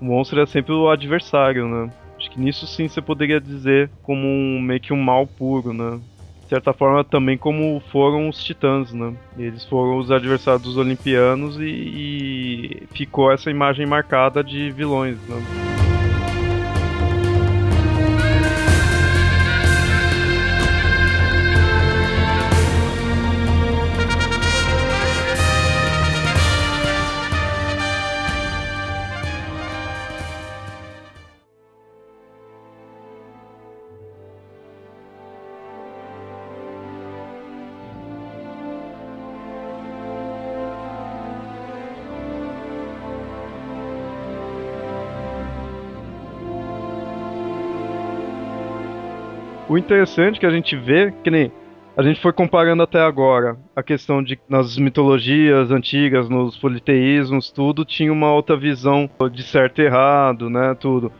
O 0.00 0.04
monstro 0.06 0.40
é 0.40 0.46
sempre 0.46 0.72
o 0.72 0.90
adversário, 0.90 1.68
né? 1.68 1.88
Acho 2.18 2.30
que 2.32 2.40
nisso 2.40 2.66
sim 2.66 2.88
você 2.88 3.00
poderia 3.00 3.40
dizer 3.40 3.90
como 4.02 4.26
um, 4.26 4.60
meio 4.60 4.80
que 4.80 4.92
um 4.92 5.00
mal 5.00 5.24
puro, 5.24 5.72
né? 5.72 6.00
Certa 6.52 6.74
forma 6.74 7.02
também 7.02 7.38
como 7.38 7.82
foram 7.90 8.28
os 8.28 8.44
titãs, 8.44 8.92
né? 8.92 9.14
Eles 9.38 9.64
foram 9.64 9.96
os 9.96 10.10
adversários 10.10 10.62
dos 10.62 10.76
olimpianos 10.76 11.56
e, 11.58 11.64
e 11.64 12.82
ficou 12.92 13.32
essa 13.32 13.50
imagem 13.50 13.86
marcada 13.86 14.44
de 14.44 14.70
vilões, 14.70 15.16
né? 15.26 15.81
O 49.72 49.78
interessante 49.78 50.38
que 50.38 50.44
a 50.44 50.50
gente 50.50 50.76
vê, 50.76 51.14
que 51.24 51.30
nem 51.30 51.50
a 51.96 52.02
gente 52.02 52.20
foi 52.20 52.30
comparando 52.30 52.82
até 52.82 53.00
agora 53.00 53.56
a 53.74 53.82
questão 53.82 54.22
de 54.22 54.38
nas 54.46 54.76
mitologias 54.76 55.70
antigas, 55.70 56.28
nos 56.28 56.58
politeísmos, 56.58 57.50
tudo 57.50 57.82
tinha 57.82 58.12
uma 58.12 58.30
outra 58.34 58.54
visão 58.54 59.08
de 59.32 59.42
certo 59.42 59.80
e 59.80 59.86
errado, 59.86 60.50
né, 60.50 60.76
tudo. 60.78 61.10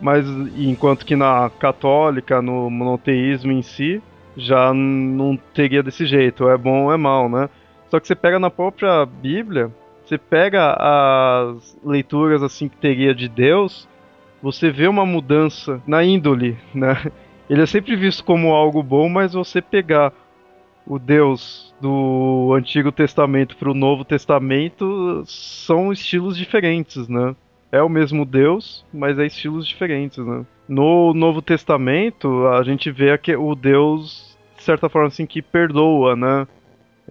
Mas 0.00 0.26
enquanto 0.58 1.06
que 1.06 1.14
na 1.14 1.48
católica, 1.60 2.42
no 2.42 2.68
monoteísmo 2.68 3.52
em 3.52 3.62
si, 3.62 4.02
já 4.36 4.74
não 4.74 5.38
teria 5.54 5.80
desse 5.80 6.04
jeito, 6.04 6.48
é 6.48 6.58
bom 6.58 6.86
ou 6.86 6.92
é 6.92 6.96
mal, 6.96 7.28
né? 7.28 7.48
Só 7.92 8.00
que 8.00 8.08
você 8.08 8.16
pega 8.16 8.40
na 8.40 8.50
própria 8.50 9.06
Bíblia, 9.06 9.70
você 10.04 10.18
pega 10.18 10.74
as 10.76 11.78
leituras 11.84 12.42
assim 12.42 12.68
que 12.68 12.76
teria 12.76 13.14
de 13.14 13.28
Deus, 13.28 13.88
você 14.42 14.68
vê 14.68 14.88
uma 14.88 15.06
mudança 15.06 15.80
na 15.86 16.02
índole, 16.02 16.58
né? 16.74 16.96
Ele 17.50 17.62
é 17.62 17.66
sempre 17.66 17.96
visto 17.96 18.24
como 18.24 18.54
algo 18.54 18.80
bom, 18.80 19.08
mas 19.08 19.32
você 19.32 19.60
pegar 19.60 20.12
o 20.86 21.00
Deus 21.00 21.74
do 21.80 22.54
Antigo 22.56 22.92
Testamento 22.92 23.56
para 23.56 23.68
o 23.68 23.74
Novo 23.74 24.04
Testamento 24.04 25.24
são 25.26 25.92
estilos 25.92 26.36
diferentes, 26.36 27.08
né? 27.08 27.34
É 27.72 27.82
o 27.82 27.88
mesmo 27.88 28.24
Deus, 28.24 28.86
mas 28.94 29.18
é 29.18 29.26
estilos 29.26 29.66
diferentes, 29.66 30.24
né? 30.24 30.46
No 30.68 31.12
Novo 31.12 31.42
Testamento, 31.42 32.46
a 32.46 32.62
gente 32.62 32.88
vê 32.88 33.18
que 33.18 33.34
o 33.34 33.56
Deus, 33.56 34.38
de 34.56 34.62
certa 34.62 34.88
forma, 34.88 35.08
assim, 35.08 35.26
que 35.26 35.42
perdoa, 35.42 36.14
né? 36.14 36.46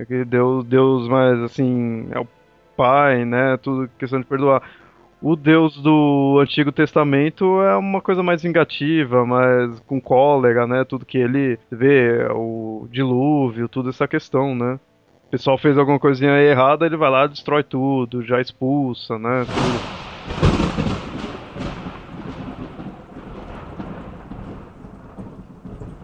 Que 0.08 0.24
Deus, 0.24 0.64
Deus 0.64 1.10
mais, 1.10 1.38
assim, 1.42 2.08
é 2.12 2.20
o 2.20 2.28
Pai, 2.78 3.26
né? 3.26 3.58
Tudo 3.58 3.90
questão 4.00 4.22
de 4.22 4.26
perdoar 4.26 4.62
o 5.22 5.36
Deus 5.36 5.76
do 5.82 6.40
Antigo 6.42 6.72
Testamento 6.72 7.62
é 7.62 7.76
uma 7.76 8.02
coisa 8.02 8.24
mais 8.24 8.42
vingativa, 8.42 9.26
mais 9.26 9.80
com 9.82 10.00
cólera, 10.00 10.66
né? 10.66 10.86
Tudo 10.86 11.06
que 11.06 11.18
ele 11.18 11.60
vê, 11.70 12.26
o 12.34 12.88
dilúvio, 12.90 13.68
toda 13.68 13.90
essa 13.90 14.08
questão, 14.08 14.56
né? 14.56 14.80
O 15.28 15.32
pessoal 15.32 15.58
fez 15.58 15.78
alguma 15.78 16.00
coisinha 16.00 16.32
errada, 16.42 16.86
ele 16.86 16.98
vai 16.98 17.10
lá, 17.10 17.28
destrói 17.28 17.64
tudo, 17.64 18.24
já 18.24 18.40
expulsa, 18.40 19.20
né? 19.20 19.46
Tudo. 19.46 20.10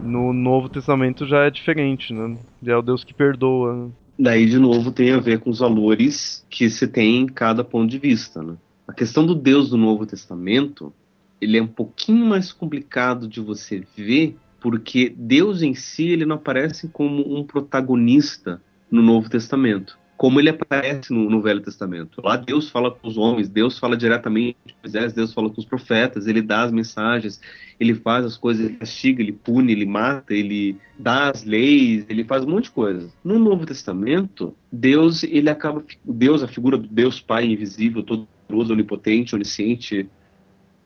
No 0.02 0.32
Novo 0.32 0.68
Testamento 0.68 1.26
já 1.26 1.46
é 1.46 1.50
diferente, 1.50 2.12
né? 2.12 2.36
É 2.64 2.76
o 2.76 2.82
Deus 2.82 3.02
que 3.02 3.12
perdoa. 3.12 3.74
Né? 3.74 3.90
Daí, 4.18 4.46
de 4.46 4.58
novo, 4.58 4.92
tem 4.92 5.10
a 5.12 5.18
ver 5.18 5.40
com 5.40 5.50
os 5.50 5.58
valores 5.58 6.46
que 6.48 6.70
se 6.70 6.86
tem 6.86 7.22
em 7.22 7.26
cada 7.26 7.64
ponto 7.64 7.90
de 7.90 7.98
vista, 7.98 8.42
né? 8.42 8.56
A 8.86 8.92
questão 8.92 9.26
do 9.26 9.34
Deus 9.34 9.70
do 9.70 9.76
Novo 9.76 10.06
Testamento, 10.06 10.92
ele 11.40 11.58
é 11.58 11.62
um 11.62 11.66
pouquinho 11.66 12.24
mais 12.24 12.52
complicado 12.52 13.26
de 13.26 13.40
você 13.40 13.84
ver, 13.96 14.36
porque 14.60 15.12
Deus 15.16 15.60
em 15.60 15.74
si 15.74 16.08
ele 16.08 16.24
não 16.24 16.36
aparece 16.36 16.88
como 16.88 17.36
um 17.36 17.44
protagonista 17.44 18.62
no 18.88 19.02
Novo 19.02 19.28
Testamento, 19.28 19.98
como 20.16 20.38
ele 20.38 20.50
aparece 20.50 21.12
no, 21.12 21.28
no 21.28 21.42
Velho 21.42 21.60
Testamento. 21.60 22.22
Lá 22.22 22.36
Deus 22.36 22.70
fala 22.70 22.92
com 22.92 23.08
os 23.08 23.18
homens, 23.18 23.48
Deus 23.48 23.76
fala 23.76 23.96
diretamente 23.96 24.56
com 24.64 24.72
Moisés, 24.84 25.12
Deus 25.12 25.34
fala 25.34 25.50
com 25.50 25.60
os 25.60 25.66
profetas, 25.66 26.28
ele 26.28 26.40
dá 26.40 26.62
as 26.62 26.70
mensagens, 26.70 27.40
ele 27.80 27.92
faz 27.92 28.24
as 28.24 28.36
coisas, 28.36 28.64
ele 28.64 28.76
castiga, 28.76 29.20
ele 29.20 29.32
pune, 29.32 29.72
ele 29.72 29.84
mata, 29.84 30.32
ele 30.32 30.78
dá 30.96 31.30
as 31.30 31.44
leis, 31.44 32.06
ele 32.08 32.22
faz 32.22 32.44
um 32.44 32.50
monte 32.50 32.64
de 32.64 32.70
coisa. 32.70 33.12
No 33.24 33.36
Novo 33.36 33.66
Testamento, 33.66 34.54
Deus, 34.70 35.24
ele 35.24 35.50
acaba, 35.50 35.84
Deus, 36.04 36.44
a 36.44 36.48
figura 36.48 36.78
do 36.78 36.86
Deus 36.86 37.20
Pai 37.20 37.44
invisível, 37.44 38.04
todo 38.04 38.28
poderoso, 38.46 38.72
onipotente, 38.72 39.34
onisciente, 39.34 40.08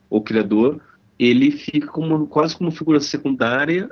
o 0.08 0.20
criador, 0.20 0.80
ele 1.18 1.50
fica 1.50 1.86
como, 1.86 2.26
quase 2.26 2.56
como 2.56 2.70
figura 2.70 3.00
secundária. 3.00 3.88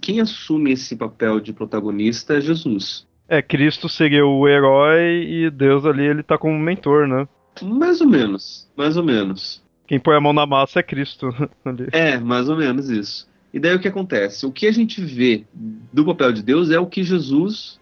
Quem 0.00 0.20
assume 0.20 0.72
esse 0.72 0.96
papel 0.96 1.40
de 1.40 1.52
protagonista 1.52 2.36
é 2.36 2.40
Jesus. 2.40 3.06
É, 3.28 3.40
Cristo 3.40 3.88
seria 3.88 4.26
o 4.26 4.46
herói 4.46 5.24
e 5.24 5.50
Deus 5.50 5.84
ali 5.84 6.04
ele 6.04 6.22
tá 6.22 6.36
como 6.36 6.58
mentor, 6.58 7.08
né? 7.08 7.26
Mais 7.62 8.00
ou 8.00 8.08
menos, 8.08 8.68
mais 8.76 8.96
ou 8.96 9.04
menos. 9.04 9.64
Quem 9.86 9.98
põe 9.98 10.16
a 10.16 10.20
mão 10.20 10.32
na 10.32 10.44
massa 10.44 10.80
é 10.80 10.82
Cristo. 10.82 11.28
Ali. 11.64 11.88
É, 11.92 12.18
mais 12.18 12.48
ou 12.48 12.56
menos 12.56 12.90
isso. 12.90 13.28
E 13.52 13.58
daí 13.58 13.74
o 13.74 13.80
que 13.80 13.88
acontece? 13.88 14.44
O 14.44 14.52
que 14.52 14.66
a 14.66 14.72
gente 14.72 15.00
vê 15.00 15.44
do 15.92 16.04
papel 16.04 16.32
de 16.32 16.42
Deus 16.42 16.70
é 16.70 16.78
o 16.78 16.86
que 16.86 17.02
Jesus 17.02 17.80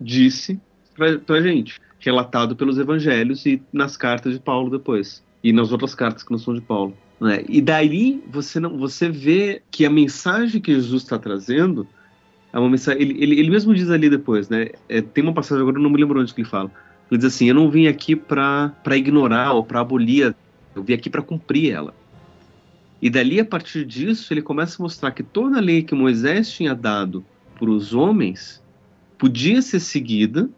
disse 0.00 0.60
para 0.94 1.36
a 1.36 1.42
gente, 1.42 1.78
relatado 1.98 2.54
pelos 2.54 2.78
evangelhos 2.78 3.44
e 3.46 3.62
nas 3.72 3.96
cartas 3.96 4.32
de 4.32 4.40
Paulo 4.40 4.70
depois, 4.70 5.22
e 5.42 5.52
nas 5.52 5.72
outras 5.72 5.94
cartas 5.94 6.22
que 6.22 6.30
não 6.30 6.38
são 6.38 6.54
de 6.54 6.60
Paulo. 6.60 6.96
Né? 7.20 7.44
E 7.48 7.60
daí 7.60 8.22
você 8.30 8.60
não, 8.60 8.76
você 8.76 9.08
vê 9.08 9.62
que 9.70 9.86
a 9.86 9.90
mensagem 9.90 10.60
que 10.60 10.74
Jesus 10.74 11.02
está 11.02 11.18
trazendo 11.18 11.86
é 12.52 12.58
uma 12.58 12.68
mensagem. 12.68 13.00
Ele, 13.02 13.22
ele, 13.22 13.40
ele, 13.40 13.50
mesmo 13.50 13.74
diz 13.74 13.90
ali 13.90 14.08
depois, 14.08 14.48
né? 14.48 14.68
É, 14.88 15.00
tem 15.00 15.24
uma 15.24 15.32
passagem 15.32 15.62
agora, 15.62 15.78
eu 15.78 15.82
não 15.82 15.90
me 15.90 15.98
lembro 15.98 16.20
onde 16.20 16.32
que 16.32 16.40
ele 16.40 16.48
fala. 16.48 16.70
Ele 17.10 17.18
diz 17.18 17.34
assim: 17.34 17.48
Eu 17.48 17.54
não 17.54 17.70
vim 17.70 17.86
aqui 17.86 18.14
para 18.14 18.96
ignorar 18.96 19.52
ou 19.52 19.64
para 19.64 19.80
abolir, 19.80 20.34
eu 20.74 20.82
vim 20.82 20.94
aqui 20.94 21.08
para 21.08 21.22
cumprir 21.22 21.72
ela. 21.72 21.94
E 23.00 23.10
dali, 23.10 23.40
a 23.40 23.44
partir 23.44 23.84
disso, 23.84 24.32
ele 24.32 24.42
começa 24.42 24.80
a 24.80 24.82
mostrar 24.82 25.10
que 25.10 25.22
toda 25.22 25.58
a 25.58 25.60
lei 25.60 25.82
que 25.82 25.94
Moisés 25.94 26.50
tinha 26.50 26.74
dado 26.74 27.24
para 27.58 27.70
os 27.70 27.92
homens 27.92 28.62
podia 29.18 29.60
ser 29.60 29.80
seguida 29.80 30.48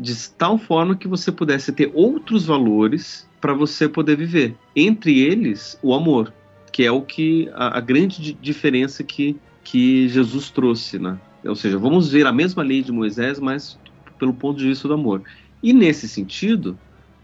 de 0.00 0.30
tal 0.30 0.56
forma 0.56 0.96
que 0.96 1.08
você 1.08 1.32
pudesse 1.32 1.72
ter 1.72 1.90
outros 1.94 2.46
valores 2.46 3.28
para 3.40 3.52
você 3.52 3.88
poder 3.88 4.16
viver. 4.16 4.56
Entre 4.74 5.20
eles, 5.20 5.78
o 5.82 5.94
amor, 5.94 6.32
que 6.72 6.84
é 6.84 6.90
o 6.90 7.02
que 7.02 7.50
a, 7.54 7.78
a 7.78 7.80
grande 7.80 8.32
diferença 8.34 9.02
que, 9.02 9.36
que 9.64 10.08
Jesus 10.08 10.50
trouxe, 10.50 10.98
né? 10.98 11.18
Ou 11.44 11.54
seja, 11.54 11.78
vamos 11.78 12.10
ver 12.10 12.26
a 12.26 12.32
mesma 12.32 12.62
lei 12.62 12.82
de 12.82 12.92
Moisés, 12.92 13.38
mas 13.38 13.78
pelo 14.18 14.34
ponto 14.34 14.58
de 14.58 14.68
vista 14.68 14.88
do 14.88 14.94
amor. 14.94 15.22
E 15.62 15.72
nesse 15.72 16.08
sentido, 16.08 16.78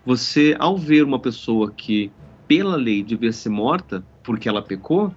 você, 0.05 0.57
ao 0.59 0.77
ver 0.77 1.05
uma 1.05 1.18
pessoa 1.18 1.72
que, 1.72 2.11
pela 2.47 2.77
lei, 2.77 3.03
devia 3.03 3.33
ser 3.33 3.49
morta 3.49 4.05
porque 4.22 4.49
ela 4.49 4.62
pecou, 4.62 5.14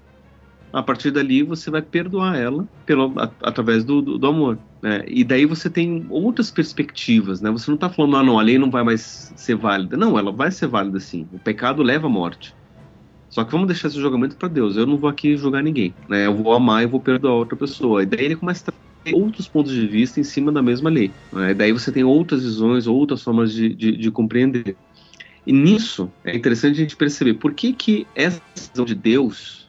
a 0.72 0.84
partir 0.84 1.11
dali 1.11 1.43
você 1.43 1.72
vai 1.72 1.82
perdoar 1.82 2.38
ela 2.38 2.68
pelo, 2.86 3.13
a, 3.18 3.32
através 3.41 3.84
do, 3.84 4.01
do, 4.01 4.18
do 4.18 4.28
amor. 4.28 4.57
Né? 4.82 5.03
E 5.07 5.24
daí 5.24 5.45
você 5.45 5.70
tem 5.70 6.05
outras 6.09 6.51
perspectivas. 6.51 7.41
Né? 7.41 7.49
Você 7.51 7.70
não 7.70 7.76
está 7.76 7.89
falando, 7.89 8.18
ah, 8.18 8.24
não, 8.24 8.39
a 8.39 8.41
lei 8.41 8.57
não 8.57 8.70
vai 8.70 8.84
mais 8.84 9.34
ser 9.36 9.55
válida. 9.55 9.97
Não, 9.97 10.18
ela 10.18 10.32
vai 10.32 10.51
ser 10.51 10.68
válida 10.68 10.99
sim. 10.99 11.28
O 11.32 11.39
pecado 11.39 11.82
leva 11.82 12.07
à 12.07 12.09
morte. 12.09 12.55
Só 13.30 13.43
que 13.43 13.51
vamos 13.51 13.68
deixar 13.68 13.88
esse 13.88 13.99
julgamento 13.99 14.36
para 14.38 14.47
Deus. 14.47 14.76
Eu 14.76 14.86
não 14.86 14.97
vou 14.97 15.09
aqui 15.09 15.36
julgar 15.36 15.63
ninguém. 15.63 15.93
Né? 16.07 16.26
Eu 16.26 16.36
vou 16.36 16.53
amar 16.53 16.84
e 16.84 16.88
vou 16.88 16.99
perdoar 16.99 17.34
outra 17.34 17.55
pessoa. 17.55 18.03
E 18.03 18.05
daí 18.05 18.26
ele 18.26 18.36
começa 18.36 18.72
a 18.72 19.15
outros 19.15 19.47
pontos 19.47 19.72
de 19.74 19.88
vista 19.88 20.20
em 20.20 20.24
cima 20.24 20.51
da 20.51 20.61
mesma 20.61 20.89
lei. 20.89 21.11
Né? 21.32 21.53
Daí 21.53 21.72
você 21.72 21.91
tem 21.91 22.03
outras 22.03 22.43
visões, 22.43 22.88
outras 22.88 23.24
formas 23.24 23.53
de, 23.53 23.70
de, 23.74 23.97
de 23.97 24.11
compreender. 24.11 24.76
E 25.45 25.53
nisso 25.53 26.11
é 26.26 26.36
interessante 26.36 26.74
a 26.74 26.82
gente 26.82 26.95
perceber 26.95 27.36
por 27.36 27.53
que, 27.53 27.72
que 27.72 28.05
essa 28.13 28.41
visão 28.53 28.84
de 28.84 28.93
Deus 28.93 29.66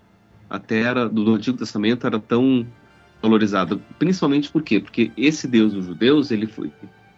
até 0.49 0.81
era 0.81 1.09
do 1.09 1.35
Antigo 1.35 1.59
Testamento 1.59 2.07
era 2.07 2.19
tão 2.19 2.67
valorizada, 3.21 3.79
principalmente 3.99 4.51
por 4.51 4.63
quê? 4.63 4.81
Porque 4.81 5.11
esse 5.17 5.47
Deus 5.49 5.73
dos 5.73 5.87
judeus, 5.87 6.31
ele 6.31 6.47
foi 6.47 6.73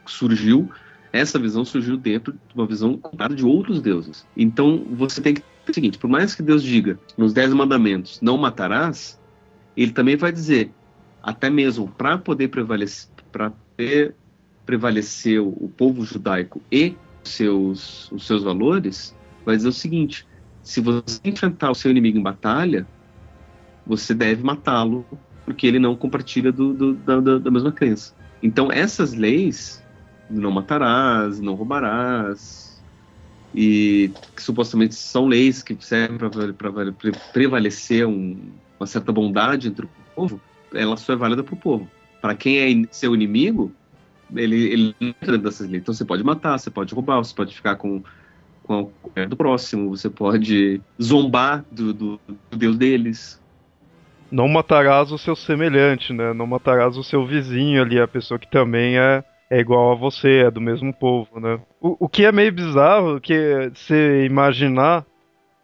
surgiu, 0.06 0.70
essa 1.12 1.38
visão 1.38 1.64
surgiu 1.64 1.96
dentro 1.96 2.32
de 2.32 2.54
uma 2.54 2.66
visão 2.66 3.00
de 3.34 3.44
outros 3.44 3.80
deuses. 3.80 4.26
Então, 4.36 4.84
você 4.90 5.20
tem 5.20 5.34
que 5.34 5.42
o 5.68 5.74
seguinte, 5.74 5.98
por 5.98 6.08
mais 6.08 6.34
que 6.34 6.42
Deus 6.42 6.62
diga 6.62 6.98
nos 7.16 7.32
Dez 7.32 7.52
Mandamentos, 7.52 8.20
não 8.20 8.36
matarás, 8.36 9.20
ele 9.76 9.92
também 9.92 10.16
vai 10.16 10.32
dizer, 10.32 10.72
até 11.22 11.48
mesmo 11.48 11.88
para 11.88 12.18
poder 12.18 12.48
prevalecer, 12.48 13.08
para 13.30 13.52
o, 15.40 15.48
o 15.64 15.68
povo 15.76 16.04
judaico 16.04 16.60
e 16.72 16.96
seus, 17.22 18.10
os 18.10 18.26
seus 18.26 18.42
valores, 18.42 19.16
vai 19.44 19.56
dizer 19.56 19.68
o 19.68 19.72
seguinte: 19.72 20.26
se 20.62 20.80
você 20.80 21.20
enfrentar 21.24 21.70
o 21.70 21.74
seu 21.74 21.90
inimigo 21.90 22.18
em 22.18 22.22
batalha, 22.22 22.86
você 23.90 24.14
deve 24.14 24.42
matá-lo 24.44 25.04
porque 25.44 25.66
ele 25.66 25.80
não 25.80 25.96
compartilha 25.96 26.52
do, 26.52 26.72
do, 26.72 26.94
da, 26.94 27.38
da, 27.38 27.50
mesma 27.50 27.72
crença. 27.72 28.14
Então 28.40 28.70
essas 28.70 29.14
leis, 29.14 29.82
não 30.30 30.52
matarás, 30.52 31.40
não 31.40 31.54
roubarás, 31.54 32.80
e 33.52 34.12
que 34.36 34.42
supostamente 34.42 34.94
são 34.94 35.26
leis 35.26 35.60
que 35.60 35.76
servem 35.80 36.18
para 36.18 36.92
prevalecer 37.32 38.06
um, 38.06 38.38
uma 38.78 38.86
certa 38.86 39.10
bondade 39.10 39.66
entre 39.66 39.86
o 39.86 39.90
povo, 40.14 40.40
ela 40.72 40.96
só 40.96 41.14
é 41.14 41.16
válida 41.16 41.42
para 41.42 41.54
o 41.54 41.58
povo. 41.58 41.90
Para 42.20 42.36
quem 42.36 42.58
é 42.58 42.86
seu 42.92 43.12
inimigo, 43.12 43.72
ele, 44.36 44.72
ele 44.72 44.94
não 45.00 45.08
entra 45.08 45.36
dessas 45.36 45.68
leis. 45.68 45.82
Então 45.82 45.92
você 45.92 46.04
pode 46.04 46.22
matar, 46.22 46.58
você 46.58 46.70
pode 46.70 46.94
roubar, 46.94 47.18
você 47.18 47.34
pode 47.34 47.56
ficar 47.56 47.74
com, 47.74 48.04
com 48.62 48.92
a 49.16 49.24
do 49.24 49.36
próximo, 49.36 49.88
você 49.88 50.08
pode 50.08 50.80
zombar 51.02 51.64
do, 51.72 51.92
do, 51.92 52.20
do 52.50 52.56
Deus 52.56 52.76
deles, 52.76 53.39
não 54.30 54.48
matarás 54.48 55.10
o 55.10 55.18
seu 55.18 55.34
semelhante, 55.34 56.12
né? 56.12 56.32
Não 56.32 56.46
matarás 56.46 56.96
o 56.96 57.04
seu 57.04 57.26
vizinho 57.26 57.82
ali, 57.82 58.00
a 58.00 58.06
pessoa 58.06 58.38
que 58.38 58.50
também 58.50 58.98
é, 58.98 59.24
é 59.50 59.58
igual 59.58 59.92
a 59.92 59.94
você, 59.94 60.44
é 60.46 60.50
do 60.50 60.60
mesmo 60.60 60.92
povo, 60.92 61.40
né? 61.40 61.60
O, 61.80 62.04
o 62.06 62.08
que 62.08 62.24
é 62.24 62.32
meio 62.32 62.52
bizarro, 62.52 63.20
que 63.20 63.70
se 63.74 64.24
imaginar 64.24 65.04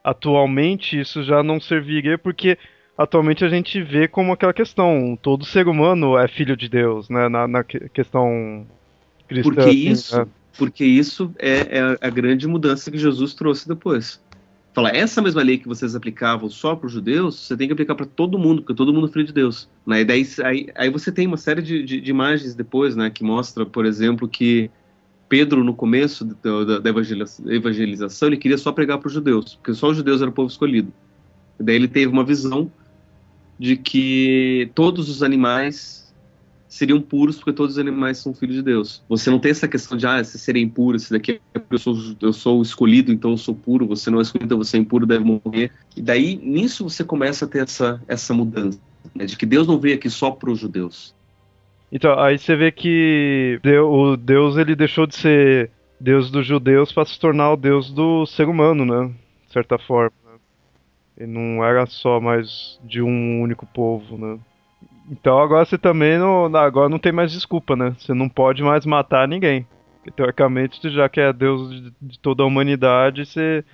atualmente 0.03 0.99
isso 0.99 1.23
já 1.23 1.43
não 1.43 1.61
serviria, 1.61 2.19
porque 2.19 2.59
atualmente 2.97 3.45
a 3.45 3.49
gente 3.49 3.83
vê 3.83 4.09
como 4.09 4.33
aquela 4.33 4.53
questão, 4.53 5.19
todo 5.21 5.45
ser 5.45 5.69
humano 5.69 6.17
é 6.17 6.27
filho 6.29 6.57
de 6.57 6.69
Deus, 6.69 7.09
né? 7.09 7.29
Na, 7.29 7.47
na 7.47 7.64
questão 7.64 8.67
cristã. 9.29 9.55
Porque 9.55 9.69
assim, 9.69 9.91
isso, 9.91 10.19
né? 10.19 10.27
porque 10.59 10.85
isso 10.85 11.33
é, 11.39 11.79
é 11.79 11.99
a 12.01 12.11
grande 12.11 12.47
mudança 12.49 12.91
que 12.91 12.99
Jesus 12.99 13.35
trouxe 13.35 13.69
depois 13.69 14.21
falar, 14.77 14.95
essa 14.95 15.22
mesma 15.22 15.43
lei 15.43 15.57
que 15.57 15.66
vocês 15.66 15.97
aplicavam 15.97 16.51
só 16.51 16.77
para 16.77 16.87
os 16.87 16.93
judeus, 16.93 17.35
você 17.41 17.57
tem 17.57 17.66
que 17.66 17.72
aplicar 17.72 17.95
para 17.95 18.05
todo 18.05 18.39
mundo, 18.39 18.61
porque 18.61 18.74
todo 18.74 18.93
mundo 18.93 19.07
é 19.07 19.11
filho 19.11 19.24
de 19.24 19.33
Deus. 19.33 19.70
Né? 19.87 20.03
E 20.03 20.05
daí, 20.05 20.27
aí, 20.45 20.68
aí 20.74 20.91
você 20.91 21.11
tem 21.11 21.27
uma 21.27 21.39
série 21.39 21.62
de, 21.62 21.83
de, 21.83 21.99
de, 21.99 22.11
imagens 22.11 22.55
depois, 22.55 22.95
né, 22.95 23.09
que 23.09 23.24
mostra, 23.24 23.64
por 23.64 23.87
exemplo, 23.87 24.29
que 24.29 24.70
Pedro, 25.31 25.64
no 25.64 25.74
começo 25.74 26.27
da, 26.27 26.79
da 26.79 26.91
evangelização, 26.91 28.29
ele 28.29 28.37
queria 28.37 28.59
só 28.59 28.70
pregar 28.70 28.99
para 28.99 29.07
os 29.07 29.14
judeus, 29.14 29.55
porque 29.55 29.72
só 29.72 29.89
os 29.89 29.97
judeus 29.97 30.20
eram 30.20 30.31
o 30.31 30.35
povo 30.35 30.51
escolhido. 30.51 30.93
E 31.59 31.62
daí 31.62 31.77
ele 31.77 31.89
teve 31.89 32.12
uma 32.12 32.22
visão 32.22 32.70
de 33.59 33.79
que 33.79 34.70
todos 34.74 35.09
os 35.09 35.22
animais 35.22 36.06
seriam 36.77 37.01
puros 37.01 37.37
porque 37.37 37.53
todos 37.53 37.77
os 37.77 37.79
animais 37.79 38.18
são 38.18 38.35
filhos 38.35 38.57
de 38.57 38.62
Deus. 38.62 39.03
Você 39.09 39.31
não 39.31 39.39
tem 39.39 39.51
essa 39.51 39.66
questão 39.66 39.97
de, 39.97 40.07
ah, 40.07 40.22
se 40.22 40.39
serem 40.39 40.64
impuros, 40.64 41.05
se 41.05 41.12
daqui 41.12 41.41
é 41.55 41.61
eu 41.70 41.79
sou, 41.79 41.97
eu 42.20 42.33
sou 42.33 42.62
escolhido, 42.62 43.12
então 43.12 43.33
eu 43.33 43.37
sou 43.37 43.55
puro, 43.55 43.87
você 43.87 44.11
não 44.11 44.18
é 44.18 44.22
escolhido, 44.22 44.47
então 44.47 44.59
você 44.59 44.77
é 44.77 44.81
impuro, 44.81 45.07
deve 45.07 45.24
morrer. 45.24 45.72
E 45.97 46.03
daí, 46.03 46.37
nisso 46.37 46.89
você 46.89 47.03
começa 47.03 47.45
a 47.45 47.49
ter 47.49 47.62
essa, 47.62 48.03
essa 48.07 48.35
mudança, 48.35 48.79
né, 49.14 49.24
de 49.24 49.37
que 49.37 49.47
Deus 49.47 49.66
não 49.66 49.79
veio 49.79 49.97
aqui 49.97 50.11
só 50.11 50.31
para 50.31 50.51
os 50.51 50.59
judeus. 50.59 51.14
Então, 51.91 52.18
aí 52.18 52.39
você 52.39 52.57
vê 52.57 52.70
que 52.72 53.61
o 53.64 54.16
Deus 54.16 54.57
ele 54.57 54.74
deixou 54.74 55.07
de 55.07 55.16
ser 55.16 55.70
Deus 56.01 56.31
dos 56.31 56.47
judeus 56.47 56.93
para 56.93 57.07
se 57.07 57.18
tornar 57.18 57.53
o 57.53 57.57
Deus 57.57 57.91
do 57.91 58.27
ser 58.27 58.49
humano, 58.49 58.85
né? 58.85 59.14
De 59.47 59.53
certa 59.53 59.79
forma. 59.79 60.12
Ele 61.16 61.33
não 61.33 61.64
era 61.64 61.87
só 61.87 62.20
mais 62.20 62.79
de 62.85 63.01
um 63.01 63.41
único 63.41 63.64
povo, 63.66 64.18
né? 64.18 64.39
Então 65.11 65.39
agora 65.39 65.65
você 65.65 65.79
também 65.79 66.19
não. 66.19 66.45
Agora 66.57 66.89
não 66.89 66.99
tem 66.99 67.13
mais 67.13 67.33
desculpa, 67.33 67.77
né? 67.77 67.95
Você 67.99 68.13
não 68.13 68.29
pode 68.29 68.63
mais 68.63 68.85
matar 68.85 69.29
ninguém. 69.29 69.67
Porque, 69.97 70.11
teoricamente, 70.11 70.91
já 70.91 71.09
que 71.09 71.21
é 71.21 71.33
Deus 71.33 71.71
de, 71.71 71.95
de 72.01 72.19
toda 72.19 72.43
a 72.43 72.47
humanidade, 72.47 73.25
você. 73.27 73.65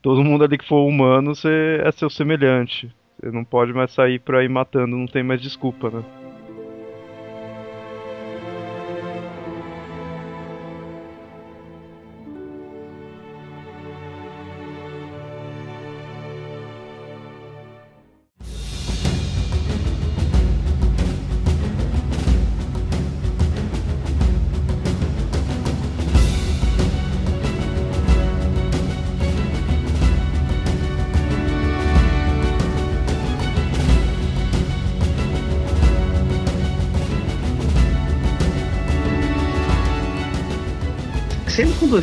Todo 0.00 0.24
mundo 0.24 0.42
ali 0.42 0.58
que 0.58 0.66
for 0.66 0.84
humano, 0.84 1.34
você 1.34 1.80
é 1.84 1.92
seu 1.92 2.10
semelhante. 2.10 2.92
Você 3.20 3.30
não 3.30 3.44
pode 3.44 3.72
mais 3.72 3.92
sair 3.92 4.18
por 4.18 4.34
aí 4.34 4.48
matando, 4.48 4.96
não 4.96 5.06
tem 5.06 5.22
mais 5.22 5.40
desculpa, 5.40 5.90
né? 5.90 6.21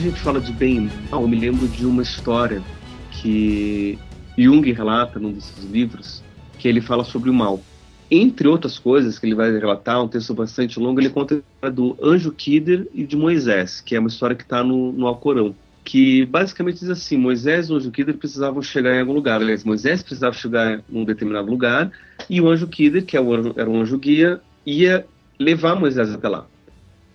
Gente 0.09 0.21
fala 0.21 0.41
de 0.41 0.51
bem 0.51 0.77
e 0.77 1.09
mal, 1.11 1.21
eu 1.21 1.27
me 1.27 1.39
lembro 1.39 1.67
de 1.67 1.85
uma 1.85 2.01
história 2.01 2.63
que 3.11 3.97
Jung 4.37 4.71
relata 4.71 5.19
num 5.19 5.31
dos 5.31 5.45
seus 5.45 5.69
livros, 5.69 6.23
que 6.57 6.67
ele 6.67 6.81
fala 6.81 7.03
sobre 7.03 7.29
o 7.29 7.33
mal. 7.33 7.61
Entre 8.09 8.47
outras 8.47 8.79
coisas 8.79 9.19
que 9.19 9.27
ele 9.27 9.35
vai 9.35 9.51
relatar, 9.51 10.03
um 10.03 10.07
texto 10.07 10.33
bastante 10.33 10.79
longo, 10.79 10.99
ele 10.99 11.09
conta 11.09 11.43
do 11.71 11.95
anjo 12.01 12.31
Kider 12.31 12.87
e 12.91 13.03
de 13.03 13.15
Moisés, 13.15 13.81
que 13.81 13.95
é 13.95 13.99
uma 13.99 14.09
história 14.09 14.35
que 14.35 14.41
está 14.41 14.63
no, 14.63 14.91
no 14.91 15.05
Alcorão. 15.05 15.53
que 15.83 16.25
basicamente 16.25 16.79
diz 16.79 16.89
assim: 16.89 17.15
Moisés 17.15 17.69
e 17.69 17.73
o 17.73 17.75
anjo 17.75 17.91
Kider 17.91 18.17
precisavam 18.17 18.63
chegar 18.63 18.95
em 18.95 19.01
algum 19.01 19.13
lugar. 19.13 19.41
Aliás, 19.41 19.63
Moisés 19.63 20.01
precisava 20.01 20.33
chegar 20.33 20.79
em 20.79 20.83
um 20.91 21.05
determinado 21.05 21.49
lugar 21.49 21.91
e 22.27 22.41
o 22.41 22.49
anjo 22.49 22.67
Kider, 22.67 23.05
que 23.05 23.15
é 23.15 23.21
era 23.55 23.69
um 23.69 23.81
anjo 23.81 23.97
guia, 23.99 24.41
ia 24.65 25.05
levar 25.37 25.75
Moisés 25.75 26.11
até 26.11 26.27
lá. 26.27 26.47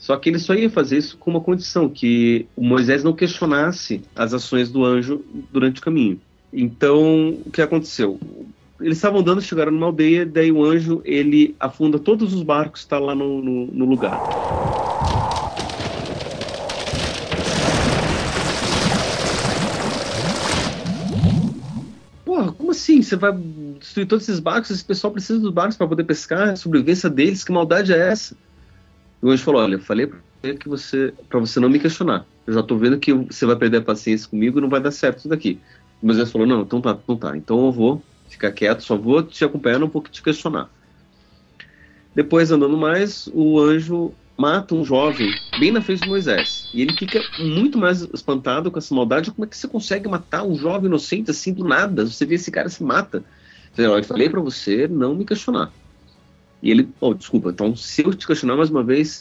Só 0.05 0.19
que 0.19 0.29
ele 0.29 0.39
só 0.39 0.53
ia 0.53 0.69
fazer 0.69 0.99
isso 0.99 1.17
com 1.17 1.31
uma 1.31 1.41
condição, 1.41 1.89
que 1.89 2.47
Moisés 2.55 3.03
não 3.03 3.15
questionasse 3.15 4.03
as 4.15 4.35
ações 4.35 4.71
do 4.71 4.85
anjo 4.85 5.25
durante 5.51 5.81
o 5.81 5.83
caminho. 5.83 6.21
Então, 6.53 7.31
o 7.31 7.51
que 7.51 7.63
aconteceu? 7.63 8.21
Eles 8.79 8.99
estavam 8.99 9.21
andando, 9.21 9.41
chegaram 9.41 9.73
numa 9.73 9.87
aldeia, 9.87 10.27
daí 10.27 10.53
o 10.53 10.63
anjo, 10.63 11.01
ele 11.07 11.57
afunda 11.59 11.99
todos 11.99 12.35
os 12.35 12.43
barcos 12.43 12.83
que 12.83 12.89
tá 12.89 12.99
lá 12.99 13.15
no, 13.15 13.41
no, 13.41 13.67
no 13.69 13.85
lugar. 13.87 14.21
Porra, 22.27 22.53
como 22.53 22.73
assim? 22.73 23.01
Você 23.01 23.17
vai 23.17 23.33
destruir 23.81 24.07
todos 24.07 24.29
esses 24.29 24.39
barcos? 24.39 24.71
Esse 24.71 24.85
pessoal 24.85 25.15
precisa 25.15 25.41
dos 25.41 25.51
barcos 25.51 25.79
para 25.79 25.89
poder 25.89 26.05
pescar, 26.05 26.51
a 26.51 26.57
sobrevivência 26.57 27.09
deles, 27.09 27.43
que 27.43 27.51
maldade 27.51 27.91
é 27.91 28.11
essa? 28.11 28.37
O 29.25 29.31
anjo 29.31 29.43
falou: 29.43 29.63
Olha, 29.63 29.79
falei 29.79 30.07
pra 30.07 30.19
você 30.19 30.55
que 30.55 30.69
você, 30.69 31.15
para 31.31 31.41
você 31.41 31.59
não 31.59 31.71
me 31.71 31.81
questionar. 31.81 32.27
Eu 32.47 32.53
já 32.53 32.63
tô 32.63 32.77
vendo 32.77 32.99
que 32.99 33.11
você 33.11 33.47
vai 33.47 33.57
perder 33.57 33.79
a 33.79 33.83
paciência 33.83 34.29
comigo 34.29 34.59
e 34.59 34.61
não 34.61 34.69
vai 34.69 34.83
dar 34.83 34.91
certo 34.91 35.21
isso 35.21 35.29
daqui. 35.31 35.59
Mas 36.03 36.19
ele 36.19 36.27
falou: 36.27 36.47
Não, 36.47 36.61
então 36.61 36.79
tá, 36.79 36.91
então 37.03 37.17
tá. 37.17 37.35
Então 37.35 37.65
eu 37.65 37.73
vou 37.73 38.03
ficar 38.29 38.53
quieto, 38.53 38.83
só 38.83 38.99
vou 38.99 39.23
te 39.23 39.43
acompanhar, 39.43 39.79
não 39.79 39.89
vou 39.89 40.03
te 40.03 40.23
questionar. 40.23 40.69
Depois, 42.15 42.51
andando 42.51 42.77
mais, 42.77 43.27
o 43.33 43.59
anjo 43.59 44.13
mata 44.37 44.75
um 44.75 44.85
jovem 44.85 45.33
bem 45.59 45.73
na 45.73 45.81
frente 45.81 46.03
de 46.03 46.09
Moisés. 46.09 46.69
E 46.75 46.83
ele 46.83 46.95
fica 46.95 47.19
muito 47.39 47.79
mais 47.79 48.03
espantado 48.03 48.71
com 48.71 48.79
essa 48.79 48.95
maldade. 48.95 49.31
Como 49.31 49.47
é 49.47 49.49
que 49.49 49.57
você 49.57 49.67
consegue 49.67 50.07
matar 50.07 50.45
um 50.45 50.55
jovem 50.55 50.85
inocente 50.85 51.31
assim 51.31 51.55
do 51.55 51.65
nada? 51.65 52.05
Você 52.05 52.27
vê 52.27 52.35
esse 52.35 52.51
cara 52.51 52.69
se 52.69 52.85
mata. 52.85 53.25
Eu 53.75 54.05
falei 54.05 54.29
para 54.29 54.41
você 54.41 54.87
não 54.87 55.15
me 55.15 55.25
questionar. 55.25 55.73
E 56.65 56.71
ele, 56.71 56.89
oh, 56.99 57.13
desculpa, 57.13 57.51
então 57.51 57.77
se 57.77 58.03
eu 58.03 58.15
te 58.15 58.27
questionar 58.27 58.57
mais 58.57 58.71
uma 58.71 58.83
vez, 58.83 59.21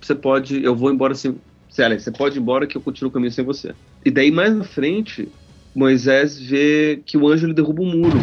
você, 0.00 0.14
pode, 0.14 0.62
eu 0.62 0.76
vou 0.76 0.92
embora 0.92 1.12
sem. 1.12 1.36
Sério, 1.68 1.98
você 1.98 2.12
pode 2.12 2.38
ir 2.38 2.40
embora 2.40 2.68
que 2.68 2.76
eu 2.76 2.80
continuo 2.80 3.10
o 3.10 3.12
caminho 3.12 3.32
sem 3.32 3.44
você. 3.44 3.74
E 4.04 4.12
daí 4.12 4.30
mais 4.30 4.54
na 4.54 4.62
frente, 4.62 5.28
Moisés 5.74 6.38
vê 6.38 7.02
que 7.04 7.18
o 7.18 7.26
anjo 7.26 7.46
ele 7.46 7.52
derruba 7.52 7.82
um 7.82 7.90
muro 7.90 8.16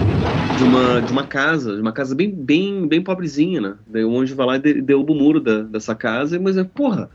de 0.57 0.63
uma, 0.63 1.01
de 1.01 1.11
uma 1.11 1.27
casa, 1.27 1.75
de 1.75 1.81
uma 1.81 1.91
casa 1.91 2.15
bem, 2.15 2.31
bem, 2.33 2.87
bem 2.87 3.03
pobrezinha, 3.03 3.59
né? 3.59 3.75
Daí 3.87 4.05
o 4.05 4.17
anjo 4.17 4.37
vai 4.37 4.47
lá 4.47 4.55
e 4.55 4.81
derruba 4.81 5.11
o 5.11 5.17
muro 5.17 5.41
da, 5.41 5.63
dessa 5.63 5.93
casa, 5.93 6.37
e 6.37 6.39
Moisés, 6.39 6.65
porra, 6.73 7.09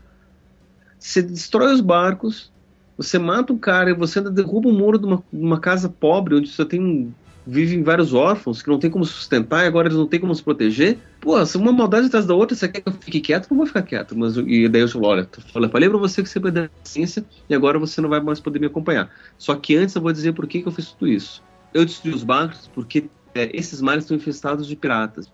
você 0.99 1.23
destrói 1.23 1.73
os 1.73 1.81
barcos, 1.81 2.51
você 2.95 3.17
mata 3.17 3.51
um 3.51 3.57
cara 3.57 3.89
e 3.89 3.95
você 3.95 4.19
ainda 4.19 4.29
derruba 4.29 4.69
o 4.69 4.73
muro 4.73 4.99
de 4.99 5.07
uma, 5.07 5.23
uma 5.33 5.59
casa 5.59 5.89
pobre, 5.89 6.35
onde 6.35 6.49
você 6.49 6.63
tem 6.63 7.11
vivem 7.47 7.81
vários 7.81 8.13
órfãos 8.13 8.61
que 8.61 8.67
não 8.67 8.77
tem 8.77 8.91
como 8.91 9.05
sustentar 9.05 9.63
e 9.63 9.67
agora 9.67 9.87
eles 9.87 9.97
não 9.97 10.05
têm 10.05 10.19
como 10.19 10.35
se 10.35 10.43
proteger. 10.43 10.97
Pô, 11.21 11.43
se 11.45 11.55
uma 11.55 11.71
maldade 11.71 12.07
atrás 12.07 12.25
da 12.25 12.35
outra, 12.35 12.55
você 12.55 12.67
quer 12.67 12.81
que 12.81 12.89
eu 12.89 12.93
fique 12.93 13.21
quieto? 13.21 13.47
Não 13.49 13.57
vou 13.57 13.65
ficar 13.65 13.83
quieto. 13.83 14.17
Mas, 14.17 14.35
e 14.35 14.67
daí 14.67 14.81
eu 14.81 14.89
falo, 14.89 15.07
olha, 15.07 15.29
eu 15.55 15.69
falei 15.69 15.89
pra 15.89 15.97
você 15.97 16.21
que 16.21 16.29
você 16.29 16.39
perdeu 16.39 16.65
a 16.65 16.69
ciência 16.83 17.23
e 17.49 17.55
agora 17.55 17.79
você 17.79 18.01
não 18.01 18.09
vai 18.09 18.19
mais 18.19 18.41
poder 18.41 18.59
me 18.59 18.67
acompanhar. 18.67 19.09
Só 19.37 19.55
que 19.55 19.77
antes 19.77 19.95
eu 19.95 20.01
vou 20.01 20.11
dizer 20.11 20.33
por 20.33 20.45
que, 20.45 20.61
que 20.61 20.67
eu 20.67 20.71
fiz 20.73 20.91
tudo 20.91 21.07
isso. 21.07 21.41
Eu 21.73 21.85
destruí 21.85 22.13
os 22.13 22.23
barcos 22.23 22.69
porque 22.73 23.05
é, 23.33 23.49
esses 23.53 23.81
mares 23.81 24.03
estão 24.03 24.17
infestados 24.17 24.67
de 24.67 24.75
piratas. 24.75 25.31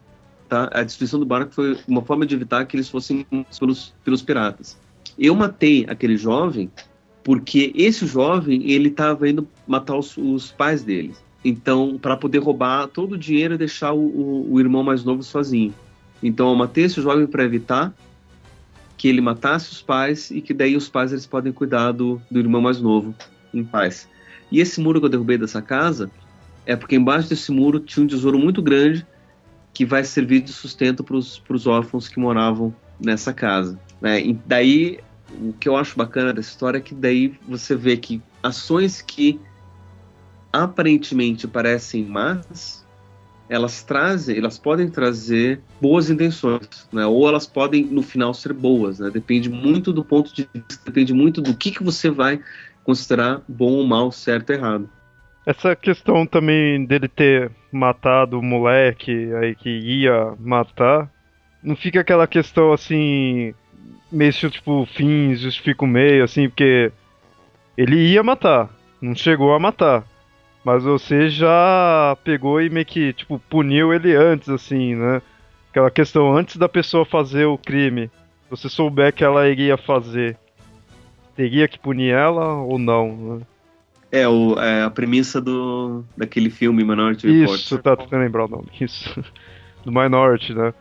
Tá? 0.47 0.69
A 0.71 0.83
destruição 0.83 1.19
do 1.19 1.25
barco 1.25 1.51
foi 1.51 1.77
uma 1.87 2.03
forma 2.03 2.27
de 2.27 2.35
evitar 2.35 2.63
que 2.65 2.75
eles 2.75 2.89
fossem 2.89 3.25
pelos, 3.59 3.93
pelos 4.03 4.21
piratas. 4.21 4.77
Eu 5.17 5.33
matei 5.33 5.85
aquele 5.89 6.15
jovem 6.15 6.71
porque 7.23 7.71
esse 7.75 8.05
jovem 8.05 8.69
ele 8.69 8.89
estava 8.89 9.27
indo 9.27 9.47
matar 9.65 9.97
os, 9.97 10.15
os 10.17 10.51
pais 10.51 10.83
deles. 10.83 11.23
Então, 11.43 11.97
para 12.01 12.15
poder 12.15 12.39
roubar 12.39 12.87
todo 12.87 13.13
o 13.13 13.17
dinheiro 13.17 13.55
e 13.55 13.57
deixar 13.57 13.91
o, 13.91 13.99
o, 13.99 14.53
o, 14.53 14.59
irmão 14.59 14.83
mais 14.83 15.03
novo 15.03 15.21
sozinho. 15.23 15.73
Então, 16.21 16.55
matei 16.55 16.85
esse 16.85 17.01
jovem 17.01 17.27
para 17.27 17.43
evitar 17.43 17.93
que 18.97 19.09
ele 19.09 19.19
matasse 19.19 19.71
os 19.71 19.81
pais 19.81 20.31
e 20.31 20.39
que 20.39 20.53
daí 20.53 20.77
os 20.77 20.87
pais 20.87 21.11
eles 21.11 21.25
podem 21.25 21.51
cuidar 21.51 21.91
do, 21.91 22.21
do 22.31 22.39
irmão 22.39 22.61
mais 22.61 22.79
novo 22.79 23.13
em 23.53 23.63
paz. 23.63 24.07
E 24.49 24.61
esse 24.61 24.79
muro 24.79 24.99
que 24.99 25.05
eu 25.05 25.09
derrubei 25.09 25.37
dessa 25.37 25.61
casa 25.61 26.09
é 26.65 26.75
porque 26.75 26.95
embaixo 26.95 27.27
desse 27.27 27.51
muro 27.51 27.79
tinha 27.79 28.05
um 28.05 28.07
tesouro 28.07 28.39
muito 28.39 28.61
grande 28.61 29.05
que 29.73 29.85
vai 29.85 30.03
servir 30.03 30.41
de 30.41 30.53
sustento 30.53 31.03
para 31.03 31.17
os 31.17 31.67
órfãos 31.67 32.07
que 32.07 32.19
moravam 32.19 32.73
nessa 32.99 33.33
casa. 33.33 33.77
Né? 33.99 34.21
E 34.21 34.33
daí, 34.45 34.99
o 35.41 35.51
que 35.53 35.67
eu 35.67 35.75
acho 35.75 35.97
bacana 35.97 36.31
dessa 36.31 36.51
história 36.51 36.77
é 36.77 36.81
que 36.81 36.93
daí 36.93 37.33
você 37.47 37.75
vê 37.75 37.97
que 37.97 38.21
ações 38.41 39.01
que 39.01 39.39
aparentemente 40.53 41.47
parecem 41.47 42.05
más, 42.05 42.85
elas 43.49 43.83
trazem, 43.83 44.37
elas 44.37 44.57
podem 44.57 44.89
trazer 44.89 45.61
boas 45.81 46.09
intenções, 46.09 46.87
né? 46.93 47.05
Ou 47.05 47.27
elas 47.27 47.45
podem 47.45 47.83
no 47.85 48.01
final 48.01 48.33
ser 48.33 48.53
boas, 48.53 48.99
né? 48.99 49.09
Depende 49.09 49.49
muito 49.49 49.91
do 49.91 50.05
ponto 50.05 50.33
de 50.33 50.47
vista, 50.53 50.79
depende 50.85 51.13
muito 51.13 51.41
do 51.41 51.55
que 51.55 51.71
que 51.71 51.83
você 51.83 52.09
vai 52.09 52.39
considerar 52.83 53.41
bom 53.47 53.73
ou 53.73 53.85
mal, 53.85 54.11
certo 54.11 54.51
ou 54.51 54.55
errado. 54.55 54.89
Essa 55.45 55.75
questão 55.75 56.25
também 56.25 56.85
dele 56.85 57.07
ter 57.07 57.51
matado 57.71 58.39
o 58.39 58.43
moleque 58.43 59.33
aí 59.33 59.55
que 59.55 59.69
ia 59.69 60.33
matar, 60.39 61.11
não 61.61 61.75
fica 61.75 61.99
aquela 61.99 62.27
questão 62.27 62.71
assim, 62.71 63.53
meio 64.11 64.31
tipo, 64.31 64.85
fim 64.85 65.35
justifica 65.35 65.83
o 65.83 65.87
meio, 65.87 66.23
assim, 66.23 66.47
porque 66.47 66.91
ele 67.77 67.97
ia 67.97 68.23
matar, 68.23 68.69
não 69.01 69.13
chegou 69.13 69.53
a 69.53 69.59
matar. 69.59 70.05
Mas 70.63 70.83
você 70.83 71.29
já 71.29 72.17
pegou 72.23 72.61
e 72.61 72.69
meio 72.69 72.85
que, 72.85 73.11
tipo, 73.13 73.37
puniu 73.49 73.93
ele 73.93 74.15
antes, 74.15 74.47
assim, 74.47 74.95
né? 74.95 75.21
Aquela 75.69 75.91
questão, 75.91 76.35
antes 76.35 76.55
da 76.55 76.69
pessoa 76.69 77.03
fazer 77.03 77.45
o 77.45 77.57
crime, 77.57 78.09
você 78.49 78.69
souber 78.69 79.11
que 79.11 79.23
ela 79.23 79.47
iria 79.47 79.75
fazer, 79.75 80.37
teria 81.35 81.67
que 81.67 81.79
punir 81.79 82.13
ela 82.13 82.53
ou 82.53 82.77
não, 82.77 83.17
né? 83.17 83.41
É, 84.11 84.27
o, 84.27 84.53
é 84.59 84.83
a 84.83 84.91
premissa 84.91 85.41
do, 85.41 86.05
daquele 86.15 86.51
filme 86.51 86.83
Minority 86.83 87.27
Report. 87.27 87.59
Isso, 87.59 87.79
tá 87.79 87.97
tentando 87.97 88.21
lembrar 88.21 88.45
o 88.45 88.47
nome, 88.47 88.67
isso. 88.79 89.23
Do 89.83 89.91
Minority, 89.91 90.53
né? 90.53 90.73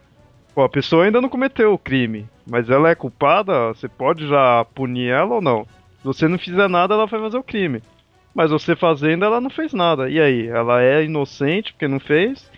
Pô, 0.55 0.63
a 0.63 0.69
pessoa 0.69 1.07
ainda 1.07 1.21
não 1.21 1.31
cometeu 1.31 1.73
o 1.73 1.79
crime, 1.79 2.29
mas 2.47 2.69
ela 2.69 2.91
é 2.91 2.95
culpada, 2.95 3.69
você 3.69 3.89
pode 3.89 4.29
já 4.29 4.65
punir 4.75 5.09
ela 5.09 5.37
ou 5.37 5.41
não. 5.41 5.65
Se 5.99 6.05
você 6.05 6.29
não 6.29 6.39
fizer 6.39 6.69
nada, 6.69 6.93
ela 6.93 7.07
vai 7.07 7.21
fazer 7.21 7.39
o 7.39 7.43
crime. 7.43 7.83
Mas 8.35 8.51
você 8.51 8.75
fazendo, 8.75 9.25
ela 9.25 9.41
não 9.41 9.51
fez 9.51 9.73
nada. 9.73 10.09
E 10.09 10.21
aí? 10.21 10.47
Ela 10.49 10.83
é 10.83 11.05
inocente 11.05 11.73
porque 11.73 11.89
não 11.89 12.01
fez? 12.01 12.51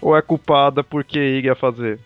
Ou 0.00 0.16
é 0.16 0.22
culpada 0.22 0.84
porque 0.84 1.18
iria 1.18 1.54
fazer? 1.54 1.98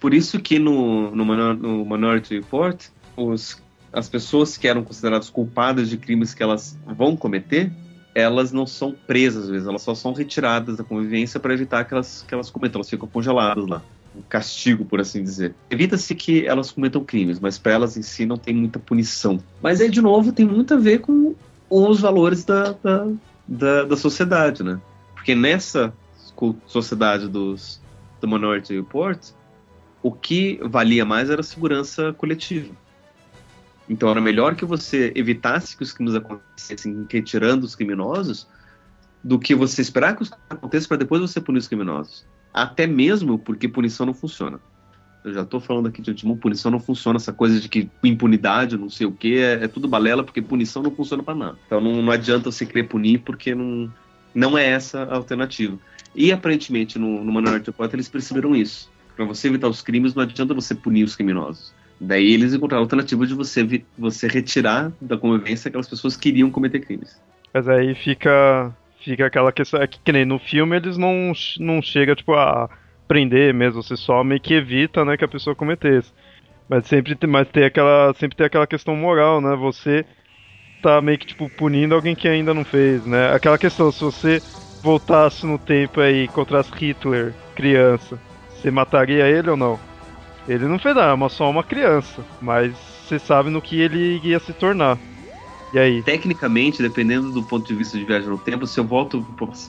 Por 0.00 0.12
isso 0.12 0.38
que 0.40 0.58
no, 0.58 1.10
no, 1.14 1.54
no 1.54 1.84
Minority 1.84 2.34
Report, 2.34 2.84
os, 3.16 3.62
as 3.92 4.08
pessoas 4.08 4.56
que 4.56 4.68
eram 4.68 4.84
consideradas 4.84 5.30
culpadas 5.30 5.88
de 5.88 5.96
crimes 5.96 6.34
que 6.34 6.42
elas 6.42 6.78
vão 6.86 7.16
cometer, 7.16 7.72
elas 8.14 8.52
não 8.52 8.66
são 8.66 8.94
presas, 9.06 9.44
às 9.44 9.50
vezes, 9.50 9.68
elas 9.68 9.82
só 9.82 9.94
são 9.94 10.12
retiradas 10.12 10.76
da 10.76 10.84
convivência 10.84 11.38
para 11.40 11.54
evitar 11.54 11.84
que 11.84 11.94
elas, 11.94 12.24
que 12.26 12.34
elas 12.34 12.50
cometam, 12.50 12.78
elas 12.78 12.90
ficam 12.90 13.08
congeladas 13.08 13.66
lá. 13.66 13.82
Um 14.16 14.22
castigo, 14.22 14.84
por 14.84 15.00
assim 15.00 15.22
dizer. 15.22 15.54
Evita-se 15.70 16.14
que 16.14 16.44
elas 16.46 16.72
cometam 16.72 17.04
crimes, 17.04 17.38
mas 17.38 17.58
para 17.58 17.72
elas 17.72 17.96
em 17.96 18.02
si 18.02 18.26
não 18.26 18.36
tem 18.36 18.54
muita 18.54 18.78
punição. 18.78 19.38
Mas 19.62 19.80
aí, 19.80 19.88
de 19.88 20.00
novo, 20.00 20.32
tem 20.32 20.44
muito 20.44 20.74
a 20.74 20.76
ver 20.76 21.00
com 21.00 21.34
os 21.70 22.00
valores 22.00 22.44
da, 22.44 22.72
da, 22.72 23.06
da, 23.46 23.84
da 23.84 23.96
sociedade, 23.96 24.62
né? 24.62 24.80
Porque 25.14 25.34
nessa 25.34 25.92
sociedade 26.66 27.28
dos, 27.28 27.80
do 28.20 28.28
Minority 28.28 28.74
Report, 28.74 29.18
o 30.02 30.12
que 30.12 30.60
valia 30.62 31.04
mais 31.04 31.30
era 31.30 31.40
a 31.40 31.44
segurança 31.44 32.12
coletiva. 32.12 32.72
Então 33.88 34.10
era 34.10 34.20
melhor 34.20 34.54
que 34.54 34.64
você 34.64 35.12
evitasse 35.14 35.76
que 35.76 35.82
os 35.82 35.92
crimes 35.92 36.14
acontecessem 36.14 37.06
retirando 37.10 37.64
os 37.64 37.74
criminosos 37.74 38.46
do 39.24 39.38
que 39.38 39.54
você 39.54 39.82
esperar 39.82 40.14
que 40.14 40.22
os 40.22 40.28
crimes 40.28 40.46
aconteçam 40.50 40.88
para 40.88 40.98
depois 40.98 41.20
você 41.20 41.40
punir 41.40 41.58
os 41.58 41.68
criminosos. 41.68 42.24
Até 42.52 42.86
mesmo 42.86 43.38
porque 43.38 43.68
punição 43.68 44.06
não 44.06 44.14
funciona 44.14 44.60
eu 45.24 45.34
já 45.34 45.44
tô 45.44 45.60
falando 45.60 45.88
aqui 45.88 46.00
de 46.00 46.10
antemão, 46.10 46.36
punição 46.36 46.70
não 46.70 46.80
funciona, 46.80 47.16
essa 47.16 47.32
coisa 47.32 47.60
de 47.60 47.68
que 47.68 47.88
impunidade, 48.02 48.76
não 48.76 48.88
sei 48.88 49.06
o 49.06 49.12
que, 49.12 49.38
é, 49.38 49.64
é, 49.64 49.68
tudo 49.68 49.88
balela, 49.88 50.22
porque 50.22 50.40
punição 50.40 50.82
não 50.82 50.90
funciona 50.90 51.22
para 51.22 51.34
nada. 51.34 51.58
Então 51.66 51.80
não, 51.80 52.02
não 52.02 52.12
adianta 52.12 52.50
você 52.50 52.64
querer 52.64 52.84
punir, 52.84 53.18
porque 53.18 53.54
não, 53.54 53.92
não 54.34 54.56
é 54.56 54.66
essa 54.66 55.02
a 55.02 55.16
alternativa. 55.16 55.78
E 56.14 56.32
aparentemente 56.32 56.98
no, 56.98 57.24
no 57.24 57.32
Minority 57.32 57.66
Report 57.66 57.92
eles 57.92 58.08
perceberam 58.08 58.54
isso. 58.54 58.90
Para 59.16 59.24
você 59.24 59.48
evitar 59.48 59.68
os 59.68 59.82
crimes, 59.82 60.14
não 60.14 60.22
adianta 60.22 60.54
você 60.54 60.74
punir 60.74 61.04
os 61.04 61.16
criminosos. 61.16 61.74
Daí 62.00 62.32
eles 62.32 62.54
encontraram 62.54 62.82
a 62.82 62.84
alternativa 62.84 63.26
de 63.26 63.34
você, 63.34 63.82
você 63.98 64.28
retirar 64.28 64.92
da 65.00 65.16
convivência 65.16 65.68
aquelas 65.68 65.88
pessoas 65.88 66.16
que 66.16 66.30
queriam 66.30 66.50
cometer 66.50 66.80
crimes. 66.80 67.20
Mas 67.52 67.68
aí 67.68 67.94
fica, 67.94 68.72
fica 69.00 69.26
aquela 69.26 69.50
questão, 69.50 69.82
é 69.82 69.86
que, 69.86 69.98
que 69.98 70.12
nem 70.12 70.24
no 70.24 70.38
filme 70.38 70.76
eles 70.76 70.96
não, 70.96 71.32
não 71.58 71.82
chega 71.82 72.14
tipo 72.14 72.34
a 72.34 72.70
prender 73.08 73.54
mesmo, 73.54 73.82
você 73.82 73.96
só 73.96 74.22
meio 74.22 74.40
que 74.40 74.54
evita, 74.54 75.04
né, 75.04 75.16
que 75.16 75.24
a 75.24 75.28
pessoa 75.28 75.56
cometesse. 75.56 76.12
Mas 76.68 76.86
sempre, 76.86 77.16
mas 77.26 77.48
tem 77.48 77.64
aquela, 77.64 78.12
sempre 78.14 78.36
tem 78.36 78.46
aquela 78.46 78.66
questão 78.66 78.94
moral, 78.94 79.40
né? 79.40 79.56
Você 79.56 80.04
tá 80.82 81.00
meio 81.00 81.18
que, 81.18 81.26
tipo, 81.26 81.48
punindo 81.48 81.94
alguém 81.94 82.14
que 82.14 82.28
ainda 82.28 82.52
não 82.52 82.62
fez, 82.64 83.06
né? 83.06 83.32
Aquela 83.34 83.56
questão, 83.56 83.90
se 83.90 84.04
você 84.04 84.42
voltasse 84.82 85.46
no 85.46 85.58
tempo 85.58 86.00
aí 86.00 86.20
e 86.20 86.24
encontrasse 86.24 86.70
Hitler, 86.74 87.32
criança, 87.54 88.20
você 88.50 88.70
mataria 88.70 89.26
ele 89.26 89.48
ou 89.48 89.56
não? 89.56 89.80
Ele 90.46 90.66
não 90.66 90.78
fez 90.78 90.94
nada, 90.94 91.24
é 91.24 91.28
só 91.30 91.50
uma 91.50 91.64
criança, 91.64 92.22
mas 92.40 92.74
você 92.76 93.18
sabe 93.18 93.48
no 93.48 93.62
que 93.62 93.80
ele 93.80 94.20
ia 94.22 94.38
se 94.38 94.52
tornar. 94.52 94.98
E 95.72 95.78
aí? 95.78 96.02
Tecnicamente, 96.02 96.82
dependendo 96.82 97.30
do 97.30 97.42
ponto 97.42 97.66
de 97.66 97.74
vista 97.74 97.98
de 97.98 98.04
viagem 98.04 98.28
no 98.28 98.38
tempo, 98.38 98.66
se 98.66 98.78
eu 98.78 98.84
volto 98.84 99.22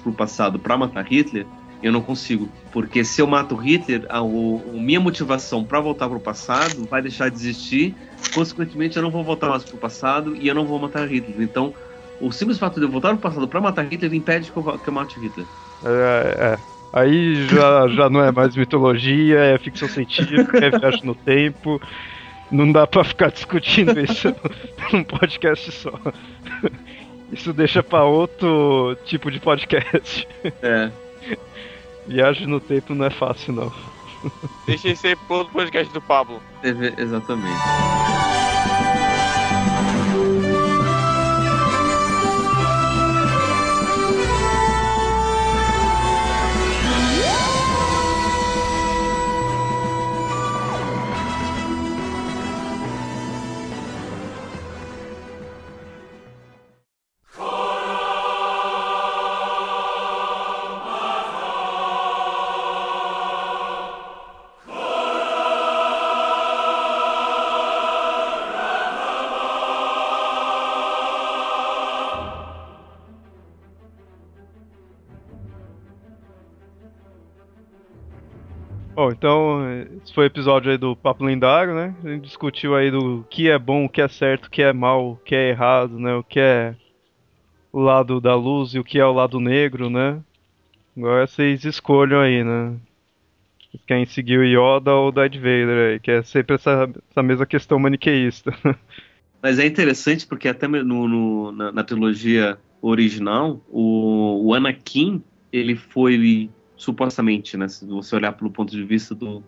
pro 0.04 0.14
passado 0.14 0.60
para 0.60 0.78
matar 0.78 1.06
Hitler, 1.06 1.46
eu 1.82 1.92
não 1.92 2.02
consigo. 2.02 2.50
Porque 2.72 3.04
se 3.04 3.22
eu 3.22 3.28
mato 3.28 3.56
Hitler, 3.56 4.06
a, 4.10 4.22
o, 4.22 4.62
a 4.74 4.78
minha 4.78 5.00
motivação 5.00 5.64
para 5.64 5.80
voltar 5.80 6.10
pro 6.10 6.20
passado 6.20 6.86
vai 6.90 7.02
deixar 7.02 7.30
de 7.30 7.36
existir. 7.36 7.96
Consequentemente, 8.34 8.98
eu 8.98 9.04
não 9.04 9.12
vou 9.12 9.24
voltar 9.24 9.50
mais 9.50 9.64
pro 9.64 9.78
passado 9.78 10.36
e 10.36 10.48
eu 10.48 10.56
não 10.56 10.66
vou 10.66 10.78
matar 10.80 11.08
Hitler. 11.08 11.42
Então, 11.42 11.74
o 12.20 12.32
simples 12.32 12.58
fato 12.58 12.80
de 12.80 12.86
eu 12.86 12.90
voltar 12.90 13.10
pro 13.10 13.18
passado 13.18 13.48
para 13.48 13.62
matar 13.62 13.86
Hitler 13.86 14.14
impede 14.14 14.52
que 14.52 14.58
eu, 14.58 14.64
que 14.64 14.88
eu 14.88 14.94
mate 14.94 15.20
Hitler. 15.20 15.46
É, 15.86 16.54
é. 16.54 16.58
Aí 16.92 17.48
já, 17.48 17.88
já 17.88 18.10
não 18.10 18.24
é 18.24 18.32
mais 18.32 18.56
mitologia, 18.56 19.40
é 19.40 19.58
ficção 19.58 19.88
científica, 19.88 20.58
é 20.58 20.72
viagem 20.72 21.06
no 21.06 21.16
tempo. 21.16 21.80
Não 22.52 22.72
dá 22.72 22.88
pra 22.88 23.04
ficar 23.04 23.32
discutindo 23.32 24.00
isso 24.00 24.34
num 24.92 25.04
podcast 25.04 25.72
só. 25.72 25.94
Isso 27.32 27.54
deixa 27.54 27.84
pra 27.84 28.04
outro 28.04 28.98
tipo 29.06 29.30
de 29.30 29.40
podcast. 29.40 30.28
É. 30.64 30.90
Viagem 32.10 32.48
no 32.48 32.60
tempo 32.60 32.96
não 32.96 33.06
é 33.06 33.12
fácil, 33.12 33.54
não. 33.54 33.72
Deixa 34.66 34.90
esse 34.90 35.08
aí 35.10 35.16
pro 35.16 35.38
outro 35.38 35.54
podcast 35.54 35.94
do 35.94 36.02
Pablo. 36.02 36.42
Exatamente. 36.64 38.19
Então, 79.20 79.60
esse 80.02 80.14
foi 80.14 80.24
o 80.24 80.28
episódio 80.28 80.72
aí 80.72 80.78
do 80.78 80.96
Papo 80.96 81.26
Lendário, 81.26 81.76
né? 81.76 81.94
A 82.06 82.08
gente 82.08 82.24
discutiu 82.24 82.74
aí 82.74 82.90
do 82.90 83.26
que 83.30 83.50
é 83.50 83.60
bom, 83.60 83.84
o 83.84 83.90
que 83.90 84.02
é 84.02 84.08
certo, 84.08 84.46
o 84.46 84.50
que 84.50 84.62
é 84.62 84.72
mal, 84.72 85.12
o 85.12 85.16
que 85.18 85.36
é 85.36 85.50
errado, 85.50 86.00
né? 86.00 86.16
O 86.16 86.24
que 86.24 86.40
é 86.40 86.74
o 87.70 87.82
lado 87.82 88.22
da 88.22 88.34
luz 88.34 88.74
e 88.74 88.80
o 88.80 88.84
que 88.84 88.98
é 88.98 89.06
o 89.06 89.12
lado 89.12 89.38
negro, 89.42 89.90
né? 89.90 90.22
Agora 90.96 91.28
vocês 91.28 91.66
escolham 91.66 92.22
aí, 92.22 92.46
né? 92.46 92.78
Vocês 93.60 93.84
querem 93.86 94.06
seguir 94.06 94.40
o 94.40 94.46
Yoda 94.46 94.94
ou 94.94 95.10
o 95.10 95.12
Darth 95.12 95.36
Vader 95.36 95.92
aí, 95.92 96.00
que 96.00 96.12
é 96.12 96.24
sempre 96.24 96.56
essa, 96.56 96.90
essa 97.12 97.22
mesma 97.22 97.46
questão 97.46 97.78
maniqueísta. 97.78 98.54
Mas 99.44 99.60
é 99.60 99.66
interessante 99.66 100.26
porque 100.26 100.48
até 100.48 100.66
no, 100.66 101.10
no 101.10 101.52
na, 101.52 101.74
na, 101.74 101.84
trilogia 101.84 102.58
original, 102.82 103.62
o, 103.68 104.48
o 104.48 104.54
Anakin, 104.54 105.22
ele 105.52 105.76
foi 105.76 106.50
supostamente, 106.80 107.58
né, 107.58 107.68
se 107.68 107.86
você 107.86 108.16
olhar 108.16 108.32
pelo 108.32 108.50
ponto 108.50 108.72
de 108.72 108.84
vista 108.84 109.14
do, 109.14 109.44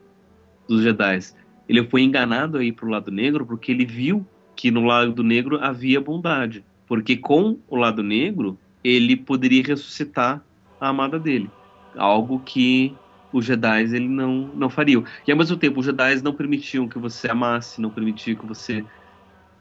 dos 0.67 0.84
Jedi, 0.84 1.19
ele 1.67 1.88
foi 1.88 2.01
enganado 2.01 2.57
aí 2.57 2.73
pro 2.73 2.89
lado 2.89 3.09
negro 3.09 3.45
porque 3.45 3.71
ele 3.71 3.86
viu 3.86 4.27
que 4.53 4.69
no 4.69 4.84
lado 4.84 5.23
negro 5.23 5.57
havia 5.63 6.01
bondade, 6.01 6.63
porque 6.86 7.15
com 7.15 7.57
o 7.69 7.77
lado 7.77 8.03
negro 8.03 8.59
ele 8.84 9.15
poderia 9.15 9.63
ressuscitar 9.63 10.43
a 10.79 10.89
amada 10.89 11.17
dele, 11.17 11.49
algo 11.95 12.38
que 12.39 12.93
os 13.32 13.45
Jedi 13.45 13.84
ele 13.84 14.09
não 14.09 14.51
não 14.53 14.69
fariam. 14.69 15.05
E 15.25 15.32
ao 15.32 15.38
mesmo 15.38 15.55
tempo 15.55 15.79
os 15.79 15.86
Jedi 15.86 16.21
não 16.21 16.34
permitiam 16.34 16.86
que 16.86 16.99
você 16.99 17.32
amasse, 17.32 17.79
não 17.79 17.89
permitiam 17.89 18.36
que 18.36 18.45
você 18.45 18.84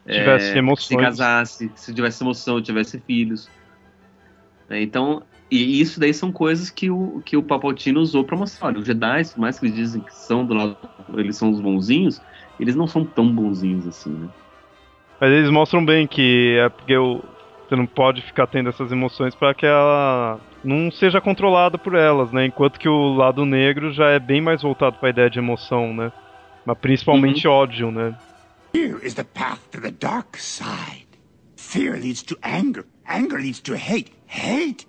tivesse 0.05 0.51
é, 0.51 0.57
emoções, 0.57 0.87
se 0.87 0.97
casasse, 0.97 1.71
se 1.73 1.93
tivesse 1.93 2.21
emoção, 2.21 2.61
tivesse 2.61 2.99
filhos. 2.99 3.49
Então 4.69 5.23
e 5.51 5.81
isso 5.81 5.99
daí 5.99 6.13
são 6.13 6.31
coisas 6.31 6.69
que 6.69 6.89
o, 6.89 7.21
que 7.25 7.35
o 7.35 7.43
Palpatine 7.43 7.97
usou 7.97 8.23
para 8.23 8.37
mostrar. 8.37 8.67
Olha, 8.67 8.79
os 8.79 8.85
Jedi, 8.85 9.25
por 9.33 9.39
mais 9.41 9.59
que 9.59 9.65
eles 9.65 9.75
dizem 9.75 10.01
que 10.01 10.15
são 10.15 10.45
do 10.45 10.53
lado, 10.53 10.77
eles 11.13 11.35
são 11.35 11.51
os 11.51 11.59
bonzinhos, 11.59 12.21
eles 12.57 12.73
não 12.73 12.87
são 12.87 13.03
tão 13.03 13.27
bonzinhos 13.27 13.85
assim, 13.85 14.11
né? 14.11 14.29
Mas 15.19 15.29
eles 15.29 15.51
mostram 15.51 15.83
bem 15.83 16.07
que 16.07 16.57
é 16.57 16.69
porque 16.69 16.95
o, 16.95 17.21
você 17.67 17.75
não 17.75 17.85
pode 17.85 18.21
ficar 18.21 18.47
tendo 18.47 18.69
essas 18.69 18.93
emoções 18.93 19.35
para 19.35 19.53
que 19.53 19.65
ela 19.65 20.39
não 20.63 20.89
seja 20.89 21.19
controlada 21.19 21.77
por 21.77 21.95
elas, 21.95 22.31
né? 22.31 22.45
Enquanto 22.45 22.79
que 22.79 22.87
o 22.87 23.13
lado 23.13 23.45
negro 23.45 23.91
já 23.91 24.07
é 24.07 24.19
bem 24.19 24.39
mais 24.39 24.61
voltado 24.61 24.97
para 24.99 25.09
a 25.09 25.11
ideia 25.11 25.29
de 25.29 25.39
emoção, 25.39 25.93
né? 25.93 26.13
Mas 26.65 26.77
principalmente 26.77 27.45
uhum. 27.45 27.53
ódio, 27.53 27.91
né? 27.91 28.15
Fear 28.73 29.05
is 29.05 29.15
the 29.15 29.25
path 29.25 29.59
to 29.71 29.81
the 29.81 29.91
dark 29.91 30.37
side. 30.37 31.07
Fear 31.57 31.97
leads 31.97 32.23
to 32.23 32.37
anger. 32.41 32.85
Anger 33.05 33.37
leads 33.37 33.59
to 33.59 33.73
hate. 33.73 34.13
Hate 34.27 34.87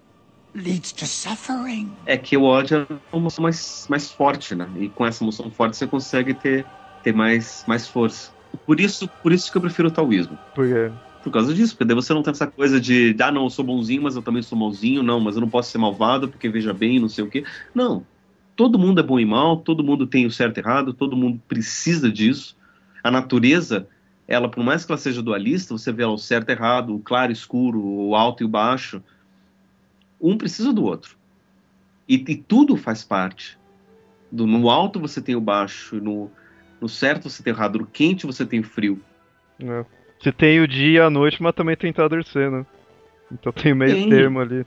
leads 0.54 0.92
to 0.92 1.06
suffering. 1.06 1.90
É 2.06 2.16
que 2.16 2.36
o 2.36 2.44
ódio 2.44 2.86
é 2.88 2.94
uma 3.12 3.22
emoção 3.22 3.42
mais, 3.42 3.86
mais 3.88 4.10
forte, 4.10 4.54
né? 4.54 4.68
E 4.76 4.88
com 4.88 5.06
essa 5.06 5.24
emoção 5.24 5.50
forte 5.50 5.76
você 5.76 5.86
consegue 5.86 6.34
ter, 6.34 6.66
ter 7.02 7.14
mais, 7.14 7.64
mais 7.66 7.88
força. 7.88 8.30
Por 8.66 8.80
isso, 8.80 9.08
por 9.22 9.32
isso 9.32 9.50
que 9.50 9.56
eu 9.56 9.62
prefiro 9.62 9.88
o 9.88 9.90
taoísmo. 9.90 10.38
Por 10.54 10.66
quê? 10.66 10.90
Por 11.22 11.32
causa 11.32 11.54
disso, 11.54 11.74
porque 11.74 11.84
daí 11.84 11.94
você 11.94 12.12
não 12.12 12.22
tem 12.22 12.32
essa 12.32 12.46
coisa 12.46 12.80
de, 12.80 13.16
ah, 13.20 13.30
não, 13.30 13.44
eu 13.44 13.50
sou 13.50 13.64
bonzinho, 13.64 14.02
mas 14.02 14.16
eu 14.16 14.22
também 14.22 14.42
sou 14.42 14.58
malzinho, 14.58 15.02
não, 15.02 15.20
mas 15.20 15.36
eu 15.36 15.40
não 15.40 15.48
posso 15.48 15.70
ser 15.70 15.78
malvado 15.78 16.28
porque 16.28 16.48
veja 16.48 16.74
bem, 16.74 16.98
não 16.98 17.08
sei 17.08 17.24
o 17.24 17.30
quê. 17.30 17.44
Não. 17.74 18.04
Todo 18.56 18.78
mundo 18.78 19.00
é 19.00 19.02
bom 19.02 19.18
e 19.18 19.24
mal, 19.24 19.56
todo 19.56 19.84
mundo 19.84 20.06
tem 20.06 20.26
o 20.26 20.30
certo 20.30 20.58
e 20.58 20.60
errado, 20.60 20.92
todo 20.92 21.16
mundo 21.16 21.40
precisa 21.48 22.10
disso. 22.10 22.56
A 23.02 23.10
natureza, 23.10 23.88
ela, 24.28 24.48
por 24.48 24.62
mais 24.62 24.84
que 24.84 24.92
ela 24.92 24.98
seja 24.98 25.22
dualista, 25.22 25.76
você 25.76 25.92
vê 25.92 26.02
ela, 26.02 26.12
o 26.12 26.18
certo 26.18 26.50
e 26.50 26.52
errado, 26.52 26.94
o 26.94 26.98
claro 26.98 27.30
e 27.30 27.34
escuro, 27.34 27.82
o 27.82 28.14
alto 28.14 28.42
e 28.42 28.46
o 28.46 28.48
baixo 28.48 29.02
um 30.22 30.38
precisa 30.38 30.72
do 30.72 30.84
outro. 30.84 31.16
E, 32.08 32.14
e 32.14 32.36
tudo 32.36 32.76
faz 32.76 33.02
parte. 33.02 33.58
Do, 34.30 34.46
no 34.46 34.70
alto 34.70 35.00
você 35.00 35.20
tem 35.20 35.34
o 35.34 35.40
baixo, 35.40 35.96
no, 35.96 36.30
no 36.80 36.88
certo 36.88 37.28
você 37.28 37.42
tem 37.42 37.52
o 37.52 37.56
errado, 37.56 37.80
no 37.80 37.86
quente 37.86 38.26
você 38.26 38.46
tem 38.46 38.60
o 38.60 38.64
frio. 38.64 39.00
É. 39.60 39.84
Você 40.18 40.30
tem 40.30 40.60
o 40.60 40.68
dia 40.68 41.00
e 41.00 41.00
a 41.00 41.10
noite, 41.10 41.42
mas 41.42 41.54
também 41.54 41.76
tem 41.76 41.90
entardecer, 41.90 42.50
né? 42.50 42.64
Então 43.30 43.52
tem 43.52 43.74
meio 43.74 43.94
tem. 43.94 44.08
termo 44.08 44.40
ali. 44.40 44.64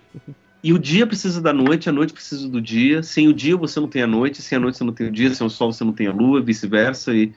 E 0.61 0.73
o 0.73 0.79
dia 0.79 1.05
precisa 1.05 1.41
da 1.41 1.53
noite, 1.53 1.87
a 1.87 1.91
noite 1.91 2.11
precisa 2.11 2.49
do 2.49 2.59
dia. 2.59 3.03
Sem 3.03 3.27
o 3.27 3.33
dia 3.33 3.55
você 3.55 3.79
não 3.79 3.87
tem 3.87 4.01
a 4.01 4.07
noite, 4.07 4.41
sem 4.41 4.57
a 4.57 4.59
noite 4.59 4.77
você 4.77 4.83
não 4.83 4.93
tem 4.93 5.07
o 5.07 5.11
dia, 5.11 5.33
sem 5.33 5.45
o 5.45 5.49
sol 5.49 5.71
você 5.71 5.83
não 5.83 5.93
tem 5.93 6.07
a 6.07 6.11
lua, 6.11 6.41
vice-versa. 6.41 7.13
E... 7.13 7.31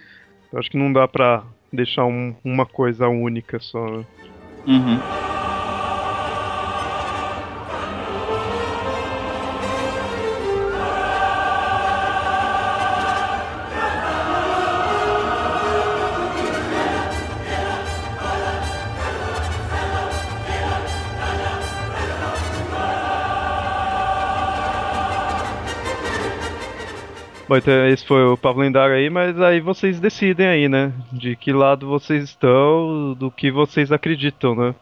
Eu 0.52 0.58
acho 0.58 0.70
que 0.70 0.78
não 0.78 0.92
dá 0.92 1.06
pra 1.06 1.44
deixar 1.72 2.06
um, 2.06 2.34
uma 2.42 2.64
coisa 2.64 3.06
única 3.06 3.60
só. 3.60 3.98
Né? 3.98 4.04
Uhum. 4.66 5.37
Bom, 27.48 27.56
então 27.56 27.86
esse 27.88 28.06
foi 28.06 28.22
o 28.26 28.36
Pablo 28.36 28.60
Lendário 28.60 28.94
aí, 28.94 29.08
mas 29.08 29.40
aí 29.40 29.58
vocês 29.58 29.98
decidem 29.98 30.46
aí, 30.46 30.68
né? 30.68 30.92
De 31.10 31.34
que 31.34 31.50
lado 31.50 31.86
vocês 31.86 32.24
estão, 32.24 33.14
do 33.14 33.30
que 33.30 33.50
vocês 33.50 33.90
acreditam, 33.90 34.54
né? 34.54 34.74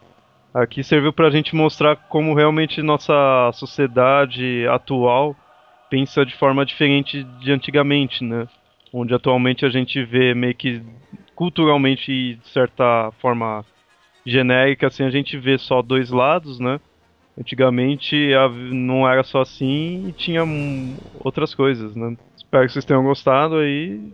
Aqui 0.53 0.83
serviu 0.83 1.13
pra 1.13 1.29
gente 1.29 1.55
mostrar 1.55 1.95
como 1.95 2.33
realmente 2.33 2.81
nossa 2.81 3.13
sociedade 3.53 4.67
atual 4.67 5.33
pensa 5.89 6.25
de 6.25 6.35
forma 6.35 6.65
diferente 6.65 7.23
de 7.23 7.53
antigamente, 7.53 8.21
né? 8.21 8.49
Onde 8.91 9.13
atualmente 9.13 9.65
a 9.65 9.69
gente 9.69 10.03
vê 10.03 10.33
meio 10.33 10.53
que 10.53 10.81
culturalmente 11.35 12.11
e 12.11 12.35
de 12.35 12.49
certa 12.49 13.11
forma 13.21 13.63
genérica, 14.25 14.87
assim, 14.87 15.03
a 15.03 15.09
gente 15.09 15.37
vê 15.37 15.57
só 15.57 15.81
dois 15.81 16.09
lados, 16.09 16.59
né? 16.59 16.81
Antigamente 17.39 18.29
não 18.73 19.07
era 19.07 19.23
só 19.23 19.39
assim 19.39 20.09
e 20.09 20.11
tinha 20.11 20.43
outras 21.23 21.55
coisas, 21.55 21.95
né? 21.95 22.17
Espero 22.47 22.65
que 22.65 22.71
vocês 22.71 22.85
tenham 22.85 23.03
gostado 23.03 23.57
aí. 23.57 24.13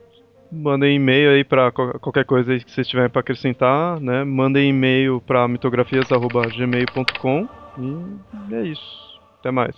mandem 0.51 0.95
e-mail 0.95 1.29
aí 1.31 1.43
para 1.43 1.71
qualquer 1.71 2.25
coisa 2.25 2.57
que 2.57 2.71
vocês 2.71 2.87
tiverem 2.87 3.09
para 3.09 3.21
acrescentar, 3.21 3.99
né? 3.99 4.23
Mandem 4.23 4.69
e-mail 4.69 5.21
para 5.21 5.47
mitografias@gmail.com 5.47 7.47
e 7.77 8.55
é 8.55 8.63
isso. 8.63 9.19
Até 9.39 9.51
mais. 9.51 9.75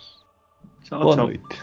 Tchau, 0.84 1.00
Boa 1.00 1.16
tchau. 1.16 1.26
noite. 1.26 1.62